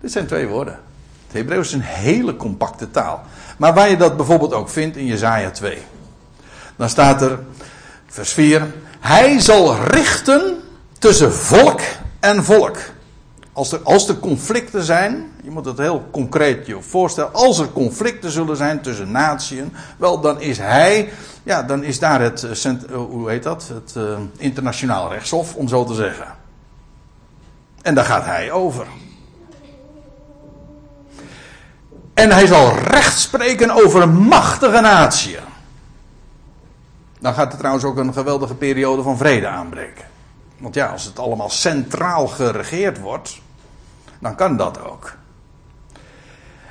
Dit 0.01 0.11
zijn 0.11 0.27
twee 0.27 0.47
woorden. 0.47 0.79
Het 1.27 1.37
Hebreeuws 1.37 1.67
is 1.67 1.73
een 1.73 1.81
hele 1.81 2.35
compacte 2.35 2.91
taal. 2.91 3.21
Maar 3.57 3.73
waar 3.73 3.89
je 3.89 3.97
dat 3.97 4.17
bijvoorbeeld 4.17 4.53
ook 4.53 4.69
vindt 4.69 4.97
in 4.97 5.05
Jezaja 5.05 5.51
2. 5.51 5.77
Dan 6.75 6.89
staat 6.89 7.21
er, 7.21 7.39
vers 8.07 8.33
4. 8.33 8.73
Hij 8.99 9.39
zal 9.39 9.75
richten 9.75 10.57
tussen 10.99 11.33
volk 11.33 11.81
en 12.19 12.43
volk. 12.43 12.77
Als 13.83 14.07
er, 14.07 14.19
conflicten 14.19 14.83
zijn, 14.83 15.31
je 15.43 15.49
moet 15.49 15.65
het 15.65 15.77
heel 15.77 16.07
concreet 16.11 16.65
je 16.65 16.81
voorstellen. 16.81 17.33
Als 17.33 17.59
er 17.59 17.71
conflicten 17.71 18.31
zullen 18.31 18.57
zijn 18.57 18.81
tussen 18.81 19.11
naties, 19.11 19.61
wel 19.97 20.21
dan 20.21 20.41
is 20.41 20.57
hij, 20.57 21.09
ja 21.43 21.63
dan 21.63 21.83
is 21.83 21.99
daar 21.99 22.21
het, 22.21 22.43
eh, 22.43 22.65
eh, 22.65 22.77
hoe 23.09 23.29
heet 23.29 23.43
dat? 23.43 23.71
Het 23.73 23.93
uh, 23.97 24.17
internationaal 24.37 25.11
rechtshof, 25.11 25.55
om 25.55 25.67
zo 25.67 25.83
te 25.83 25.93
zeggen. 25.93 26.35
En 27.81 27.95
daar 27.95 28.05
gaat 28.05 28.25
hij 28.25 28.51
over. 28.51 28.87
En 32.13 32.31
hij 32.31 32.47
zal 32.47 32.75
recht 32.77 33.19
spreken 33.19 33.71
over 33.71 34.09
machtige 34.09 34.81
natie. 34.81 35.37
Dan 37.19 37.33
gaat 37.33 37.51
er 37.51 37.57
trouwens 37.57 37.85
ook 37.85 37.97
een 37.97 38.13
geweldige 38.13 38.55
periode 38.55 39.03
van 39.03 39.17
vrede 39.17 39.47
aanbreken. 39.47 40.05
Want 40.57 40.75
ja, 40.75 40.87
als 40.87 41.03
het 41.03 41.19
allemaal 41.19 41.49
centraal 41.49 42.27
geregeerd 42.27 42.99
wordt, 42.99 43.41
dan 44.19 44.35
kan 44.35 44.57
dat 44.57 44.83
ook. 44.83 45.17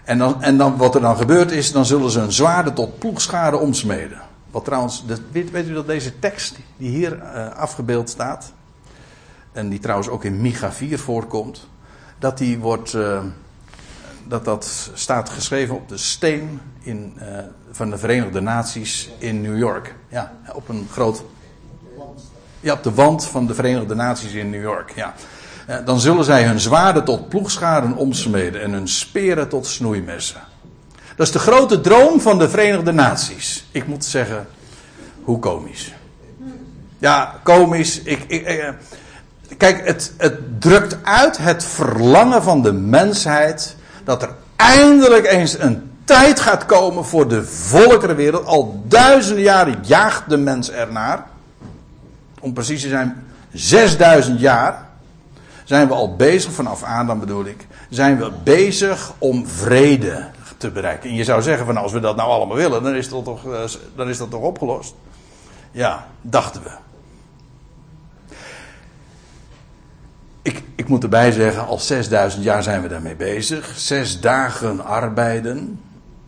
En, 0.05 0.19
dan, 0.19 0.43
en 0.43 0.57
dan, 0.57 0.77
wat 0.77 0.95
er 0.95 1.01
dan 1.01 1.17
gebeurt 1.17 1.51
is, 1.51 1.73
dan 1.73 1.87
zullen 1.87 2.11
ze 2.11 2.21
een 2.21 2.33
zwaarde 2.33 2.73
tot 2.73 2.99
ploegschade 2.99 3.57
omsmeden. 3.57 4.21
Wat 4.51 4.65
trouwens, 4.65 5.05
weet, 5.33 5.51
weet, 5.51 5.69
u 5.69 5.73
dat 5.73 5.87
deze 5.87 6.19
tekst 6.19 6.57
die 6.77 6.91
hier 6.91 7.17
uh, 7.17 7.49
afgebeeld 7.49 8.11
staat, 8.11 8.53
en 9.53 9.69
die 9.69 9.79
trouwens 9.79 10.09
ook 10.09 10.25
in 10.25 10.41
Micha 10.41 10.73
4 10.73 10.99
voorkomt, 10.99 11.69
dat 12.19 12.39
die 12.39 12.59
wordt, 12.59 12.93
uh, 12.93 13.21
dat 14.27 14.45
dat 14.45 14.91
staat 14.95 15.31
geschreven 15.31 15.75
op 15.75 15.89
de 15.89 15.97
steen 15.97 16.61
in, 16.81 17.13
uh, 17.19 17.39
van 17.71 17.91
de 17.91 17.99
Verenigde 17.99 18.41
Naties 18.41 19.11
in 19.19 19.41
New 19.41 19.59
York. 19.59 19.95
Ja, 20.09 20.33
op 20.53 20.69
een 20.69 20.87
groot. 20.91 21.25
Ja, 22.61 22.73
op 22.73 22.83
de 22.83 22.95
wand 22.95 23.27
van 23.27 23.47
de 23.47 23.55
Verenigde 23.55 23.95
Naties 23.95 24.33
in 24.33 24.51
New 24.51 24.63
York. 24.63 24.91
Ja. 24.91 25.15
Uh, 25.69 25.77
dan 25.85 26.01
zullen 26.01 26.25
zij 26.25 26.45
hun 26.45 26.61
zwaarden 26.61 27.05
tot 27.05 27.29
ploegscharen 27.29 27.97
omsmeden 27.97 28.63
en 28.63 28.73
hun 28.73 28.89
speren 28.89 29.49
tot 29.49 29.67
snoeimessen. 29.67 30.41
Dat 31.17 31.27
is 31.27 31.33
de 31.33 31.39
grote 31.39 31.81
droom 31.81 32.21
van 32.21 32.39
de 32.39 32.49
Verenigde 32.49 32.93
Naties. 32.93 33.67
Ik 33.71 33.87
moet 33.87 34.05
zeggen, 34.05 34.47
hoe 35.23 35.39
komisch. 35.39 35.95
Ja, 36.99 37.35
komisch. 37.43 38.03
Ik, 38.03 38.25
ik, 38.27 38.45
eh, 38.45 38.69
kijk, 39.57 39.87
het, 39.87 40.13
het 40.17 40.61
drukt 40.61 40.97
uit 41.03 41.39
het 41.39 41.65
verlangen 41.65 42.43
van 42.43 42.63
de 42.63 42.73
mensheid 42.73 43.77
dat 44.05 44.23
er 44.23 44.31
eindelijk 44.57 45.27
eens 45.27 45.59
een 45.59 45.91
tijd 46.05 46.41
gaat 46.41 46.67
komen 46.67 47.05
voor 47.05 47.29
de 47.29 47.45
volkerenwereld. 47.45 48.47
Al 48.47 48.83
duizenden 48.87 49.43
jaren 49.43 49.79
jaagt 49.83 50.29
de 50.29 50.37
mens 50.37 50.71
ernaar. 50.71 51.27
Om 52.41 52.53
precies 52.53 52.83
te 52.83 52.89
zijn, 52.89 53.27
6000 53.53 54.41
jaar 54.41 54.88
zijn 55.69 55.89
we 55.89 55.95
al 55.95 56.17
bezig, 56.17 56.53
vanaf 56.53 56.83
Adam 56.83 57.21
bedoel 57.21 57.45
ik, 57.45 57.67
zijn 57.91 58.19
we 58.19 58.31
bezig 58.45 59.13
om 59.19 59.47
vrede 59.47 60.31
te 60.57 60.71
bereiken. 60.71 61.11
En 61.11 61.17
je 61.17 61.25
zou 61.25 61.43
zeggen 61.43 61.67
van 61.67 61.77
als 61.77 61.93
we 61.93 62.01
dat 62.01 62.17
nou 62.17 62.31
allemaal 62.31 62.57
willen, 62.57 62.83
dan 62.83 62.95
is 62.95 63.09
dat 63.09 63.25
toch, 63.25 63.53
eh, 63.53 63.65
dan 63.97 64.09
is 64.09 64.19
dat 64.19 64.31
toch 64.31 64.43
opgelost. 64.43 64.95
Ja, 65.71 66.07
dachten 66.21 66.63
we. 66.63 66.71
Ik, 70.43 70.63
ik 70.75 70.89
moet 70.89 71.03
erbij 71.03 71.33
zeggen, 71.33 71.67
al 71.67 71.79
6000 71.79 72.45
jaar 72.45 72.63
zijn 72.63 72.83
we 72.83 72.89
daarmee 72.89 73.17
bezig. 73.17 73.73
Zes 73.77 74.21
dagen 74.21 74.85
arbeiden. 74.85 75.81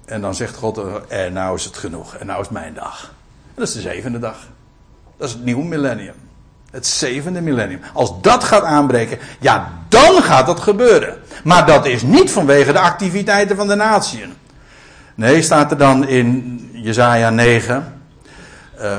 En 0.04 0.20
dan 0.20 0.34
zegt 0.34 0.56
God, 0.56 0.78
en 0.78 1.26
eh, 1.26 1.32
nou 1.32 1.56
is 1.56 1.64
het 1.64 1.76
genoeg. 1.76 2.14
En 2.14 2.26
nou 2.26 2.40
is 2.40 2.48
mijn 2.48 2.74
dag. 2.74 3.14
Dat 3.54 3.68
is 3.68 3.74
de 3.74 3.80
zevende 3.80 4.18
dag. 4.18 4.48
Dat 5.16 5.28
is 5.28 5.34
het 5.34 5.44
nieuwe 5.44 5.64
millennium. 5.64 6.29
Het 6.70 6.86
zevende 6.86 7.40
millennium. 7.40 7.80
Als 7.92 8.12
dat 8.20 8.44
gaat 8.44 8.62
aanbreken, 8.62 9.18
ja, 9.40 9.72
dan 9.88 10.22
gaat 10.22 10.46
dat 10.46 10.60
gebeuren. 10.60 11.16
Maar 11.44 11.66
dat 11.66 11.86
is 11.86 12.02
niet 12.02 12.30
vanwege 12.30 12.72
de 12.72 12.78
activiteiten 12.78 13.56
van 13.56 13.68
de 13.68 13.74
natieën. 13.74 14.32
Nee, 15.14 15.42
staat 15.42 15.70
er 15.70 15.78
dan 15.78 16.08
in 16.08 16.58
Jezaja 16.72 17.30
9. 17.30 18.02
Uh, 18.80 18.98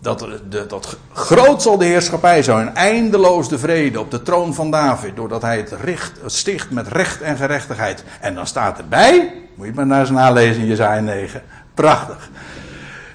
Dat, 0.00 0.26
dat 0.68 0.96
groot 1.12 1.62
zal 1.62 1.78
de 1.78 1.84
heerschappij 1.84 2.42
zijn, 2.42 2.74
eindeloos 2.74 3.48
de 3.48 3.58
vrede 3.58 4.00
op 4.00 4.10
de 4.10 4.22
troon 4.22 4.54
van 4.54 4.70
David, 4.70 5.16
doordat 5.16 5.42
hij 5.42 5.56
het, 5.56 5.72
richt, 5.84 6.12
sticht 6.26 6.70
met 6.70 6.88
recht 6.88 7.20
en 7.20 7.36
gerechtigheid. 7.36 8.04
En 8.20 8.34
dan 8.34 8.46
staat 8.46 8.78
erbij, 8.78 9.32
moet 9.54 9.66
je 9.66 9.72
maar 9.74 9.86
naar 9.86 10.00
eens 10.00 10.10
nalezen 10.10 10.62
in 10.62 10.68
Jezaja 10.68 11.00
9, 11.00 11.42
prachtig. 11.74 12.30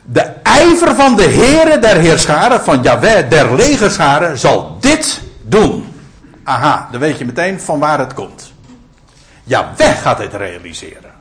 De 0.09 0.21
ijver 0.43 0.95
van 0.95 1.15
de 1.15 1.23
heren 1.23 1.81
der 1.81 1.97
heerscharen, 1.97 2.61
van 2.61 2.81
Jahweh 2.81 3.29
der 3.29 3.55
legerscharen, 3.55 4.37
zal 4.37 4.77
dit 4.79 5.21
doen. 5.41 5.93
Aha, 6.43 6.87
dan 6.91 6.99
weet 6.99 7.17
je 7.17 7.25
meteen 7.25 7.59
van 7.59 7.79
waar 7.79 7.99
het 7.99 8.13
komt. 8.13 8.53
Jahweh 9.43 9.97
gaat 9.97 10.17
dit 10.17 10.33
realiseren. 10.33 11.11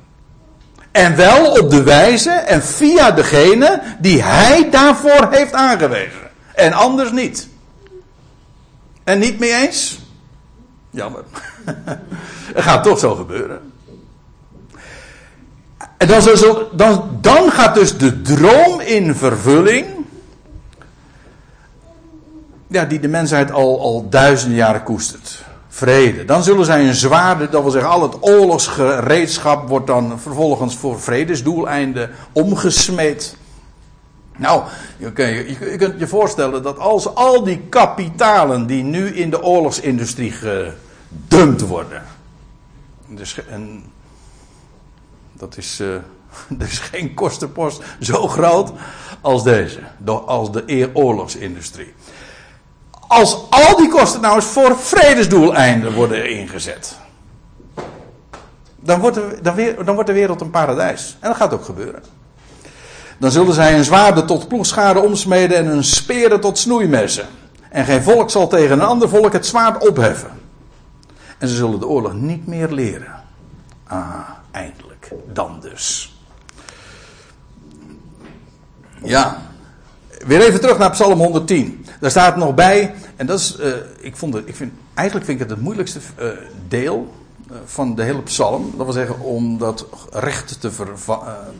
En 0.92 1.16
wel 1.16 1.52
op 1.52 1.70
de 1.70 1.82
wijze 1.82 2.30
en 2.30 2.62
via 2.62 3.10
degene 3.10 3.82
die 3.98 4.22
hij 4.22 4.70
daarvoor 4.70 5.28
heeft 5.30 5.52
aangewezen. 5.52 6.30
En 6.54 6.72
anders 6.72 7.10
niet. 7.10 7.48
En 9.04 9.18
niet 9.18 9.38
mee 9.38 9.54
eens? 9.54 9.98
Jammer. 10.90 11.24
Het 12.54 12.64
gaat 12.64 12.82
toch 12.82 12.98
zo 12.98 13.14
gebeuren. 13.14 13.72
En 15.96 16.08
dan, 16.08 16.22
dan, 16.72 17.18
dan 17.20 17.50
gaat 17.50 17.74
dus 17.74 17.98
de 17.98 18.22
droom 18.22 18.80
in 18.80 19.14
vervulling. 19.14 19.86
Ja, 22.66 22.84
die 22.84 23.00
de 23.00 23.08
mensheid 23.08 23.52
al, 23.52 23.80
al 23.80 24.08
duizenden 24.08 24.56
jaren 24.56 24.82
koestert 24.82 25.44
vrede. 25.76 26.24
Dan 26.24 26.42
zullen 26.42 26.64
zij 26.64 26.86
een 26.86 26.94
zwaarde, 26.94 27.48
dat 27.48 27.62
wil 27.62 27.70
zeggen 27.70 27.90
al 27.90 28.02
het 28.02 28.16
oorlogsgereedschap 28.20 29.68
wordt 29.68 29.86
dan 29.86 30.20
vervolgens 30.20 30.76
voor 30.76 31.00
vredesdoeleinden 31.00 32.10
omgesmeed. 32.32 33.36
Nou, 34.36 34.62
je, 34.96 35.12
je, 35.16 35.56
je, 35.70 35.76
kunt 35.76 35.98
je 35.98 36.06
voorstellen 36.06 36.62
dat 36.62 36.78
als 36.78 37.14
al 37.14 37.44
die 37.44 37.60
kapitalen 37.68 38.66
die 38.66 38.82
nu 38.82 39.08
in 39.08 39.30
de 39.30 39.42
oorlogsindustrie 39.42 40.32
gedumpt 40.32 41.60
worden. 41.60 42.02
Dus, 43.08 43.40
en 43.48 43.82
dat 45.38 45.56
is, 45.56 45.78
er 45.78 46.02
is 46.58 46.78
geen 46.92 47.14
kostenpost 47.14 47.82
zo 48.00 48.28
groot 48.28 48.72
als 49.20 49.42
deze, 49.42 49.80
als 50.26 50.52
de 50.52 50.90
oorlogsindustrie. 50.92 51.94
Als 53.08 53.50
al 53.50 53.76
die 53.76 53.88
kosten 53.88 54.20
nou 54.20 54.34
eens 54.34 54.44
voor 54.44 54.78
vredesdoeleinden 54.78 55.94
worden 55.94 56.30
ingezet. 56.30 56.96
Dan 58.80 59.00
wordt, 59.00 59.16
de, 59.16 59.38
dan, 59.42 59.54
weer, 59.54 59.84
dan 59.84 59.94
wordt 59.94 60.08
de 60.08 60.14
wereld 60.14 60.40
een 60.40 60.50
paradijs. 60.50 61.16
En 61.20 61.28
dat 61.28 61.36
gaat 61.36 61.52
ook 61.52 61.64
gebeuren. 61.64 62.02
Dan 63.18 63.30
zullen 63.30 63.54
zij 63.54 63.78
een 63.78 63.84
zwaarde 63.84 64.24
tot 64.24 64.48
ploegschade 64.48 65.00
omsmeden 65.00 65.56
en 65.56 65.66
een 65.66 65.84
speren 65.84 66.40
tot 66.40 66.58
snoeimessen. 66.58 67.26
En 67.70 67.84
geen 67.84 68.02
volk 68.02 68.30
zal 68.30 68.48
tegen 68.48 68.72
een 68.72 68.86
ander 68.86 69.08
volk 69.08 69.32
het 69.32 69.46
zwaard 69.46 69.88
opheffen. 69.88 70.30
En 71.38 71.48
ze 71.48 71.54
zullen 71.54 71.80
de 71.80 71.86
oorlog 71.86 72.12
niet 72.12 72.46
meer 72.46 72.68
leren. 72.68 73.22
Ah, 73.86 74.28
eindelijk. 74.50 74.95
Dan 75.32 75.60
dus. 75.60 76.16
Ja. 79.02 79.42
Weer 80.26 80.40
even 80.40 80.60
terug 80.60 80.78
naar 80.78 80.90
Psalm 80.90 81.18
110. 81.18 81.86
Daar 82.00 82.10
staat 82.10 82.36
nog 82.36 82.54
bij, 82.54 82.94
en 83.16 83.26
dat 83.26 83.38
is, 83.38 83.56
uh, 83.60 83.74
ik 83.98 84.16
vond 84.16 84.34
het, 84.34 84.48
ik 84.48 84.56
vind, 84.56 84.72
eigenlijk 84.94 85.26
vind 85.26 85.40
ik 85.40 85.46
het 85.48 85.56
het 85.56 85.64
moeilijkste 85.64 85.98
uh, 86.20 86.28
deel 86.68 87.14
uh, 87.50 87.56
van 87.64 87.94
de 87.94 88.02
hele 88.02 88.22
psalm. 88.22 88.74
Dat 88.76 88.84
wil 88.84 88.94
zeggen, 88.94 89.20
om 89.20 89.58
dat 89.58 89.86
recht 90.10 90.60
te, 90.60 90.70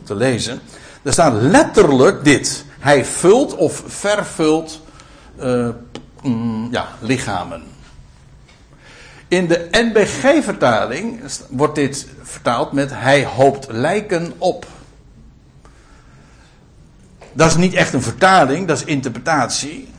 te 0.03 0.15
lezen. 0.15 0.59
Er 1.01 1.13
staat 1.13 1.33
letterlijk 1.41 2.23
dit. 2.23 2.65
Hij 2.79 3.05
vult 3.05 3.55
of 3.55 3.83
vervult 3.85 4.81
mm, 6.21 6.67
ja, 6.71 6.87
lichamen. 6.99 7.63
In 9.27 9.47
de 9.47 9.67
NBG-vertaling 9.71 11.21
wordt 11.49 11.75
dit 11.75 12.07
vertaald 12.21 12.71
met 12.71 12.91
hij 12.93 13.25
hoopt 13.25 13.67
lijken 13.69 14.33
op. 14.37 14.65
Dat 17.33 17.49
is 17.49 17.55
niet 17.55 17.73
echt 17.73 17.93
een 17.93 18.01
vertaling, 18.01 18.67
dat 18.67 18.77
is 18.77 18.83
interpretatie. 18.83 19.89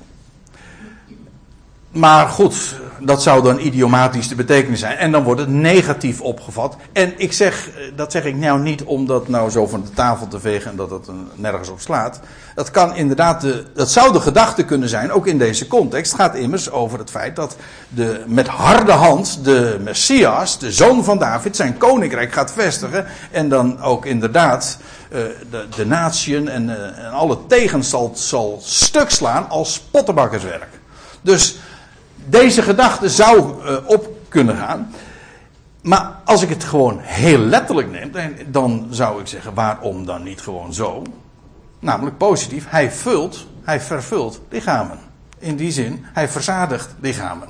Maar 1.90 2.28
goed, 2.28 2.76
dat 3.00 3.22
zou 3.22 3.42
dan 3.42 3.58
idiomatisch 3.58 4.28
de 4.28 4.34
betekenis 4.34 4.80
zijn. 4.80 4.96
En 4.96 5.12
dan 5.12 5.22
wordt 5.22 5.40
het 5.40 5.50
negatief 5.50 6.20
opgevat. 6.20 6.76
En 6.92 7.12
ik 7.16 7.32
zeg, 7.32 7.68
eh, 7.68 7.74
dat 7.96 8.12
zeg 8.12 8.24
ik 8.24 8.36
nou 8.36 8.60
niet 8.60 8.82
om 8.82 9.06
dat 9.06 9.28
nou 9.28 9.50
zo 9.50 9.66
van 9.66 9.82
de 9.82 9.90
tafel 9.90 10.28
te 10.28 10.40
vegen 10.40 10.70
en 10.70 10.76
dat 10.76 10.90
het 10.90 11.08
nergens 11.34 11.68
op 11.68 11.80
slaat. 11.80 12.20
Dat 12.54 12.70
kan 12.70 12.96
inderdaad, 12.96 13.40
de, 13.40 13.64
dat 13.74 13.90
zou 13.90 14.12
de 14.12 14.20
gedachte 14.20 14.64
kunnen 14.64 14.88
zijn, 14.88 15.12
ook 15.12 15.26
in 15.26 15.38
deze 15.38 15.66
context. 15.66 16.12
Het 16.12 16.20
gaat 16.20 16.34
immers 16.34 16.70
over 16.70 16.98
het 16.98 17.10
feit 17.10 17.36
dat 17.36 17.56
de, 17.88 18.22
met 18.26 18.48
harde 18.48 18.92
hand 18.92 19.44
de 19.44 19.78
Messias, 19.80 20.58
de 20.58 20.72
zoon 20.72 21.04
van 21.04 21.18
David, 21.18 21.56
zijn 21.56 21.76
koninkrijk 21.76 22.32
gaat 22.32 22.52
vestigen. 22.52 23.06
En 23.30 23.48
dan 23.48 23.80
ook 23.82 24.06
inderdaad 24.06 24.78
uh, 25.12 25.18
de, 25.50 25.66
de 25.76 26.50
en, 26.50 26.68
en 26.96 27.10
alle 27.12 27.38
tegens 27.46 27.88
zal, 27.88 28.12
zal 28.14 28.58
stuk 28.62 29.10
slaan 29.10 29.48
als 29.48 29.80
pottenbakkerswerk. 29.80 30.68
Dus 31.20 31.58
deze 32.28 32.62
gedachte 32.62 33.08
zou 33.08 33.64
uh, 33.64 33.76
op 33.86 34.08
kunnen 34.28 34.56
gaan. 34.56 34.90
Maar 35.82 36.20
als 36.24 36.42
ik 36.42 36.48
het 36.48 36.64
gewoon 36.64 36.98
heel 37.00 37.38
letterlijk 37.38 37.90
neem, 37.90 38.34
dan 38.46 38.86
zou 38.90 39.20
ik 39.20 39.26
zeggen: 39.26 39.54
waarom 39.54 40.06
dan 40.06 40.22
niet 40.22 40.40
gewoon 40.40 40.74
zo? 40.74 41.02
Namelijk 41.78 42.16
positief, 42.18 42.68
hij 42.68 42.92
vult, 42.92 43.46
hij 43.62 43.80
vervult 43.80 44.40
lichamen. 44.50 44.98
In 45.38 45.56
die 45.56 45.72
zin, 45.72 46.04
hij 46.04 46.28
verzadigt 46.28 46.94
lichamen. 47.00 47.48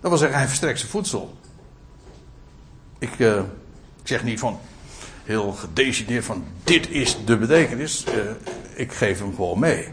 Dat 0.00 0.10
wil 0.10 0.18
zeggen, 0.18 0.38
hij 0.38 0.46
verstrekt 0.46 0.78
zijn 0.78 0.90
voedsel. 0.90 1.34
Ik, 2.98 3.18
uh, 3.18 3.36
ik 4.02 4.08
zeg 4.08 4.24
niet 4.24 4.38
van 4.38 4.58
heel 5.24 5.52
gedecideerd 5.52 6.24
van 6.24 6.44
dit 6.64 6.90
is 6.90 7.18
de 7.24 7.36
betekenis. 7.36 8.04
Uh, 8.08 8.14
ik 8.74 8.92
geef 8.92 9.18
hem 9.18 9.34
gewoon 9.34 9.58
mee 9.58 9.88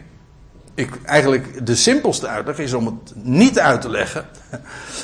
ik, 0.78 1.02
eigenlijk 1.04 1.66
de 1.66 1.74
simpelste 1.74 2.26
uitleg 2.26 2.58
is 2.58 2.72
om 2.72 2.86
het 2.86 3.12
niet 3.14 3.58
uit 3.58 3.80
te 3.80 3.90
leggen. 3.90 4.26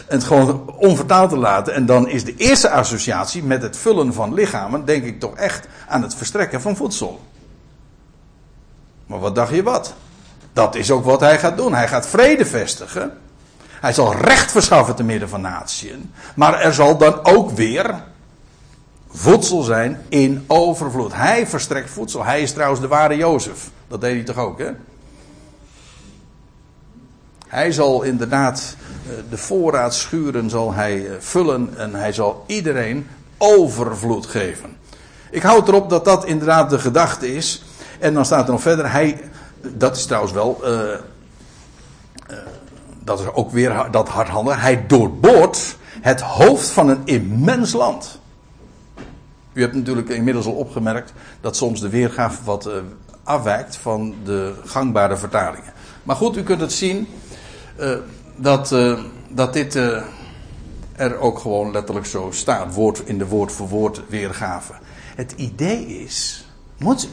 En 0.09 0.17
het 0.17 0.25
gewoon 0.25 0.75
onvertaald 0.77 1.31
te 1.31 1.37
laten. 1.37 1.75
En 1.75 1.87
dan 1.87 2.09
is 2.09 2.25
de 2.25 2.35
eerste 2.37 2.71
associatie 2.71 3.43
met 3.43 3.63
het 3.63 3.77
vullen 3.77 4.13
van 4.13 4.35
lichamen, 4.35 4.85
denk 4.85 5.05
ik 5.05 5.21
toch 5.21 5.35
echt 5.35 5.67
aan 5.89 6.03
het 6.03 6.15
verstrekken 6.15 6.61
van 6.61 6.77
voedsel. 6.77 7.21
Maar 9.07 9.19
wat 9.19 9.35
dacht 9.35 9.55
je 9.55 9.63
wat? 9.63 9.95
Dat 10.53 10.75
is 10.75 10.91
ook 10.91 11.05
wat 11.05 11.21
hij 11.21 11.39
gaat 11.39 11.57
doen. 11.57 11.75
Hij 11.75 11.89
gaat 11.89 12.07
vrede 12.07 12.47
vestigen. 12.47 13.19
Hij 13.81 13.93
zal 13.93 14.15
recht 14.15 14.51
verschaffen 14.51 14.95
te 14.95 15.05
midden 15.05 15.29
van 15.29 15.41
natieën. 15.41 16.13
Maar 16.35 16.61
er 16.61 16.75
zal 16.75 16.97
dan 16.97 17.25
ook 17.25 17.51
weer 17.51 18.03
voedsel 19.11 19.63
zijn 19.63 20.03
in 20.09 20.45
overvloed. 20.47 21.15
Hij 21.15 21.47
verstrekt 21.47 21.91
voedsel. 21.91 22.25
Hij 22.25 22.43
is 22.43 22.53
trouwens 22.53 22.81
de 22.81 22.89
ware 22.89 23.17
Jozef. 23.17 23.71
Dat 23.89 24.01
deed 24.01 24.15
hij 24.15 24.25
toch 24.25 24.39
ook, 24.39 24.59
hè? 24.59 24.71
Hij 27.49 27.73
zal 27.73 28.03
inderdaad 28.03 28.77
eh, 29.07 29.13
de 29.31 29.37
voorraadschuren 29.37 30.51
zal 30.51 30.73
hij 30.73 31.07
eh, 31.07 31.13
vullen 31.19 31.71
en 31.77 31.95
hij 31.95 32.13
zal 32.13 32.45
iedereen 32.47 33.07
overvloed 33.39 34.27
geven. 34.27 34.77
Ik 35.31 35.43
houd 35.43 35.69
erop 35.69 35.91
dat 35.91 36.05
dat 36.05 36.25
inderdaad 36.25 36.71
de 36.71 36.79
gedachte 36.79 37.35
is. 37.35 37.65
En 37.99 38.15
dan 38.15 38.25
staat 38.25 38.47
er 38.47 38.53
nog 38.53 38.63
verder, 38.63 38.91
hij, 38.91 39.31
dat 39.61 39.97
is 39.97 40.07
trouwens 40.07 40.33
wel, 40.33 40.61
uh, 40.65 40.81
dat 43.05 43.21
is 43.21 43.27
ook 43.27 43.51
weer 43.51 43.89
dat 43.91 44.09
hardhandig, 44.09 44.61
hij 44.61 44.87
doorboort 44.87 45.77
het 46.01 46.21
hoofd 46.21 46.69
van 46.69 46.89
een 46.89 47.01
immens 47.05 47.73
land. 47.73 48.21
U 49.53 49.61
hebt 49.61 49.75
natuurlijk 49.75 50.09
inmiddels 50.09 50.47
al 50.47 50.53
opgemerkt 50.53 51.13
dat 51.41 51.57
soms 51.57 51.81
de 51.81 51.89
weergave 51.89 52.45
wat 52.45 52.71
afwijkt 53.25 53.77
van 53.77 54.15
de 54.25 54.55
gangbare 54.65 55.17
vertalingen. 55.17 55.73
Maar 56.03 56.17
goed, 56.17 56.37
u 56.37 56.43
kunt 56.43 56.61
het 56.61 56.73
zien. 56.73 57.09
Uh, 57.81 57.97
dat, 58.37 58.73
uh, 58.73 58.99
dat 59.29 59.53
dit 59.53 59.75
uh, 59.75 60.03
er 60.97 61.19
ook 61.19 61.39
gewoon 61.39 61.73
letterlijk 61.73 62.07
zo 62.07 62.29
staat. 62.33 62.75
Woord 62.75 63.03
in 63.05 63.19
de 63.19 63.27
woord 63.27 63.53
voor 63.53 63.69
woord 63.69 64.01
weergave. 64.09 64.73
Het 65.15 65.33
idee 65.37 65.87
is. 65.87 66.47
Moet, 66.79 67.09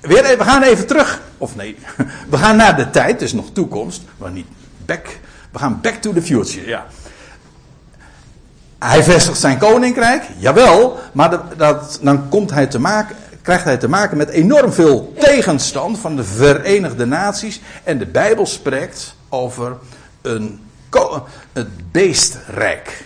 weer 0.00 0.22
we 0.38 0.44
gaan 0.44 0.62
even 0.62 0.86
terug. 0.86 1.22
Of 1.38 1.56
nee, 1.56 1.76
we 2.30 2.36
gaan 2.36 2.56
naar 2.56 2.76
de 2.76 2.90
tijd, 2.90 3.18
dus 3.18 3.32
nog 3.32 3.52
toekomst. 3.52 4.02
Maar 4.18 4.30
niet 4.30 4.46
back. 4.84 5.18
We 5.50 5.58
gaan 5.58 5.78
back 5.82 5.94
to 5.94 6.12
the 6.12 6.22
future, 6.22 6.66
ja. 6.66 6.86
Hij 8.78 9.02
vestigt 9.02 9.38
zijn 9.38 9.58
koninkrijk, 9.58 10.24
jawel, 10.36 10.98
maar 11.12 11.40
dat, 11.56 11.98
dan 12.02 12.28
komt 12.28 12.50
hij 12.50 12.66
te 12.66 12.78
maken, 12.78 13.16
krijgt 13.42 13.64
hij 13.64 13.76
te 13.76 13.88
maken 13.88 14.16
met 14.16 14.28
enorm 14.28 14.72
veel 14.72 15.14
tegenstand 15.18 15.98
van 15.98 16.16
de 16.16 16.24
Verenigde 16.24 17.04
Naties. 17.04 17.60
En 17.84 17.98
de 17.98 18.06
Bijbel 18.06 18.46
spreekt 18.46 19.15
over 19.36 19.76
een, 20.22 20.60
het 21.52 21.92
beestrijk. 21.92 23.04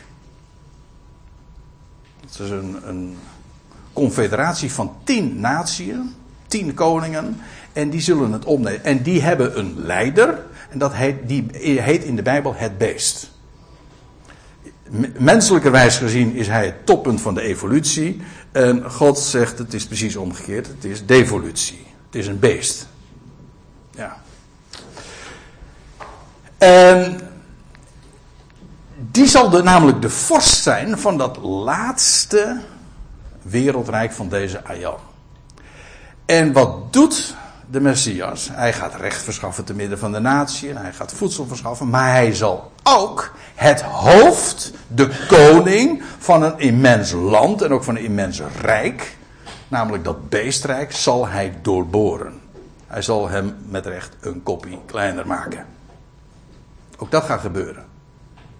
Het 2.21 2.39
is 2.39 2.51
een, 2.51 2.77
een 2.89 3.17
confederatie 3.93 4.73
van 4.73 4.97
tien 5.05 5.41
naties, 5.41 5.95
tien 6.47 6.75
koningen. 6.75 7.41
En 7.73 7.91
die 7.91 8.01
zullen 8.01 8.33
het 8.33 8.45
opnemen. 8.45 8.85
En 8.85 9.03
die 9.03 9.23
hebben 9.23 9.59
een 9.59 9.75
leider. 9.77 10.45
En 10.69 10.79
dat 10.79 10.95
heet, 10.95 11.29
die 11.29 11.47
heet 11.81 12.05
in 12.05 12.17
de 12.17 12.23
Bijbel 12.23 12.55
het 12.55 12.79
beest. 12.79 13.31
Menselijkerwijs 15.19 15.97
gezien 15.97 16.35
is 16.35 16.47
hij 16.47 16.65
het 16.65 16.87
toppunt 16.87 17.21
van 17.21 17.35
de 17.35 17.41
evolutie. 17.41 18.21
En 18.53 18.91
God 18.91 19.19
zegt 19.19 19.59
het 19.59 19.75
is 19.75 19.87
precies 19.87 20.17
omgekeerd. 20.17 20.67
Het 20.67 20.85
is 20.85 21.07
devolutie. 21.07 21.87
Het 22.07 22.15
is 22.15 22.27
een 22.27 22.39
beest. 22.39 22.89
En 26.61 27.21
die 29.11 29.27
zal 29.27 29.63
namelijk 29.63 30.03
de 30.03 30.11
vorst 30.11 30.63
zijn 30.63 30.99
van 30.99 31.19
dat 31.19 31.37
laatste 31.37 32.61
wereldrijk 33.43 34.13
van 34.13 34.29
deze 34.29 34.65
Aion. 34.65 34.99
En 36.27 36.53
wat 36.53 36.93
doet 36.93 37.35
de 37.71 37.81
Messias? 37.81 38.49
Hij 38.53 38.73
gaat 38.73 38.95
recht 38.95 39.23
verschaffen 39.23 39.65
te 39.65 39.75
midden 39.75 39.99
van 39.99 40.13
de 40.13 40.19
natie 40.19 40.71
en 40.71 40.77
hij 40.77 40.93
gaat 40.93 41.13
voedsel 41.13 41.47
verschaffen, 41.47 41.91
maar 41.91 42.11
hij 42.11 42.35
zal 42.35 42.73
ook 42.83 43.35
het 43.55 43.81
hoofd, 43.83 44.73
de 44.87 45.27
koning 45.29 46.03
van 46.19 46.43
een 46.43 46.59
immens 46.59 47.13
land 47.13 47.63
en 47.63 47.73
ook 47.73 47.85
van 47.85 47.97
een 47.97 48.05
immens 48.05 48.41
rijk, 48.61 49.17
namelijk 49.69 50.05
dat 50.05 50.29
beestrijk, 50.29 50.93
zal 50.93 51.27
hij 51.27 51.55
doorboren. 51.63 52.41
Hij 52.87 53.03
zal 53.03 53.29
hem 53.29 53.57
met 53.69 53.87
recht 53.87 54.17
een 54.21 54.43
kopie 54.43 54.79
kleiner 54.87 55.27
maken. 55.27 55.79
Ook 57.03 57.11
dat 57.11 57.25
gaat 57.25 57.41
gebeuren. 57.41 57.85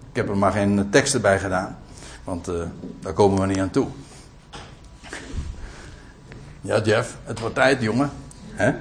Ik 0.09 0.15
heb 0.15 0.29
er 0.29 0.37
maar 0.37 0.51
geen 0.51 0.89
teksten 0.89 1.21
bij 1.21 1.39
gedaan, 1.39 1.77
want 2.23 2.49
uh, 2.49 2.63
daar 2.99 3.13
komen 3.13 3.41
we 3.41 3.47
niet 3.47 3.59
aan 3.59 3.69
toe. 3.69 3.87
Ja, 6.61 6.81
Jeff, 6.81 7.17
het 7.23 7.39
wordt 7.39 7.55
tijd, 7.55 7.81
jongen. 7.81 8.11
Hè? 8.51 8.73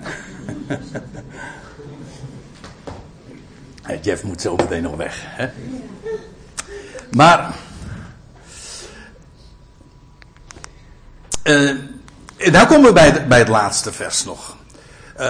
Jeff 4.03 4.23
moet 4.23 4.41
zo 4.41 4.57
meteen 4.57 4.83
nog 4.83 4.97
weg. 4.97 5.23
Hè? 5.27 5.49
Maar. 7.11 7.55
Uh, 11.45 12.69
komen 12.69 12.83
we 12.83 12.93
bij 12.93 13.27
bij 13.27 13.39
het 13.39 13.49
laatste 13.49 13.93
vers 13.93 14.25
nog. 14.25 14.57
Uh, 15.21 15.29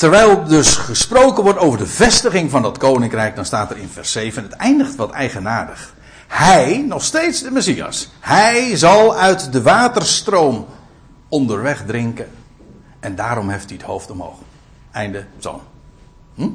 terwijl 0.00 0.44
dus 0.44 0.76
gesproken 0.76 1.42
wordt 1.42 1.58
over 1.58 1.78
de 1.78 1.86
vestiging 1.86 2.50
van 2.50 2.62
dat 2.62 2.78
koninkrijk, 2.78 3.34
dan 3.36 3.44
staat 3.44 3.70
er 3.70 3.76
in 3.76 3.88
vers 3.88 4.12
7, 4.12 4.42
het 4.42 4.52
eindigt 4.52 4.96
wat 4.96 5.10
eigenaardig. 5.10 5.94
Hij, 6.28 6.84
nog 6.88 7.04
steeds 7.04 7.42
de 7.42 7.50
Messias, 7.50 8.10
hij 8.20 8.76
zal 8.76 9.16
uit 9.16 9.52
de 9.52 9.62
waterstroom 9.62 10.66
onderweg 11.28 11.82
drinken. 11.86 12.28
En 13.00 13.14
daarom 13.14 13.48
heeft 13.48 13.68
hij 13.68 13.76
het 13.76 13.86
hoofd 13.86 14.10
omhoog. 14.10 14.38
Einde 14.90 15.26
zo. 15.38 15.62
Hm? 16.34 16.48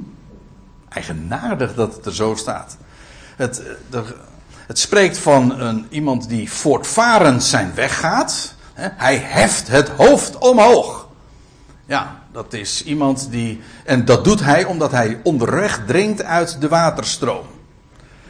Eigenaardig 0.89 1.76
dat 1.76 1.96
het 1.96 2.06
er 2.06 2.16
zo 2.16 2.36
staat. 2.36 2.78
Het, 3.36 3.64
eh, 3.91 4.00
het 4.68 4.80
spreekt 4.80 5.18
van 5.18 5.60
een, 5.60 5.86
iemand 5.89 6.30
die 6.30 6.52
voortvarend 6.52 7.43
zijn 7.43 7.72
weg 7.76 8.00
gaat. 8.00 8.54
Hij 8.74 9.18
heft 9.18 9.68
het 9.68 9.89
hoofd 9.89 10.38
omhoog. 10.38 11.08
Ja, 11.86 12.24
dat 12.36 12.54
is 12.54 12.84
iemand 12.84 13.28
die. 13.32 13.62
En 13.84 14.06
dat 14.06 14.24
doet 14.24 14.44
hij 14.44 14.66
omdat 14.66 14.92
hij 14.92 15.20
onderweg 15.24 15.82
drinkt 15.88 16.24
uit 16.24 16.62
de 16.62 16.68
waterstroom. 16.68 17.46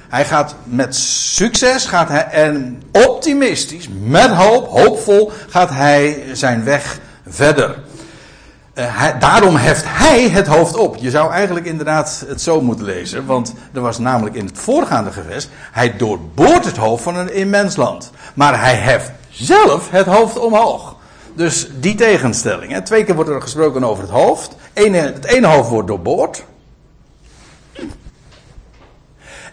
Hij 0.09 0.25
gaat 0.25 0.55
met 0.63 0.95
succes 0.95 1.85
gaat 1.85 2.07
hij, 2.07 2.27
en 2.27 2.81
optimistisch, 2.91 3.87
met 3.99 4.29
hoop, 4.29 4.67
hoopvol, 4.67 5.31
gaat 5.47 5.69
hij 5.69 6.23
zijn 6.33 6.63
weg 6.63 6.99
verder. 7.27 7.79
Hij, 8.73 9.17
daarom 9.19 9.55
heft 9.55 9.83
hij 9.87 10.29
het 10.29 10.47
hoofd 10.47 10.77
op. 10.77 10.95
Je 10.95 11.09
zou 11.09 11.31
eigenlijk 11.31 11.65
inderdaad 11.65 12.23
het 12.27 12.41
zo 12.41 12.61
moeten 12.61 12.85
lezen, 12.85 13.25
want 13.25 13.53
er 13.73 13.81
was 13.81 13.97
namelijk 13.97 14.35
in 14.35 14.45
het 14.45 14.57
voorgaande 14.57 15.11
gewest, 15.11 15.49
hij 15.71 15.97
doorboort 15.97 16.65
het 16.65 16.77
hoofd 16.77 17.03
van 17.03 17.15
een 17.15 17.33
immens 17.33 17.75
land. 17.75 18.11
Maar 18.33 18.59
hij 18.59 18.75
heft 18.75 19.11
zelf 19.29 19.89
het 19.89 20.05
hoofd 20.05 20.39
omhoog. 20.39 20.94
Dus 21.35 21.67
die 21.79 21.95
tegenstelling. 21.95 22.71
Hè. 22.71 22.81
Twee 22.81 23.03
keer 23.03 23.15
wordt 23.15 23.29
er 23.29 23.41
gesproken 23.41 23.83
over 23.83 24.03
het 24.03 24.11
hoofd. 24.11 24.55
Ene, 24.73 24.97
het 24.97 25.25
ene 25.25 25.47
hoofd 25.47 25.69
wordt 25.69 25.87
doorboord. 25.87 26.43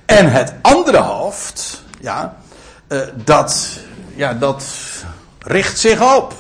En 0.05 0.33
het 0.33 0.55
andere 0.63 0.99
hoofd, 0.99 1.83
ja, 2.01 2.37
uh, 2.89 3.01
dat, 3.25 3.79
ja, 4.15 4.35
dat 4.35 4.65
richt 5.39 5.79
zich 5.79 6.17
op. 6.17 6.35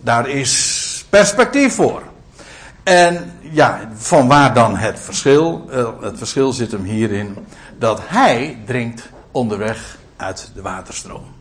Daar 0.00 0.28
is 0.28 1.04
perspectief 1.08 1.74
voor. 1.74 2.02
En 2.82 3.32
ja, 3.40 3.90
van 3.94 4.28
waar 4.28 4.54
dan 4.54 4.76
het 4.76 5.00
verschil? 5.00 5.68
Uh, 5.70 5.88
het 6.00 6.18
verschil 6.18 6.52
zit 6.52 6.72
hem 6.72 6.84
hierin 6.84 7.46
dat 7.78 8.00
hij 8.04 8.58
drinkt 8.66 9.08
onderweg 9.30 9.98
uit 10.16 10.50
de 10.54 10.62
waterstroom. 10.62 11.35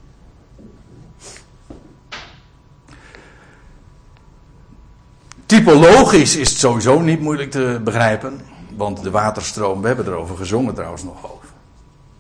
Typologisch 5.56 6.36
is 6.36 6.50
het 6.50 6.58
sowieso 6.58 7.00
niet 7.00 7.22
moeilijk 7.22 7.52
te 7.52 7.82
begrijpen. 7.84 8.42
Want 8.76 9.04
de 9.04 9.12
waterstroom, 9.12 9.82
we 9.82 9.88
hebben 9.88 10.06
erover 10.06 10.38
gezongen 10.38 10.74
trouwens 10.74 11.04
nog 11.04 11.34
over. 11.34 11.48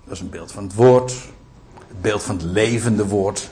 Dat 0.03 0.13
is 0.13 0.19
een 0.19 0.29
beeld 0.29 0.51
van 0.51 0.63
het 0.63 0.73
woord. 0.73 1.11
Het 1.87 2.01
beeld 2.01 2.23
van 2.23 2.35
het 2.35 2.45
levende 2.45 3.05
woord. 3.05 3.49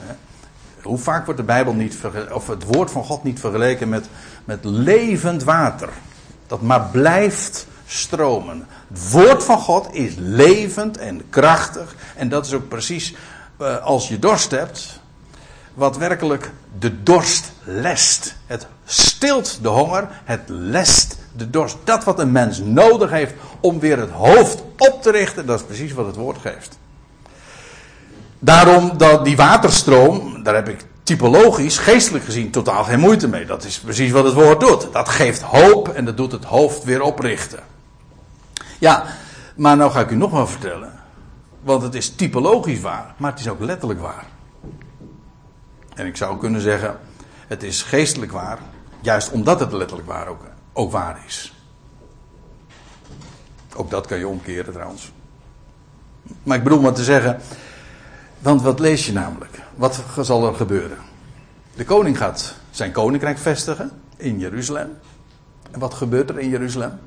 Hoe 0.82 0.98
vaak 0.98 1.26
wordt 1.26 1.40
de 1.40 1.46
Bijbel 1.46 1.74
niet, 1.74 1.98
of 2.32 2.48
het 2.48 2.64
woord 2.64 2.92
van 2.92 3.04
God 3.04 3.24
niet 3.24 3.40
vergeleken 3.40 3.90
met, 3.90 4.10
met 4.46 4.60
levend 4.62 5.44
water. 5.44 5.90
Dat 6.48 6.62
maar 6.62 6.90
blijft 6.92 7.68
stromen. 7.86 8.68
Het 8.88 9.12
woord 9.12 9.44
van 9.44 9.60
God 9.60 9.94
is 9.94 10.14
levend 10.18 10.98
en 10.98 11.30
krachtig. 11.30 11.96
En 12.16 12.30
dat 12.30 12.46
is 12.46 12.54
ook 12.54 12.68
precies 12.68 13.16
uh, 13.62 13.78
als 13.78 14.08
je 14.08 14.20
dorst 14.20 14.52
hebt. 14.52 15.00
Wat 15.74 15.98
werkelijk 15.98 16.52
de 16.80 17.04
dorst 17.04 17.52
lest. 17.64 18.36
Het 18.46 18.68
stilt 18.86 19.60
de 19.62 19.68
honger. 19.68 20.08
Het 20.24 20.42
lest 20.46 21.18
de 21.36 21.50
dorst. 21.50 21.78
Dat 21.84 22.04
wat 22.04 22.20
een 22.20 22.32
mens 22.32 22.60
nodig 22.60 23.10
heeft 23.10 23.34
om 23.60 23.80
weer 23.80 24.00
het 24.00 24.10
hoofd 24.10 24.64
op 24.78 25.02
te 25.02 25.12
richten. 25.12 25.46
Dat 25.46 25.60
is 25.60 25.66
precies 25.66 25.94
wat 25.94 26.06
het 26.06 26.16
woord 26.16 26.38
geeft. 26.38 26.78
Daarom 28.40 28.98
dat 28.98 29.26
die 29.26 29.36
waterstroom, 29.36 30.44
daar 30.44 30.56
heb 30.56 30.70
ik 30.70 30.86
typologisch, 31.04 31.78
geestelijk 31.78 32.26
gezien, 32.26 32.52
totaal 32.52 32.84
geen 32.84 33.00
moeite 33.00 33.28
mee. 33.28 33.46
Dat 33.46 33.64
is 33.64 33.80
precies 33.80 34.12
wat 34.12 34.26
het 34.26 34.34
woord 34.34 34.60
doet. 34.60 34.88
Dat 34.92 35.10
geeft 35.10 35.42
hoop 35.42 35.90
en 35.90 36.06
dat 36.06 36.18
doet 36.18 36.32
het 36.32 36.44
hoofd 36.44 36.84
weer 36.84 37.02
oprichten. 37.02 37.60
Ja, 38.80 39.04
maar 39.56 39.78
nou 39.78 39.92
ga 39.92 40.00
ik 40.00 40.10
u 40.10 40.16
nog 40.16 40.32
wel 40.32 40.48
vertellen. 40.48 40.92
Want 41.62 41.82
het 41.82 41.96
is 41.96 42.16
typologisch 42.16 42.82
waar, 42.82 43.14
maar 43.18 43.32
het 43.32 43.40
is 43.40 43.50
ook 43.50 43.60
letterlijk 43.60 44.02
waar. 44.02 44.26
En 45.96 46.06
ik 46.06 46.18
zou 46.18 46.38
kunnen 46.38 46.62
zeggen, 46.62 46.98
het 47.54 47.64
is 47.64 47.82
geestelijk 47.82 48.32
waar, 48.32 48.60
juist 49.02 49.32
omdat 49.32 49.60
het 49.60 49.72
letterlijk 49.72 50.08
waar 50.08 50.28
ook, 50.74 50.92
waar 50.92 51.24
is. 51.28 51.54
Ook 53.76 53.90
dat 53.90 54.08
kan 54.08 54.18
je 54.18 54.28
omkeren 54.28 54.74
trouwens. 54.74 55.12
Maar 56.44 56.58
ik 56.58 56.64
bedoel 56.64 56.82
maar 56.82 56.94
te 56.94 57.04
zeggen, 57.04 57.40
want 58.40 58.62
wat 58.62 58.80
lees 58.80 59.06
je 59.06 59.12
namelijk? 59.12 59.62
Wat 59.76 60.04
zal 60.20 60.48
er 60.48 60.56
gebeuren? 60.56 60.98
De 61.76 61.86
koning 61.86 62.18
gaat 62.18 62.56
zijn 62.72 62.92
koninkrijk 62.92 63.38
vestigen 63.38 63.92
in 64.18 64.40
Jeruzalem. 64.40 64.98
En 65.72 65.80
wat 65.80 65.94
gebeurt 65.94 66.30
er 66.30 66.40
in 66.40 66.50
Jeruzalem? 66.50 67.00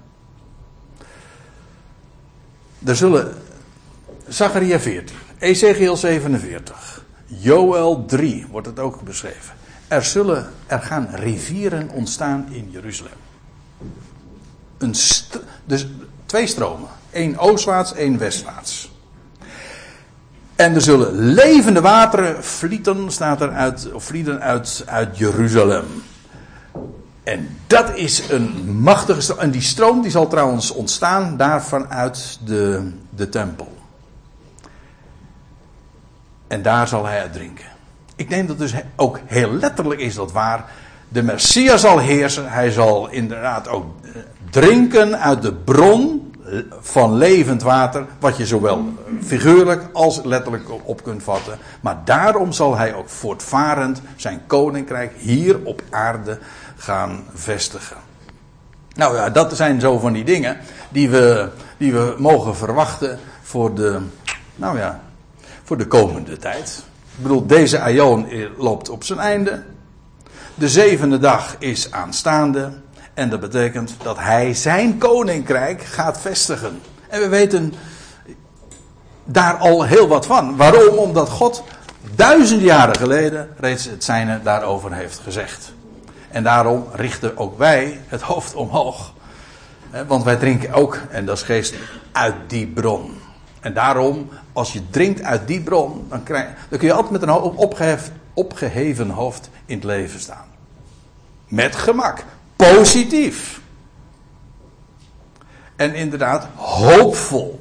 Er 2.85 2.97
zullen. 2.97 3.35
Zachariah 4.29 4.81
14, 4.81 5.17
Ezekiel 5.39 5.97
47, 5.97 7.05
Joel 7.27 8.05
3 8.05 8.47
wordt 8.51 8.67
het 8.67 8.79
ook 8.79 9.03
beschreven. 9.03 9.55
Er 9.89 10.05
zullen, 10.05 10.51
er 10.67 10.81
gaan 10.81 11.09
rivieren 11.11 11.91
ontstaan 11.91 12.47
in 12.51 12.71
Jeruzalem. 12.71 13.13
Een 14.79 14.95
dus 15.65 15.87
twee 16.27 16.47
stromen. 16.47 16.89
één 17.11 17.39
oostwaarts, 17.39 17.95
één 17.95 18.19
westwaarts. 18.19 18.91
En 20.57 20.75
er 20.75 20.81
zullen 20.81 21.15
levende 21.15 21.81
wateren 21.81 22.45
vlieten, 22.45 23.11
staat 23.11 23.41
er 23.41 23.51
uit, 23.51 23.93
of 23.93 24.05
vlieden 24.05 24.41
uit, 24.41 24.85
uit 24.87 25.19
Jeruzalem. 25.19 25.85
En 27.23 27.57
dat 27.67 27.95
is 27.95 28.29
een 28.29 28.81
machtige 28.81 29.21
stroom. 29.21 29.39
En 29.39 29.51
die 29.51 29.61
stroom 29.61 30.03
die 30.03 30.11
zal 30.11 30.29
trouwens 30.29 30.71
ontstaan 30.71 31.37
daar 31.37 31.63
vanuit 31.63 32.39
de, 32.45 32.93
de 33.11 33.29
tempel. 33.29 33.75
En 36.47 36.63
daar 36.63 36.89
zal 36.89 37.07
hij 37.07 37.21
uit 37.21 37.33
drinken. 37.33 37.76
Ik 38.17 38.29
neem 38.29 38.47
dat 38.47 38.59
dus 38.59 38.75
ook 38.97 39.21
heel 39.25 39.53
letterlijk 39.53 40.01
is 40.01 40.15
dat 40.15 40.33
waar. 40.33 40.65
De 41.09 41.23
Messias 41.23 41.81
zal 41.81 41.99
heersen. 41.99 42.51
Hij 42.51 42.71
zal 42.71 43.09
inderdaad 43.11 43.69
ook 43.69 43.85
eh, 44.03 44.11
drinken 44.51 45.21
uit 45.21 45.43
de 45.43 45.53
bron 45.53 46.27
van 46.81 47.15
levend 47.15 47.63
water, 47.63 48.07
wat 48.19 48.37
je 48.37 48.47
zowel 48.47 48.85
figuurlijk 49.23 49.89
als 49.93 50.21
letterlijk 50.25 50.65
op 50.83 51.03
kunt 51.03 51.23
vatten. 51.23 51.59
Maar 51.81 51.97
daarom 52.05 52.53
zal 52.53 52.77
hij 52.77 52.95
ook 52.95 53.09
voortvarend 53.09 54.03
zijn 54.17 54.41
koninkrijk 54.47 55.13
hier 55.17 55.59
op 55.65 55.83
aarde 55.91 56.39
gaan 56.77 57.25
vestigen. 57.35 57.97
Nou 58.95 59.17
ja, 59.17 59.31
dat 59.31 59.57
zijn 59.57 59.81
zo 59.81 59.99
van 59.99 60.13
die 60.13 60.25
dingen 60.25 60.57
die 60.89 61.11
we, 61.11 61.49
die 61.77 61.93
we 61.93 62.15
mogen 62.19 62.57
verwachten 62.57 63.19
voor 63.43 63.75
de, 63.75 64.01
nou 64.57 64.79
ja, 64.79 65.01
voor 65.65 65.77
de 65.77 65.87
komende 65.87 66.37
tijd. 66.37 66.85
Ik 67.17 67.23
bedoel, 67.23 67.47
deze 67.47 67.81
aion 67.81 68.27
loopt 68.57 68.89
op 68.89 69.05
zijn 69.05 69.19
einde. 69.19 69.63
De 70.55 70.69
zevende 70.69 71.19
dag 71.19 71.57
is 71.59 71.91
aanstaande. 71.91 72.73
En 73.15 73.31
dat 73.31 73.41
betekent 73.41 73.95
dat 74.03 74.19
hij 74.19 74.55
zijn 74.55 74.99
koninkrijk 74.99 75.83
gaat 75.83 76.21
vestigen. 76.21 76.81
En 77.09 77.21
we 77.21 77.29
weten 77.29 77.75
daar 79.25 79.55
al 79.55 79.85
heel 79.85 80.09
wat 80.09 80.27
van. 80.27 80.57
Waarom? 80.57 80.97
Omdat 80.97 81.29
God 81.29 81.63
duizend 82.15 82.61
jaren 82.61 82.97
geleden 82.97 83.49
reeds 83.57 83.85
het 83.85 84.05
zijne 84.05 84.41
daarover 84.43 84.93
heeft 84.93 85.19
gezegd. 85.19 85.73
En 86.31 86.43
daarom 86.43 86.87
richten 86.93 87.37
ook 87.37 87.59
wij 87.59 88.01
het 88.07 88.21
hoofd 88.21 88.55
omhoog. 88.55 89.13
Want 90.07 90.25
wij 90.25 90.37
drinken 90.37 90.73
ook, 90.73 90.99
en 91.11 91.27
dat 91.27 91.37
is 91.37 91.43
geest, 91.43 91.75
uit 92.13 92.35
die 92.47 92.67
bron. 92.67 93.19
En 93.61 93.75
daarom, 93.75 94.29
als 94.57 94.73
je 94.73 94.91
drinkt 94.91 95.23
uit 95.23 95.47
die 95.47 95.61
bron, 95.61 96.07
dan, 96.09 96.23
krijg, 96.23 96.47
dan 96.69 96.79
kun 96.79 96.89
je 96.89 96.95
altijd 96.95 97.13
met 97.13 97.23
een 97.23 98.01
opgeheven 98.35 99.11
hoofd 99.11 99.51
in 99.67 99.75
het 99.75 99.85
leven 99.85 100.21
staan. 100.21 100.47
Met 101.49 101.77
gemak. 101.77 102.25
Positief. 102.57 103.61
En 105.77 105.95
inderdaad, 105.95 106.47
hoopvol. 106.55 107.61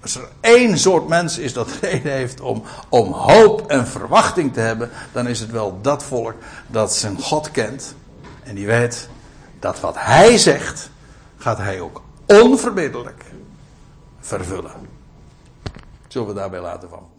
Als 0.00 0.14
er 0.14 0.28
één 0.40 0.78
soort 0.78 1.08
mens 1.08 1.38
is 1.38 1.52
dat 1.52 1.68
reden 1.80 2.12
heeft 2.12 2.40
om, 2.40 2.62
om 2.88 3.12
hoop 3.12 3.70
en 3.70 3.86
verwachting 3.86 4.52
te 4.52 4.60
hebben, 4.60 4.90
dan 5.12 5.26
is 5.26 5.40
het 5.40 5.50
wel 5.50 5.78
dat 5.82 6.02
volk 6.02 6.34
dat 6.66 6.94
zijn 6.94 7.20
God 7.20 7.50
kent. 7.50 7.94
En 8.42 8.54
die 8.54 8.66
weet 8.66 9.08
dat 9.58 9.80
wat 9.80 9.94
hij 9.98 10.38
zegt, 10.38 10.90
gaat 11.36 11.58
hij 11.58 11.80
ook 11.80 12.02
onverbiddelijk 12.26 13.24
vervullen. 14.20 14.89
Zullen 16.12 16.28
we 16.28 16.34
daarbij 16.34 16.60
laten 16.60 16.88
van? 16.88 17.09